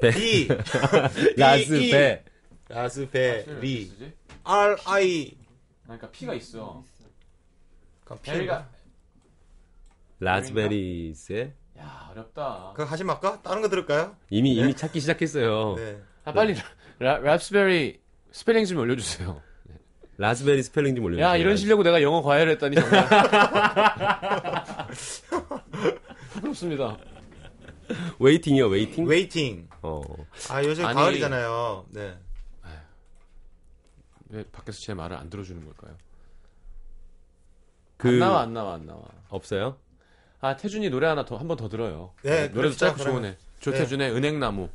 배. 0.00 0.10
리 0.10 0.48
라즈베. 1.36 2.24
라즈베리 2.68 3.84
쓰지? 3.86 4.12
R 4.44 4.76
I 4.84 5.36
그러니까 5.84 6.10
P가 6.10 6.34
있어. 6.34 6.84
그럼 8.04 8.18
berry가 8.22 8.68
Raspberries의 10.20 11.52
야, 11.78 12.08
어렵다. 12.10 12.72
그거 12.74 12.88
하지 12.90 13.04
말까? 13.04 13.40
다른 13.42 13.62
거 13.62 13.68
들을까요? 13.68 14.16
이미 14.30 14.54
이미 14.54 14.74
찾기 14.74 15.00
시작했어요. 15.00 15.76
네. 15.78 16.00
아, 16.24 16.32
빨리 16.32 16.54
라, 16.98 17.18
랍스베리 17.18 18.00
스펠링 18.32 18.64
좀 18.66 18.78
올려주세요. 18.78 19.40
라즈베리 20.18 20.62
스펠링 20.64 20.96
좀 20.96 21.04
올려주세요. 21.04 21.26
야, 21.26 21.36
이런 21.36 21.56
실력으 21.56 21.82
내가 21.84 22.02
영어 22.02 22.20
과외를 22.22 22.52
했다니 22.52 22.74
정말. 22.76 23.08
부끄럽습니다. 26.32 26.98
Waiting이요, 28.18 28.66
Waiting? 28.66 29.06
Waiting. 29.06 29.68
어. 29.82 30.02
아 30.50 30.62
요즘 30.64 30.84
아니. 30.84 30.94
가을이잖아요. 30.96 31.86
네. 31.90 32.18
왜 34.30 34.44
밖에서 34.44 34.78
제 34.80 34.94
말을 34.94 35.16
안 35.16 35.30
들어주는 35.30 35.64
걸까요? 35.64 35.96
그 37.96 38.08
안 38.08 38.18
나와, 38.18 38.40
안 38.42 38.52
나와, 38.54 38.74
안 38.74 38.86
나와. 38.86 39.02
없어요? 39.28 39.76
아, 40.40 40.56
태준이 40.56 40.88
노래 40.90 41.06
하나 41.08 41.24
더, 41.24 41.36
한 41.36 41.48
번 41.48 41.56
더 41.56 41.68
들어요. 41.68 42.12
네, 42.22 42.42
노래도 42.48 42.52
그렇죠, 42.54 42.76
짧고 42.78 42.98
그러면. 42.98 43.22
좋으네. 43.22 43.38
조태준의 43.60 44.12
은행나무. 44.12 44.68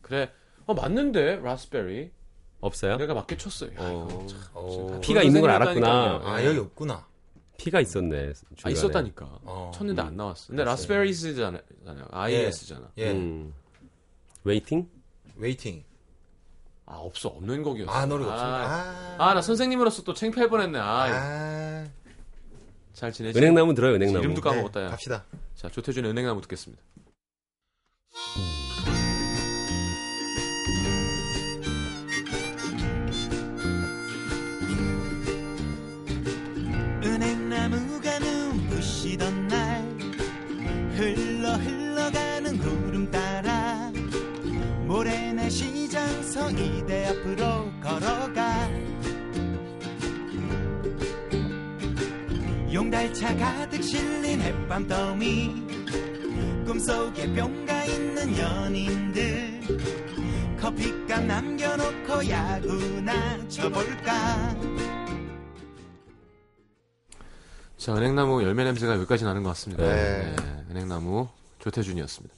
그래. 0.00 0.30
어, 0.66 0.72
맞는데, 0.74 1.36
라스베리. 1.42 2.10
없어요? 2.60 2.96
내가 2.96 3.14
맞게 3.14 3.36
쳤어요. 3.36 3.70
야, 3.72 3.76
어. 3.80 4.26
어. 4.54 5.00
P가 5.02 5.22
있는 5.22 5.40
걸. 5.40 5.50
알았구나. 5.50 6.20
아 6.24 6.44
여기 6.44 6.58
없구나. 6.58 7.06
P가 7.56 7.80
있었네. 7.80 8.30
아, 8.30 8.32
중간에. 8.56 8.72
있었다니까. 8.72 9.38
어. 9.44 9.70
쳤는데 9.74 10.02
안 10.02 10.16
나왔어. 10.16 10.48
근데. 10.48 10.64
Raspberries잖아요. 10.64 11.60
IS잖아. 12.10 12.90
예. 12.98 13.12
음. 13.12 13.52
Waiting? 14.44 14.88
Waiting. 15.36 15.84
아, 16.90 16.96
없어. 16.96 17.28
없는 17.28 17.62
곡이었어. 17.62 17.90
아 17.90 18.04
노래가 18.04 18.32
아, 18.32 18.34
없습니다. 18.34 19.24
아, 19.24 19.34
나 19.34 19.40
선생님으로서 19.40 20.02
또 20.02 20.12
창피할 20.12 20.50
뻔했네. 20.50 20.78
아, 20.78 21.06
아. 21.08 21.86
잘 22.92 23.12
지내지? 23.12 23.38
은행나무 23.38 23.74
들어요, 23.74 23.94
은행나무. 23.94 24.24
이름도 24.24 24.40
까먹었다, 24.40 24.80
네, 24.80 24.86
야. 24.86 24.90
갑시다. 24.90 25.24
자, 25.54 25.68
조태준의 25.68 26.10
은행나무 26.10 26.40
듣겠습니다. 26.42 26.82
은 28.12 28.59
달차 53.00 53.34
가득 53.34 53.82
실린 53.82 54.42
햇밤 54.42 54.86
더미 54.86 55.66
꿈속에 56.66 57.32
뿅가 57.32 57.84
있는 57.86 58.36
연인들 58.36 59.60
커피값 60.60 61.24
남겨놓고 61.24 62.28
야구나 62.28 63.48
쳐볼까 63.48 64.54
자, 67.78 67.94
은행나무 67.94 68.42
열매 68.42 68.64
냄새가 68.64 68.92
여기까지 68.96 69.24
나는 69.24 69.44
것 69.44 69.48
같습니다. 69.50 69.82
네. 69.82 70.36
은행나무 70.70 71.26
조태준이었습니다. 71.60 72.34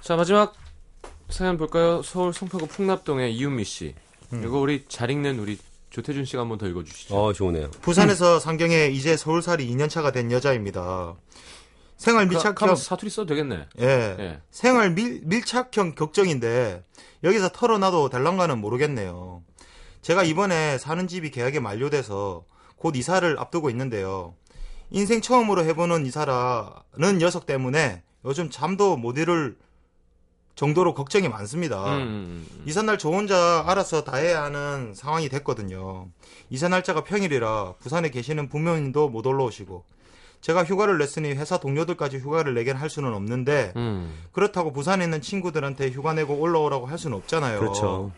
자, 0.00 0.14
마지막 0.14 0.54
사연 1.28 1.56
볼까요? 1.56 2.02
서울 2.02 2.32
송파구 2.32 2.68
풍납동의 2.68 3.34
이윤미 3.34 3.64
씨. 3.64 3.96
음. 4.32 4.44
이거 4.44 4.60
우리 4.60 4.84
잘 4.86 5.10
읽는 5.10 5.40
우리 5.40 5.58
조태준 5.90 6.24
씨가 6.24 6.42
한번 6.42 6.58
더 6.58 6.66
읽어주시죠. 6.66 7.14
어, 7.14 7.32
좋으네요. 7.32 7.70
부산에서 7.82 8.38
상경에 8.38 8.86
이제 8.86 9.16
서울살이 9.16 9.68
2년차가 9.68 10.12
된 10.12 10.30
여자입니다. 10.30 11.16
생활 11.96 12.26
밀착형 12.26 12.52
밀착하면 12.52 12.76
사투리 12.76 13.10
써도 13.10 13.26
되겠네. 13.26 13.66
예. 13.80 13.86
예. 13.86 14.40
생활 14.50 14.94
밀, 14.94 15.20
밀착형 15.24 15.94
걱정인데 15.96 16.82
여기서 17.22 17.50
털어놔도 17.50 18.08
될랑가는 18.08 18.56
모르겠네요. 18.58 19.42
제가 20.00 20.22
이번에 20.24 20.78
사는 20.78 21.06
집이 21.06 21.30
계약이 21.30 21.60
만료돼서 21.60 22.44
곧 22.76 22.96
이사를 22.96 23.38
앞두고 23.38 23.68
있는데요. 23.68 24.34
인생 24.90 25.20
처음으로 25.20 25.64
해보는 25.64 26.06
이사라는 26.06 27.18
녀석 27.18 27.44
때문에 27.44 28.02
요즘 28.24 28.48
잠도 28.48 28.96
못 28.96 29.18
이룰 29.18 29.58
정도로 30.60 30.92
걱정이 30.92 31.26
많습니다. 31.30 31.82
음, 31.96 32.02
음, 32.02 32.46
음. 32.52 32.62
이삿날 32.66 32.98
저 32.98 33.08
혼자 33.08 33.64
알아서 33.66 34.04
다 34.04 34.18
해야 34.18 34.42
하는 34.42 34.92
상황이 34.94 35.30
됐거든요. 35.30 36.08
이사 36.50 36.68
날짜가 36.68 37.02
평일이라 37.04 37.76
부산에 37.78 38.10
계시는 38.10 38.50
부모님도 38.50 39.08
못 39.08 39.26
올라오시고 39.26 39.84
제가 40.42 40.64
휴가를 40.64 40.98
냈으니 40.98 41.30
회사 41.30 41.56
동료들까지 41.58 42.18
휴가를 42.18 42.52
내긴 42.52 42.76
할 42.76 42.90
수는 42.90 43.14
없는데 43.14 43.72
음. 43.76 44.12
그렇다고 44.32 44.70
부산에 44.70 45.02
있는 45.04 45.22
친구들한테 45.22 45.88
휴가 45.92 46.12
내고 46.12 46.34
올라오라고 46.34 46.84
할 46.84 46.98
수는 46.98 47.16
없잖아요. 47.16 47.58
그렇죠. 47.58 48.12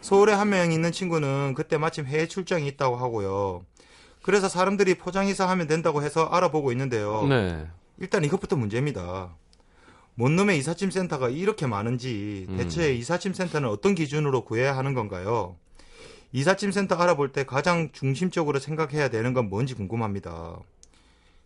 서울에 0.00 0.32
한 0.32 0.48
명 0.48 0.72
있는 0.72 0.90
친구는 0.90 1.54
그때 1.54 1.78
마침 1.78 2.06
해외 2.06 2.26
출장이 2.26 2.66
있다고 2.66 2.96
하고요. 2.96 3.64
그래서 4.22 4.48
사람들이 4.48 4.96
포장이사 4.96 5.48
하면 5.48 5.68
된다고 5.68 6.02
해서 6.02 6.24
알아보고 6.24 6.72
있는데요. 6.72 7.24
네. 7.28 7.68
일단 8.00 8.24
이것부터 8.24 8.56
문제입니다. 8.56 9.36
뭔 10.16 10.36
놈의 10.36 10.58
이삿짐 10.58 10.90
센터가 10.90 11.28
이렇게 11.28 11.66
많은지 11.66 12.46
대체 12.56 12.94
이삿짐 12.94 13.32
센터는 13.32 13.68
어떤 13.68 13.94
기준으로 13.94 14.44
구해야 14.44 14.76
하는 14.76 14.94
건가요? 14.94 15.56
이삿짐 16.32 16.72
센터 16.72 16.94
알아볼 16.96 17.32
때 17.32 17.44
가장 17.44 17.90
중심적으로 17.92 18.58
생각해야 18.58 19.08
되는 19.08 19.32
건 19.32 19.48
뭔지 19.48 19.74
궁금합니다. 19.74 20.58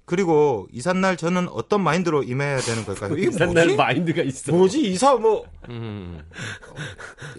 그리고 0.06 0.66
이삿날 0.72 1.18
저는 1.18 1.48
어떤 1.50 1.82
마인드로 1.82 2.22
임해야 2.22 2.60
되는 2.60 2.84
걸까요? 2.86 3.14
이삿날? 3.16 3.76
마인드가 3.76 4.22
있어. 4.22 4.52
뭐지 4.52 4.80
이사 4.90 5.14
뭐? 5.16 5.44
음. 5.68 6.24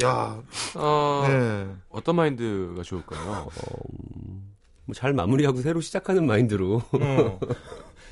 야, 0.03 0.39
어, 0.75 1.25
네. 1.27 1.67
어떤 1.89 2.15
마인드가 2.15 2.83
좋을까요? 2.83 3.47
뭐잘 4.85 5.13
마무리하고 5.13 5.61
새로 5.61 5.81
시작하는 5.81 6.27
마인드로. 6.27 6.83
어. 6.91 7.39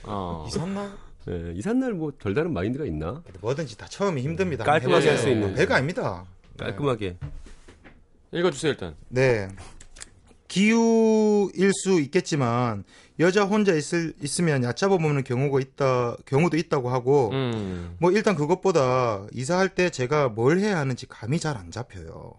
어. 0.06 0.46
이삿날 0.48 0.90
예, 1.30 1.52
이삿날 1.56 1.94
뭐 1.94 2.12
별다른 2.18 2.54
마인드가 2.54 2.86
있나? 2.86 3.22
뭐든지 3.42 3.78
다 3.78 3.86
처음이 3.88 4.22
힘듭니다. 4.22 4.64
깔끔하게 4.64 5.10
할 5.10 5.18
수 5.18 5.28
있는. 5.30 5.54
별거 5.56 5.74
아닙니다. 5.76 6.24
깔끔하게. 6.58 7.18
읽어주세요, 8.32 8.72
일단. 8.72 8.96
네. 9.10 9.50
기우일 10.48 11.74
수 11.74 12.00
있겠지만 12.00 12.86
여자 13.20 13.44
혼자 13.44 13.74
있을 13.74 14.14
있으면 14.22 14.64
얕잡아 14.64 14.98
보는 14.98 15.24
경우가 15.26 15.60
있다 15.60 16.16
경우도 16.26 16.56
있다고 16.56 16.90
하고 16.90 17.32
음. 17.34 17.96
뭐 18.00 18.12
일단 18.12 18.36
그것보다 18.36 19.26
이사할 19.34 19.70
때 19.76 19.90
제가 19.90 20.30
뭘 20.30 20.60
해야 20.60 20.78
하는지 20.78 21.06
감이 21.08 21.40
잘 21.40 21.58
안 21.58 21.70
잡혀요. 21.72 22.34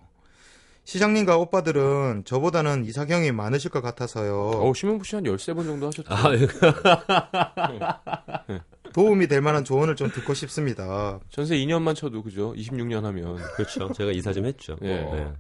시장님과 0.85 1.37
오빠들은 1.37 2.23
저보다는 2.25 2.87
이사 2.87 3.05
경험이 3.05 3.31
많으실 3.33 3.71
것 3.71 3.83
같아서요. 3.83 4.53
어, 4.55 4.73
심영부 4.73 5.05
씨한 5.05 5.25
13번 5.25 5.65
정도 5.67 5.89
하셨죠? 5.89 6.09
아, 6.09 6.31
도움이 8.99 9.29
될 9.29 9.41
만한 9.41 9.65
조언을 9.65 9.95
좀 9.95 10.11
듣고 10.11 10.35
싶습니다. 10.35 11.21
전세 11.31 11.55
2년만 11.57 11.95
쳐도, 11.95 12.25
그죠? 12.25 12.53
26년 12.55 13.03
하면. 13.03 13.37
그렇죠. 13.55 13.93
제가 13.93 14.11
이사 14.11 14.33
좀 14.33 14.45
했죠. 14.45 14.77
예. 14.83 14.89
네. 14.89 15.33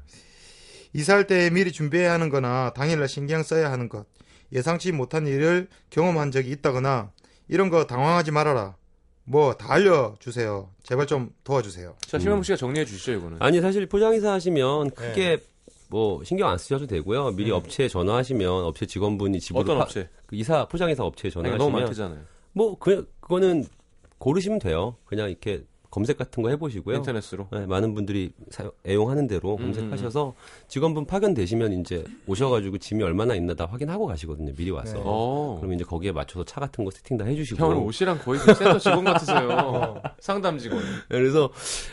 이사할 0.92 1.26
때 1.26 1.50
미리 1.50 1.72
준비해야 1.72 2.12
하는 2.12 2.28
거나 2.30 2.72
당일날 2.74 3.08
신경 3.08 3.42
써야 3.42 3.72
하는 3.72 3.88
것, 3.88 4.06
예상치 4.52 4.92
못한 4.92 5.26
일을 5.26 5.66
경험한 5.90 6.30
적이 6.30 6.50
있다거나 6.52 7.10
이런 7.48 7.68
거 7.68 7.84
당황하지 7.86 8.30
말아라. 8.30 8.76
뭐 9.24 9.52
다 9.54 9.72
알려주세요. 9.74 10.70
제발 10.84 11.06
좀 11.08 11.30
도와주세요. 11.44 11.96
자, 12.06 12.18
심영부 12.20 12.44
씨가 12.44 12.56
정리해 12.56 12.84
주시죠, 12.86 13.12
이거는. 13.14 13.38
아니 13.40 13.60
사실 13.60 13.86
포장이사 13.86 14.32
하시면 14.34 14.90
크게 14.92 15.42
뭐 15.88 16.22
신경 16.24 16.48
안 16.48 16.56
쓰셔도 16.58 16.86
되고요. 16.86 17.32
미리 17.32 17.50
음. 17.50 17.56
업체에 17.56 17.88
전화하시면 17.88 18.48
업체 18.48 18.86
직원분이 18.86 19.40
집으로 19.40 19.60
어떤 19.62 19.78
파- 19.78 19.82
업체? 19.84 20.08
그 20.26 20.36
이사 20.36 20.66
포장이사 20.68 21.02
업체에 21.04 21.30
전화하시면 21.30 21.58
너무 21.58 21.76
많대잖아요. 21.76 22.20
뭐 22.54 22.78
그, 22.78 23.06
그거는 23.28 23.64
고르시면 24.18 24.58
돼요. 24.58 24.96
그냥 25.04 25.28
이렇게 25.28 25.62
검색 25.90 26.18
같은 26.18 26.42
거 26.42 26.50
해보시고요. 26.50 26.96
인터넷으로. 26.96 27.48
네, 27.50 27.64
많은 27.66 27.94
분들이 27.94 28.30
사용, 28.50 28.70
애용하는 28.86 29.26
대로 29.26 29.56
음, 29.56 29.72
검색하셔서 29.72 30.34
직원분 30.66 31.06
파견되시면 31.06 31.80
이제 31.80 32.04
오셔가지고 32.26 32.76
짐이 32.78 33.02
얼마나 33.02 33.34
있나 33.34 33.54
다 33.54 33.66
확인하고 33.66 34.06
가시거든요. 34.06 34.52
미리 34.54 34.70
와서. 34.70 34.94
네. 34.94 35.02
어. 35.04 35.56
그럼 35.60 35.72
이제 35.74 35.84
거기에 35.84 36.12
맞춰서 36.12 36.44
차 36.44 36.60
같은 36.60 36.84
거 36.84 36.90
세팅 36.90 37.16
다 37.16 37.24
해주시고. 37.24 37.62
형은 37.62 37.76
옷이랑 37.78 38.18
거의 38.18 38.38
그 38.40 38.52
센터 38.54 38.78
직원 38.78 39.04
같으세요. 39.04 40.02
상담 40.20 40.58
직원. 40.58 40.82
그래서 41.08 41.50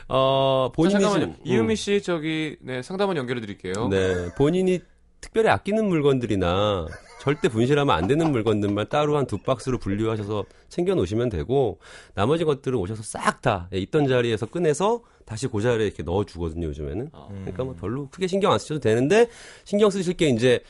어 0.10 0.72
본인 0.76 0.92
본인이 0.94 1.02
잠깐만요. 1.12 1.34
지금- 1.38 1.48
이은미 1.54 1.76
씨 1.78 2.02
저기 2.02 2.58
네 2.62 2.82
상담원 2.82 3.16
연결해 3.18 3.40
드릴게요. 3.40 3.88
네, 3.90 4.30
본인이 4.38 4.80
특별히 5.22 5.48
아끼는 5.50 5.88
물건들이나 5.88 6.86
절대 7.22 7.48
분실하면 7.50 7.96
안 7.96 8.08
되는 8.08 8.32
물건들만 8.32 8.88
따로 8.90 9.18
한 9.18 9.26
두 9.26 9.38
박스로 9.40 9.80
분류하셔서 9.80 10.46
챙겨 10.70 10.94
놓으시면 10.94 11.30
되고 11.30 11.80
나머지 12.14 12.44
것들은 12.44 12.78
오셔서 12.78 13.02
싹 13.04 13.42
다 13.42 13.68
있던 13.74 14.08
자리에서 14.08 14.46
꺼내서 14.46 15.02
다시 15.26 15.48
그 15.48 15.62
자리에 15.62 15.88
이렇게 15.88 16.04
넣어 16.04 16.24
주거든요, 16.24 16.68
요즘에는. 16.68 17.10
아. 17.14 17.28
그러니까 17.30 17.64
뭐 17.64 17.76
별로 17.80 18.08
크게 18.10 18.28
신경 18.28 18.52
안 18.52 18.60
쓰셔도 18.60 18.80
되는데 18.80 19.28
신경 19.64 19.90
쓰실 19.90 20.14
게 20.16 20.30
이제 20.30 20.62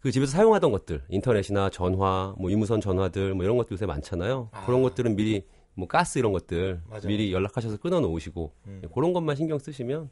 그 0.00 0.10
집에서 0.10 0.32
사용하던 0.32 0.72
것들, 0.72 1.02
인터넷이나 1.08 1.70
전화, 1.70 2.34
뭐 2.38 2.50
유무선 2.50 2.80
전화들 2.80 3.34
뭐 3.34 3.44
이런 3.44 3.56
것들 3.56 3.72
요새 3.72 3.86
많잖아요. 3.86 4.50
그런 4.66 4.82
것들은 4.82 5.16
미리 5.16 5.46
뭐 5.74 5.86
가스 5.88 6.18
이런 6.18 6.32
것들 6.32 6.80
맞아요. 6.90 7.06
미리 7.06 7.32
연락하셔서 7.32 7.78
끊어 7.78 8.00
놓으시고 8.00 8.52
그런 8.94 9.12
것만 9.14 9.36
신경 9.36 9.58
쓰시면 9.58 10.10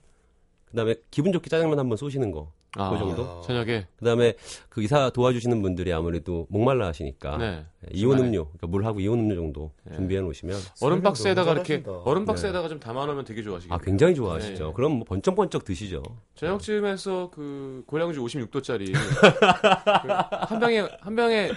그다음에 0.70 0.94
기분 1.10 1.32
좋게 1.32 1.50
짜장면 1.50 1.78
한번 1.78 1.96
쏘시는 1.96 2.30
거. 2.30 2.52
아, 2.76 2.88
그 2.90 2.98
정도? 2.98 3.40
저녁에. 3.40 3.86
그다음에 3.98 4.34
그 4.68 4.80
이사 4.80 5.10
도와주시는 5.10 5.60
분들이 5.60 5.92
아무래도 5.92 6.46
목말라 6.50 6.86
하시니까 6.86 7.36
네. 7.38 7.64
이온 7.92 8.12
중간에. 8.12 8.28
음료, 8.28 8.44
그러니까 8.44 8.66
물하고 8.68 9.00
이온 9.00 9.18
음료 9.18 9.34
정도 9.34 9.72
네. 9.82 9.96
준비해 9.96 10.20
놓으시면 10.20 10.56
얼음 10.80 11.02
박스에다가 11.02 11.50
이렇게. 11.52 11.82
얼음 12.04 12.24
박스에다가 12.24 12.68
좀 12.68 12.78
담아 12.78 13.06
놓으면 13.06 13.24
되게 13.24 13.40
아 13.40 13.44
좋아하시겠네요. 13.44 13.78
굉장히 13.84 14.14
좋아하시죠. 14.14 14.66
네. 14.68 14.72
그럼 14.76 14.92
뭐 14.92 15.04
번쩍번쩍 15.04 15.64
드시죠. 15.64 16.00
저녁쯤에서 16.36 17.30
그 17.34 17.82
고량주 17.88 18.22
56도짜리 18.22 18.94
한 20.46 20.60
병에 20.60 20.88
한 21.00 21.16
병에 21.16 21.50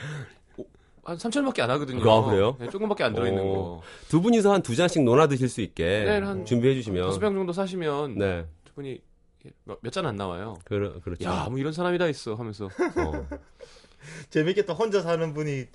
오- 0.57 0.65
한 1.03 1.17
3천원밖에 1.17 1.59
안 1.59 1.69
하거든요. 1.69 2.09
아, 2.11 2.25
그래요? 2.25 2.55
네, 2.59 2.69
조금밖에 2.69 3.03
안 3.03 3.13
들어 3.13 3.27
있는 3.27 3.43
어. 3.43 3.53
거. 3.53 3.81
두 4.09 4.19
분이서 4.19 4.51
한 4.51 4.63
두 4.63 4.75
잔씩 4.75 5.03
논아 5.03 5.27
드실 5.27 5.47
수 5.47 5.61
있게 5.61 5.83
네, 6.05 6.17
한 6.25 6.43
준비해 6.43 6.73
주시면 6.73 7.05
다섯 7.05 7.19
병 7.19 7.35
정도 7.35 7.53
사시면 7.53 8.17
네, 8.17 8.45
두 8.62 8.62
분이 8.75 8.99
몇 9.81 9.91
잔 9.91 10.05
안 10.05 10.15
나와요. 10.15 10.57
그러, 10.63 10.99
그렇죠. 11.01 11.25
야, 11.25 11.47
뭐 11.49 11.57
이런 11.59 11.73
사람이 11.73 11.97
다 11.97 12.07
있어 12.07 12.35
하면서 12.35 12.65
어. 12.65 13.27
재밌겠다. 14.29 14.73
혼자 14.73 15.01
사는 15.01 15.33
분이 15.33 15.65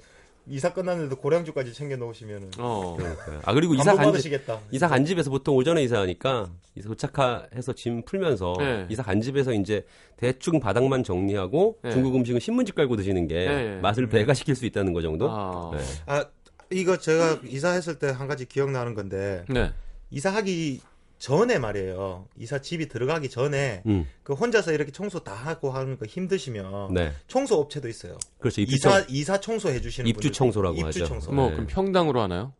이사 0.50 0.72
끝났는데도 0.72 1.20
고량주까지 1.20 1.74
챙겨 1.74 1.96
놓으시면은 1.96 2.50
어. 2.58 2.96
그러니까요. 2.96 3.40
아 3.44 3.52
그리고 3.52 3.74
이사 3.74 3.94
간 3.94 4.06
집, 4.06 4.10
받으시겠다. 4.12 4.60
이사 4.70 4.88
간 4.88 5.04
집에서 5.04 5.28
보통 5.30 5.54
오전에 5.56 5.82
이사하니까 5.82 6.50
이사 6.74 6.88
도착해서 6.88 7.74
짐 7.74 8.02
풀면서 8.02 8.54
네. 8.58 8.86
이사 8.88 9.02
간 9.02 9.20
집에서 9.20 9.52
이제 9.52 9.84
대충 10.16 10.58
바닥만 10.58 11.04
정리하고 11.04 11.78
네. 11.82 11.90
중국 11.90 12.14
음식은 12.16 12.40
신문지 12.40 12.72
깔고 12.72 12.96
드시는 12.96 13.28
게 13.28 13.34
네, 13.46 13.64
네. 13.74 13.80
맛을 13.80 14.08
배가 14.08 14.32
시킬 14.32 14.54
수 14.54 14.64
있다는 14.64 14.94
거 14.94 15.02
정도. 15.02 15.30
아. 15.30 15.70
네. 15.76 15.82
아 16.06 16.24
이거 16.70 16.96
제가 16.96 17.40
이사했을 17.44 17.98
때 17.98 18.10
한 18.10 18.26
가지 18.26 18.46
기억나는 18.46 18.94
건데 18.94 19.44
네. 19.50 19.72
이사하기 20.10 20.80
전에 21.18 21.58
말이에요. 21.58 22.26
이사 22.36 22.60
집이 22.60 22.88
들어가기 22.88 23.28
전에 23.28 23.82
음, 23.86 24.06
그 24.22 24.34
혼자서 24.34 24.72
이렇게 24.72 24.92
청소 24.92 25.18
다 25.24 25.32
하고 25.34 25.70
하는 25.70 25.98
거 25.98 26.06
힘드시면 26.06 26.94
네, 26.94 27.12
청소 27.26 27.56
업체도 27.56 27.88
있어요. 27.88 28.16
그렇죠. 28.38 28.60
입주 28.60 28.76
이사 28.76 28.90
청- 29.00 29.06
이사 29.08 29.40
청소 29.40 29.68
해 29.68 29.80
주시는 29.80 30.08
입주 30.08 30.30
청소라고 30.30 30.76
입주 30.76 30.86
하죠. 31.02 31.06
청소. 31.06 31.32
뭐 31.32 31.46
네. 31.48 31.52
그럼 31.54 31.66
평당으로 31.66 32.20
하나요? 32.20 32.52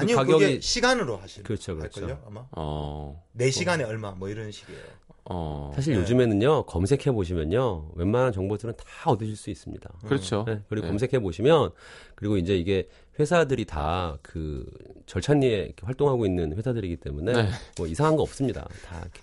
아니요, 0.00 0.16
그 0.18 0.24
그게 0.26 0.58
가격이- 0.58 0.62
시간으로 0.62 1.16
하시는 1.16 1.44
그렇죠, 1.44 1.76
그렇죠. 1.76 2.00
할걸요 2.02 2.22
아마 2.26 2.44
어. 2.52 3.22
네 3.32 3.50
시간에 3.50 3.84
얼마 3.84 4.12
뭐 4.12 4.28
이런 4.28 4.50
식이에요. 4.52 4.80
어. 5.28 5.72
사실 5.74 5.94
네. 5.94 6.00
요즘에는요 6.00 6.66
검색해 6.66 7.10
보시면요 7.12 7.90
웬만한 7.96 8.32
정보들은 8.32 8.74
다 8.76 9.10
얻으실 9.10 9.34
수 9.36 9.50
있습니다. 9.50 9.90
그렇죠. 10.06 10.44
네, 10.46 10.60
그리고 10.68 10.86
네. 10.86 10.90
검색해 10.90 11.18
보시면 11.20 11.70
그리고 12.14 12.36
이제 12.36 12.56
이게 12.56 12.88
회사들이 13.18 13.64
다 13.64 14.18
그 14.22 14.66
절찬리에 15.06 15.56
이렇게 15.64 15.84
활동하고 15.84 16.26
있는 16.26 16.56
회사들이기 16.56 16.96
때문에 16.96 17.32
네. 17.32 17.48
뭐 17.76 17.86
이상한 17.86 18.16
거 18.16 18.22
없습니다. 18.22 18.68
다 18.86 19.00
이렇게 19.00 19.22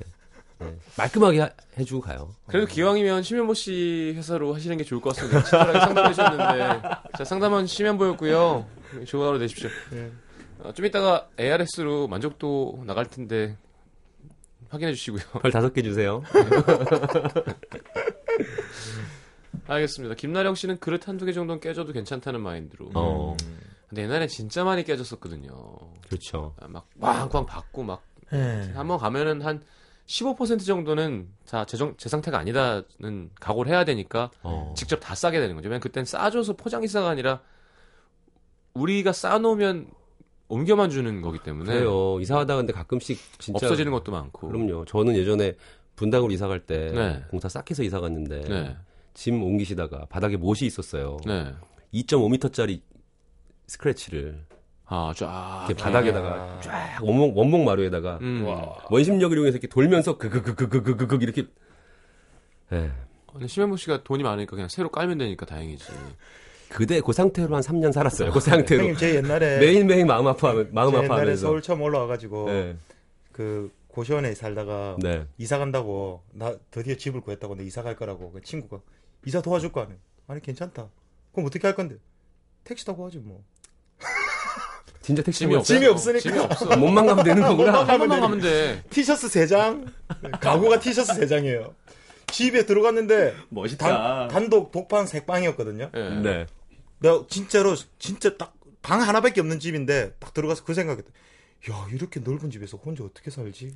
네, 0.59 0.75
말끔하게 0.97 1.39
하- 1.39 1.49
해주고 1.77 2.01
가요. 2.01 2.33
그래도 2.47 2.67
기왕이면 2.67 3.23
심현보 3.23 3.53
씨 3.53 4.13
회사로 4.15 4.53
하시는 4.53 4.75
게 4.77 4.83
좋을 4.83 5.01
것 5.01 5.15
같습니다. 5.15 5.41
친절하게 5.43 5.79
상담해 5.79 6.09
주셨는데. 6.13 6.89
자, 7.17 7.23
상담원 7.25 7.65
심현보였고요. 7.67 8.65
좋은 9.05 9.27
하루 9.27 9.39
되십시오. 9.39 9.69
네. 10.63 10.69
어, 10.69 10.73
좀 10.73 10.85
이따가 10.85 11.29
ARS로 11.39 12.07
만족도 12.07 12.83
나갈 12.85 13.05
텐데 13.05 13.57
확인해 14.69 14.93
주시고요. 14.93 15.21
별 15.41 15.51
다섯 15.51 15.73
개 15.73 15.81
주세요. 15.81 16.23
알겠습니다. 19.67 20.15
김나령 20.15 20.55
씨는 20.55 20.79
그릇 20.79 21.07
한두 21.07 21.25
개 21.25 21.33
정도는 21.33 21.59
깨져도 21.61 21.93
괜찮다는 21.93 22.41
마인드로. 22.41 22.89
어, 22.95 23.37
근데 23.87 24.03
옛날엔 24.03 24.27
진짜 24.27 24.63
많이 24.63 24.83
깨졌었거든요. 24.83 25.53
그렇죠. 26.07 26.55
아, 26.59 26.67
막 26.67 26.87
왕꽝 26.99 27.45
받고 27.45 27.83
막 27.83 28.03
네. 28.31 28.71
한번 28.73 28.97
가면은 28.97 29.41
한 29.41 29.61
15% 30.07 30.65
정도는 30.65 31.29
자, 31.45 31.65
제, 31.65 31.77
정, 31.77 31.95
제 31.97 32.09
상태가 32.09 32.39
아니다는 32.39 33.29
각오를 33.39 33.71
해야 33.71 33.85
되니까 33.85 34.31
어. 34.41 34.73
직접 34.75 34.97
다 34.97 35.15
싸게 35.15 35.39
되는 35.39 35.55
거죠. 35.55 35.67
왜냐면 35.67 35.81
그땐 35.81 36.03
싸줘서 36.03 36.53
포장이사가 36.53 37.07
아니라 37.09 37.41
우리가 38.73 39.13
싸놓으면 39.13 39.87
옮겨만 40.49 40.89
주는 40.89 41.21
거기 41.21 41.39
때문에 41.39 41.73
그래요. 41.73 42.19
이사하다 42.19 42.55
근데 42.57 42.73
가끔씩 42.73 43.19
진짜 43.39 43.65
없어지는 43.65 43.91
것도 43.91 44.11
많고. 44.11 44.47
그럼요. 44.49 44.85
저는 44.85 45.15
예전에 45.15 45.55
분당으로 45.95 46.31
이사 46.31 46.47
갈 46.47 46.59
때 46.59 46.91
네. 46.91 47.23
공사 47.29 47.49
싹 47.49 47.69
해서 47.69 47.83
이사 47.83 47.99
갔는데 47.99 48.41
네. 48.41 48.77
짐 49.13 49.41
옮기시다가 49.43 50.05
바닥에 50.09 50.37
못이 50.37 50.65
있었어요. 50.65 51.17
네. 51.25 51.53
2.5m짜리 51.93 52.81
스크래치를 53.67 54.45
아, 54.85 55.13
쫙. 55.15 55.65
이렇게 55.67 55.81
바닥에다가 55.81 56.59
쫙 56.61 56.99
원목 57.01 57.37
원목 57.37 57.63
마루에다가 57.63 58.17
음. 58.21 58.45
원심력을 58.89 59.35
이용해서 59.37 59.57
이렇게 59.57 59.67
돌면서 59.67 60.17
그그그그그그그 60.17 61.17
이렇게 61.21 61.47
예. 62.71 62.91
근데 63.31 63.47
심현보 63.47 63.77
씨가 63.77 64.03
돈이 64.03 64.21
많으니까 64.23 64.51
그냥 64.55 64.67
새로 64.69 64.89
깔면 64.89 65.17
되니까 65.17 65.45
다행이지. 65.45 65.85
그대 66.69 67.01
그 67.01 67.13
상태로 67.13 67.55
한 67.55 67.61
3년 67.61 67.91
살았어요. 67.91 68.31
그 68.31 68.39
상태로 68.39 68.81
형님 68.83 68.97
제 68.97 69.15
옛날에 69.15 69.59
매일 69.59 69.85
매일 69.85 70.05
마음 70.05 70.27
아파하면 70.27 70.69
마음 70.71 70.91
제 70.91 70.97
옛날에 70.97 71.07
아파하면서 71.07 71.41
서울 71.41 71.61
처음 71.61 71.81
올라와가지고 71.81 72.45
네. 72.49 72.75
그 73.31 73.71
고시원에 73.87 74.33
살다가 74.33 74.95
네. 74.99 75.25
이사 75.37 75.57
간다고 75.59 76.23
나 76.31 76.55
드디어 76.71 76.95
집을 76.95 77.21
구했다고 77.21 77.55
내 77.55 77.63
이사 77.63 77.83
갈 77.83 77.95
거라고 77.95 78.31
그 78.31 78.41
친구가 78.41 78.81
이사 79.25 79.41
도와줄 79.41 79.71
거 79.71 79.81
아니야 79.81 79.95
아니 80.27 80.41
괜찮다 80.41 80.87
그럼 81.31 81.45
어떻게 81.47 81.67
할 81.67 81.75
건데 81.75 81.97
택시 82.63 82.85
타고 82.85 83.05
하지 83.05 83.19
뭐 83.19 83.43
진짜 85.01 85.21
택시 85.21 85.39
짐이 85.39 85.55
없어. 85.55 85.73
짐이 85.73 85.85
없으니까. 85.85 86.19
짐이 86.21 86.39
없어. 86.39 86.77
몸만 86.77 87.05
가면 87.05 87.25
되는 87.25 87.41
거구나. 87.43 87.83
한 87.85 87.99
번만 87.99 88.21
가면 88.21 88.39
돼. 88.39 88.81
티셔츠 88.89 89.27
3장 89.27 89.85
가구가 90.39 90.79
티셔츠 90.79 91.11
3장이에요 91.13 91.73
집에 92.33 92.65
들어갔는데 92.65 93.35
단, 93.77 94.27
단독 94.27 94.71
독방 94.71 95.05
색방이었거든요 95.05 95.91
예. 95.95 96.09
네. 96.21 96.45
내가 96.99 97.23
진짜로 97.29 97.75
진짜 97.97 98.35
딱 98.37 98.53
방 98.83 99.01
하나밖에 99.01 99.41
없는 99.41 99.59
집인데 99.59 100.11
딱 100.19 100.33
들어가서 100.33 100.63
그 100.65 100.75
생각했다 100.75 101.09
야 101.71 101.87
이렇게 101.91 102.19
넓은 102.19 102.51
집에서 102.51 102.77
혼자 102.77 103.03
어떻게 103.03 103.31
살지 103.31 103.73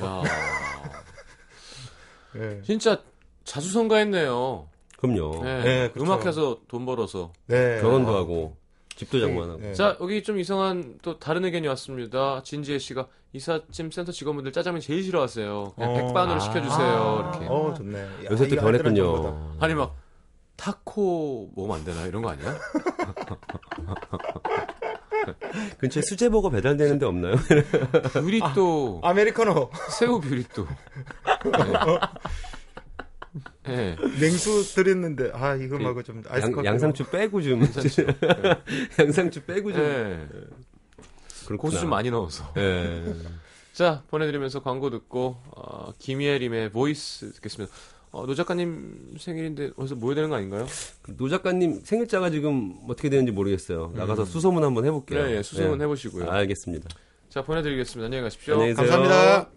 야, 0.00 0.22
예. 2.36 2.60
진짜 2.62 3.02
자수성가했네요. 3.44 4.68
그럼요. 4.98 5.44
네. 5.44 5.62
네, 5.62 5.90
그렇죠. 5.90 6.12
음악해서 6.12 6.60
돈 6.68 6.84
벌어서. 6.84 7.32
네. 7.46 7.80
결혼도 7.80 8.14
아, 8.14 8.18
하고 8.18 8.56
집도 8.98 9.20
장만하고. 9.20 9.60
네. 9.60 9.72
자, 9.74 9.96
여기 10.00 10.22
좀 10.24 10.38
이상한 10.40 10.98
또 11.02 11.18
다른 11.20 11.44
의견이 11.44 11.68
왔습니다. 11.68 12.42
진지혜 12.42 12.78
씨가 12.78 13.06
이삿짐 13.32 13.92
센터 13.92 14.10
직원분들 14.10 14.50
짜장면 14.52 14.80
제일 14.80 15.04
싫어하세요. 15.04 15.72
그냥 15.76 15.90
어. 15.90 15.94
백반으로 15.94 16.36
아. 16.36 16.40
시켜주세요. 16.40 17.30
이렇게. 17.32 17.46
어 17.48 17.74
좋네 17.76 18.00
야, 18.02 18.08
요새 18.30 18.48
또. 18.48 18.56
변했군요. 18.56 19.56
아니 19.60 19.74
막 19.74 19.94
타코 20.56 21.50
먹으면 21.54 21.76
안 21.78 21.84
되나 21.84 22.06
이런 22.06 22.22
거 22.22 22.30
아니야? 22.30 22.58
근처에 25.78 26.02
수제버거 26.02 26.50
배달되는 26.50 26.98
데 26.98 27.06
없나요? 27.06 27.34
뷰리 28.14 28.40
또 28.54 29.00
아 29.04 29.12
메리카노 29.12 29.70
새우 29.90 30.20
뷰리 30.20 30.44
또. 30.54 30.64
네. 30.64 31.52
네. 33.68 33.96
냉수 34.20 34.74
드렸는데 34.74 35.30
아 35.34 35.54
이거 35.54 35.78
말고 35.78 36.02
좀 36.02 36.22
아이스 36.28 36.46
양, 36.46 36.52
커피 36.52 36.66
양상추 36.66 37.04
빼고 37.10 37.42
좀. 37.42 37.60
괜찮죠? 37.60 38.02
양상추 38.98 39.44
빼고 39.44 39.72
좀. 39.72 39.82
네. 39.82 40.26
그렇구나. 41.46 41.56
고수 41.56 41.80
좀 41.80 41.90
많이 41.90 42.10
넣어서. 42.10 42.52
네. 42.54 43.14
자, 43.72 44.02
보내드리면서 44.08 44.60
광고 44.60 44.90
듣고, 44.90 45.36
어, 45.54 45.92
김예림의 45.98 46.72
Voice 46.72 47.32
듣겠습니다. 47.34 47.72
어, 48.10 48.26
노 48.26 48.34
작가님 48.34 49.14
생일인데 49.18 49.70
어디서 49.76 49.94
모여야 49.94 50.16
되는 50.16 50.30
거 50.30 50.36
아닌가요? 50.36 50.66
노 51.16 51.28
작가님 51.28 51.82
생일자가 51.84 52.30
지금 52.30 52.74
어떻게 52.88 53.08
되는지 53.08 53.32
모르겠어요. 53.32 53.92
나가서 53.94 54.24
수소문 54.24 54.64
한번 54.64 54.84
해볼게요. 54.84 55.24
네, 55.24 55.36
예, 55.36 55.42
수소문 55.42 55.78
네. 55.78 55.84
해보시고요. 55.84 56.28
알겠습니다. 56.30 56.88
자, 57.28 57.42
보내드리겠습니다. 57.42 58.06
안녕히 58.06 58.22
가십시오. 58.24 58.54
안녕히. 58.54 58.74
감사합니다. 58.74 59.50